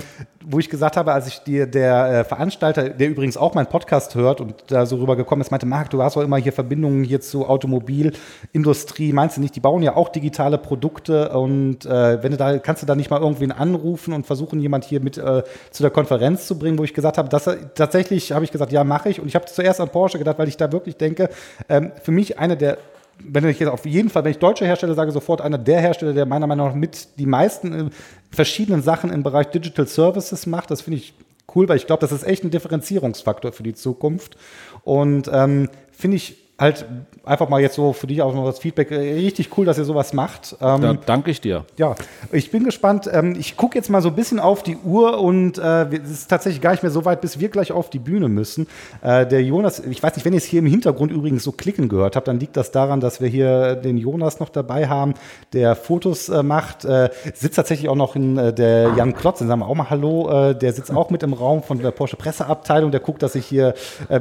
wo 0.52 0.58
ich 0.58 0.70
gesagt 0.70 0.98
habe, 0.98 1.14
als 1.14 1.28
ich 1.28 1.40
dir 1.40 1.68
der 1.68 2.12
äh, 2.12 2.24
Veranstalter, 2.24 2.90
der 2.90 3.08
übrigens 3.08 3.38
auch 3.38 3.54
meinen 3.54 3.68
Podcast 3.68 4.16
hört 4.16 4.42
und 4.42 4.56
da 4.68 4.88
so 4.88 4.96
rübergekommen 4.96 5.42
ist, 5.42 5.52
meinte, 5.52 5.68
Marc, 5.68 5.92
du 5.92 6.02
hast 6.02 6.18
auch 6.18 6.24
immer 6.24 6.38
hier 6.38 6.52
Verbindungen 6.52 7.04
hier 7.04 7.22
zur 7.22 7.52
Automobilindustrie, 7.52 9.14
meinst 9.14 9.38
du 9.38 9.42
nicht, 9.42 9.56
die 9.56 9.60
bauen 9.60 9.84
ja 9.84 9.96
auch 9.96 10.10
digitale 10.10 10.58
Produkte? 10.58 11.30
Und 11.30 11.86
äh, 11.86 12.24
wenn 12.24 12.32
du 12.32 12.38
da, 12.38 12.58
kannst 12.58 12.82
du 12.82 12.88
da 12.88 12.96
nicht 12.96 13.12
mal 13.12 13.22
irgendwen 13.22 13.52
anrufen 13.52 14.12
und 14.12 14.26
versuchen, 14.26 14.60
jemand 14.60 14.86
hier 14.86 15.02
mit 15.02 15.20
äh, 15.20 15.44
zu 15.70 15.84
der 15.84 15.92
Konferenz 15.92 16.48
zu 16.48 16.58
bringen, 16.58 16.80
wo 16.80 16.84
ich 16.84 16.96
gesagt 16.96 17.20
habe, 17.20 17.30
das, 17.30 17.48
tatsächlich 17.76 18.32
habe 18.32 18.44
ich 18.44 18.52
gesagt, 18.52 18.72
ja, 18.72 18.84
mache 18.84 19.10
ich. 19.10 19.22
Und 19.22 19.28
ich 19.28 19.36
habe 19.36 19.46
zuerst 19.46 19.80
an 19.80 19.90
Porsche 19.90 20.18
gedacht, 20.18 20.40
weil 20.40 20.48
ich 20.48 20.58
da 20.58 20.72
wirklich 20.72 20.98
denke, 20.98 21.30
ähm, 21.70 21.92
für 22.02 22.12
mich 22.12 22.40
eine 22.40 22.58
der 22.58 22.80
wenn 23.24 23.48
ich 23.48 23.60
jetzt 23.60 23.70
auf 23.70 23.86
jeden 23.86 24.10
Fall, 24.10 24.24
wenn 24.24 24.32
ich 24.32 24.40
deutsche 24.40 24.66
Hersteller 24.66 24.96
sage, 24.96 25.12
sofort 25.12 25.42
einer 25.42 25.58
der 25.58 25.82
Hersteller, 25.82 26.14
der 26.14 26.26
meiner 26.26 26.48
Meinung 26.48 26.68
nach 26.68 26.76
mit 26.76 27.08
die 27.18 27.26
meisten 27.26 27.74
äh, 27.74 27.90
verschiedenen 28.32 28.82
Sachen 28.82 29.12
im 29.12 29.24
Bereich 29.24 29.48
Digital 29.48 29.88
Services 29.88 30.46
macht. 30.46 30.72
Das 30.72 30.82
finde 30.82 30.98
ich 30.98 31.14
cool, 31.56 31.68
weil 31.68 31.78
ich 31.78 31.88
glaube, 31.88 32.02
das 32.02 32.12
ist 32.12 32.24
echt 32.24 32.44
ein 32.44 32.52
Differenzierungsfaktor 32.52 33.52
für 33.52 33.64
die 33.64 33.74
Zukunft. 33.74 34.38
Und 34.84 35.30
ähm, 35.34 35.70
finde 35.92 36.18
ich 36.18 36.38
halt 36.60 36.86
einfach 37.24 37.48
mal 37.48 37.62
jetzt 37.62 37.76
so 37.76 37.94
für 37.94 38.08
dich 38.08 38.22
auch 38.22 38.34
noch 38.34 38.46
das 38.46 38.60
Feedback. 38.60 38.92
Äh, 38.92 39.14
richtig 39.14 39.58
cool, 39.58 39.66
dass 39.66 39.78
ihr 39.78 39.86
sowas 39.86 40.14
macht. 40.14 40.56
Ähm, 40.62 40.82
da 40.82 40.94
danke 40.94 41.32
ich 41.32 41.40
dir. 41.40 41.66
Ja, 41.78 41.96
ich 42.32 42.52
bin 42.52 42.64
gespannt. 42.64 43.10
Ähm, 43.12 43.36
ich 43.40 43.56
gucke 43.56 43.78
jetzt 43.78 43.90
mal 43.90 44.02
so 44.02 44.10
ein 44.10 44.16
bisschen 44.16 44.40
auf 44.40 44.64
die 44.64 44.78
Uhr 44.78 45.20
und 45.20 45.58
äh, 45.58 45.86
es 45.96 46.12
ist 46.12 46.28
tatsächlich 46.28 46.62
gar 46.62 46.72
nicht 46.72 46.84
mehr 46.84 46.92
so 46.92 47.06
weit, 47.06 47.22
bis 47.22 47.40
wir 47.40 47.50
gleich 47.50 47.72
auf 47.72 47.90
die 47.90 48.00
Bühne 48.00 48.28
müssen. 48.28 48.68
Äh, 49.02 49.26
der 49.26 49.44
Jonas, 49.44 49.80
ich 49.80 50.02
weiß 50.02 50.16
nicht, 50.16 50.26
wenn 50.26 50.34
ihr 50.34 50.38
es 50.38 50.46
hier 50.46 50.60
im 50.60 50.66
Hintergrund 50.66 51.12
übrigens 51.12 51.44
so 51.44 51.52
klicken 51.52 51.88
gehört 51.88 52.16
habt, 52.16 52.28
dann 52.28 52.40
liegt 52.40 52.58
das 52.58 52.72
daran, 52.72 53.00
dass 53.00 53.22
wir 53.22 53.30
hier 53.30 53.76
den 53.76 53.98
Jonas 53.98 54.40
noch 54.40 54.50
dabei 54.50 54.88
haben, 54.88 55.14
der 55.54 55.76
Fotos 55.76 56.30
äh, 56.30 56.44
macht. 56.44 56.84
Äh, 56.84 57.10
sitzt 57.34 57.56
tatsächlich 57.56 57.90
auch 57.90 57.96
noch 57.96 58.16
in 58.16 58.38
äh, 58.38 58.54
der 58.54 58.94
Jan 58.96 59.14
Klotz, 59.14 59.40
den 59.40 59.48
sagen 59.48 59.62
wir 59.62 59.68
auch 59.68 59.76
mal 59.76 59.90
Hallo. 59.90 60.54
der 60.54 60.74
sitzt 60.74 60.92
auch 60.92 61.10
mit 61.10 61.24
im 61.24 61.34
Raum 61.34 61.64
von 61.64 61.80
der 61.80 61.92
Porsche 61.92 62.16
Presseabteilung. 62.16 62.92
Der 62.92 63.00
guckt, 63.00 63.24
dass 63.24 63.36
ich 63.36 63.46
hier 63.46 63.74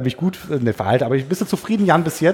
mich 0.03 0.17
gut 0.17 0.39
ne, 0.49 0.73
verhalte. 0.73 1.05
Aber 1.05 1.15
ich 1.15 1.25
bist 1.27 1.41
du 1.41 1.45
zufrieden, 1.45 1.85
Jan, 1.85 2.03
bis 2.03 2.19
jetzt? 2.19 2.28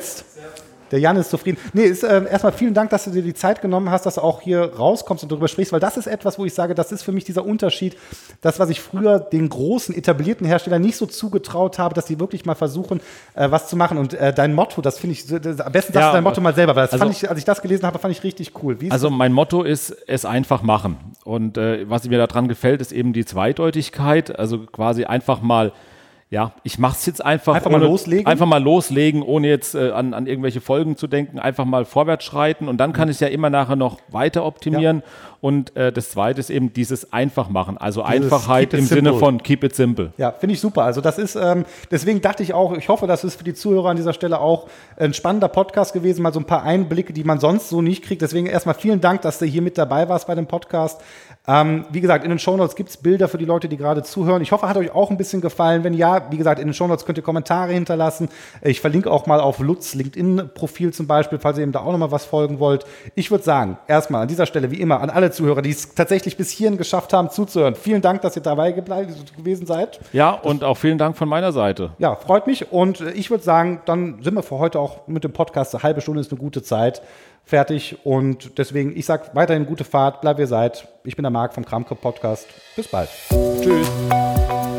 Der 0.91 0.99
Jan 0.99 1.17
ist 1.17 1.29
zufrieden. 1.29 1.57
Nee, 1.73 1.83
ist, 1.83 2.03
äh, 2.03 2.23
erstmal 2.29 2.51
vielen 2.51 2.73
Dank, 2.73 2.91
dass 2.91 3.05
du 3.05 3.11
dir 3.11 3.23
die 3.23 3.33
Zeit 3.33 3.61
genommen 3.61 3.89
hast, 3.89 4.05
dass 4.05 4.15
du 4.15 4.21
auch 4.21 4.41
hier 4.41 4.75
rauskommst 4.75 5.23
und 5.23 5.31
darüber 5.31 5.47
sprichst, 5.47 5.73
weil 5.73 5.79
das 5.79 5.97
ist 5.97 6.07
etwas, 6.07 6.37
wo 6.37 6.45
ich 6.45 6.53
sage, 6.53 6.75
das 6.75 6.91
ist 6.91 7.01
für 7.01 7.11
mich 7.11 7.23
dieser 7.23 7.43
Unterschied, 7.45 7.97
das, 8.41 8.59
was 8.59 8.69
ich 8.69 8.81
früher 8.81 9.19
den 9.19 9.49
großen 9.49 9.95
etablierten 9.95 10.45
Herstellern 10.45 10.81
nicht 10.81 10.95
so 10.95 11.05
zugetraut 11.05 11.79
habe, 11.79 11.95
dass 11.95 12.07
sie 12.07 12.19
wirklich 12.19 12.45
mal 12.45 12.55
versuchen, 12.55 13.01
äh, 13.33 13.49
was 13.49 13.67
zu 13.67 13.75
machen. 13.75 13.97
Und 13.97 14.13
äh, 14.13 14.31
dein 14.33 14.53
Motto, 14.53 14.81
das 14.81 14.99
finde 14.99 15.13
ich, 15.13 15.25
das, 15.25 15.59
am 15.59 15.71
besten 15.71 15.93
sagst 15.93 16.05
ja, 16.05 16.11
du 16.11 16.17
dein 16.17 16.23
Motto 16.23 16.39
mal 16.39 16.53
selber, 16.53 16.75
weil 16.75 16.83
das 16.83 16.93
also, 16.93 17.05
fand 17.05 17.15
ich, 17.15 17.29
als 17.29 17.39
ich 17.39 17.45
das 17.45 17.61
gelesen 17.61 17.85
habe, 17.85 17.97
fand 17.97 18.11
ich 18.15 18.23
richtig 18.23 18.53
cool. 18.61 18.77
also 18.89 19.09
mein 19.09 19.33
Motto 19.33 19.63
ist, 19.63 19.91
es 20.07 20.23
einfach 20.23 20.61
machen. 20.61 20.97
Und 21.23 21.57
äh, 21.57 21.89
was 21.89 22.07
mir 22.07 22.19
daran 22.19 22.47
gefällt, 22.47 22.81
ist 22.81 22.91
eben 22.91 23.11
die 23.11 23.25
Zweideutigkeit, 23.25 24.37
also 24.37 24.59
quasi 24.59 25.05
einfach 25.05 25.41
mal 25.41 25.73
ja, 26.31 26.53
ich 26.63 26.79
mache 26.79 26.95
es 26.95 27.05
jetzt 27.05 27.23
einfach. 27.23 27.53
Einfach 27.53 27.69
ohne, 27.69 27.79
mal 27.79 27.85
loslegen? 27.85 28.25
Einfach 28.25 28.47
mal 28.47 28.61
loslegen, 28.61 29.21
ohne 29.21 29.47
jetzt 29.47 29.75
äh, 29.75 29.91
an, 29.91 30.13
an 30.15 30.25
irgendwelche 30.25 30.59
Folgen 30.59 30.97
zu 30.97 31.07
denken. 31.07 31.37
Einfach 31.37 31.65
mal 31.65 31.85
vorwärts 31.85 32.25
schreiten 32.25 32.67
und 32.67 32.77
dann 32.77 32.93
kann 32.93 33.09
ich 33.09 33.17
es 33.17 33.19
ja 33.19 33.27
immer 33.27 33.51
nachher 33.51 33.75
noch 33.75 33.99
weiter 34.09 34.43
optimieren. 34.43 34.97
Ja. 34.97 35.03
Und 35.45 35.75
äh, 35.75 35.91
das 35.91 36.09
zweite 36.09 36.39
ist 36.39 36.49
eben 36.49 36.73
dieses 36.73 37.13
einfach 37.13 37.49
machen. 37.49 37.77
Also 37.77 38.01
dieses 38.01 38.23
Einfachheit 38.23 38.73
im 38.73 38.79
simple. 38.79 39.11
Sinne 39.11 39.19
von 39.19 39.43
keep 39.43 39.63
it 39.63 39.75
simple. 39.75 40.11
Ja, 40.17 40.31
finde 40.31 40.55
ich 40.55 40.59
super. 40.59 40.81
Also 40.81 41.01
das 41.01 41.19
ist, 41.19 41.35
ähm, 41.35 41.65
deswegen 41.91 42.19
dachte 42.19 42.41
ich 42.41 42.55
auch, 42.55 42.75
ich 42.75 42.89
hoffe, 42.89 43.05
das 43.05 43.23
ist 43.23 43.35
für 43.35 43.43
die 43.43 43.53
Zuhörer 43.53 43.89
an 43.89 43.95
dieser 43.95 44.13
Stelle 44.13 44.39
auch 44.39 44.67
ein 44.97 45.13
spannender 45.13 45.47
Podcast 45.47 45.93
gewesen, 45.93 46.23
mal 46.23 46.33
so 46.33 46.39
ein 46.39 46.45
paar 46.45 46.63
Einblicke, 46.63 47.13
die 47.13 47.23
man 47.23 47.39
sonst 47.39 47.69
so 47.69 47.83
nicht 47.83 48.03
kriegt. 48.03 48.23
Deswegen 48.23 48.47
erstmal 48.47 48.73
vielen 48.73 49.01
Dank, 49.01 49.21
dass 49.21 49.37
du 49.37 49.45
hier 49.45 49.61
mit 49.61 49.77
dabei 49.77 50.09
warst 50.09 50.25
bei 50.25 50.33
dem 50.33 50.47
Podcast. 50.47 50.99
Ähm, 51.47 51.85
wie 51.91 52.01
gesagt, 52.01 52.23
in 52.23 52.31
den 52.31 52.39
Shownotes 52.39 52.75
gibt 52.75 52.89
es 52.89 52.97
Bilder 52.97 53.27
für 53.27 53.37
die 53.37 53.45
Leute, 53.45 53.69
die 53.69 53.77
gerade 53.77 54.01
zuhören. 54.01 54.41
Ich 54.41 54.51
hoffe, 54.51 54.67
hat 54.67 54.77
euch 54.77 54.95
auch 54.95 55.11
ein 55.11 55.17
bisschen 55.17 55.41
gefallen. 55.41 55.83
Wenn 55.83 55.93
ja, 55.93 56.31
wie 56.31 56.37
gesagt, 56.37 56.59
in 56.59 56.67
den 56.67 56.73
Shownotes 56.73 57.05
könnt 57.05 57.19
ihr 57.19 57.23
Kommentare 57.23 57.71
hinterlassen. 57.71 58.29
Ich 58.63 58.81
verlinke 58.81 59.11
auch 59.11 59.27
mal 59.27 59.39
auf 59.39 59.59
Lutz 59.59 59.93
LinkedIn-Profil 59.93 60.91
zum 60.91 61.05
Beispiel, 61.05 61.37
falls 61.37 61.59
ihr 61.59 61.63
ihm 61.63 61.71
da 61.71 61.81
auch 61.81 61.91
nochmal 61.91 62.11
was 62.11 62.25
folgen 62.25 62.59
wollt. 62.59 62.85
Ich 63.13 63.29
würde 63.29 63.43
sagen, 63.43 63.77
erstmal 63.87 64.23
an 64.23 64.27
dieser 64.27 64.47
Stelle, 64.47 64.71
wie 64.71 64.81
immer, 64.81 65.01
an 65.01 65.11
alle 65.11 65.34
Zuhörer, 65.35 65.61
die 65.61 65.69
es 65.69 65.93
tatsächlich 65.93 66.37
bis 66.37 66.49
hierhin 66.49 66.77
geschafft 66.77 67.13
haben, 67.13 67.29
zuzuhören. 67.29 67.75
Vielen 67.75 68.01
Dank, 68.01 68.21
dass 68.21 68.35
ihr 68.35 68.41
dabei 68.41 68.71
gewesen 68.71 69.65
seid. 69.67 69.99
Ja, 70.13 70.31
und 70.31 70.63
auch 70.63 70.77
vielen 70.77 70.97
Dank 70.97 71.17
von 71.17 71.29
meiner 71.29 71.51
Seite. 71.51 71.91
Ja, 71.99 72.15
freut 72.15 72.47
mich. 72.47 72.71
Und 72.71 73.01
ich 73.01 73.29
würde 73.29 73.43
sagen, 73.43 73.81
dann 73.85 74.23
sind 74.23 74.33
wir 74.33 74.43
für 74.43 74.57
heute 74.57 74.79
auch 74.79 75.07
mit 75.07 75.23
dem 75.23 75.33
Podcast. 75.33 75.75
Eine 75.75 75.83
halbe 75.83 76.01
Stunde 76.01 76.21
ist 76.21 76.31
eine 76.31 76.39
gute 76.39 76.63
Zeit 76.63 77.01
fertig. 77.45 77.97
Und 78.03 78.57
deswegen, 78.57 78.95
ich 78.97 79.05
sage 79.05 79.29
weiterhin 79.33 79.65
gute 79.65 79.83
Fahrt, 79.83 80.21
bleib 80.21 80.39
ihr 80.39 80.47
seid. 80.47 80.87
Ich 81.03 81.15
bin 81.15 81.23
der 81.23 81.31
Marc 81.31 81.53
vom 81.53 81.63
Kramkopf 81.65 82.01
Podcast. 82.01 82.47
Bis 82.75 82.87
bald. 82.87 83.09
Tschüss. 83.61 84.74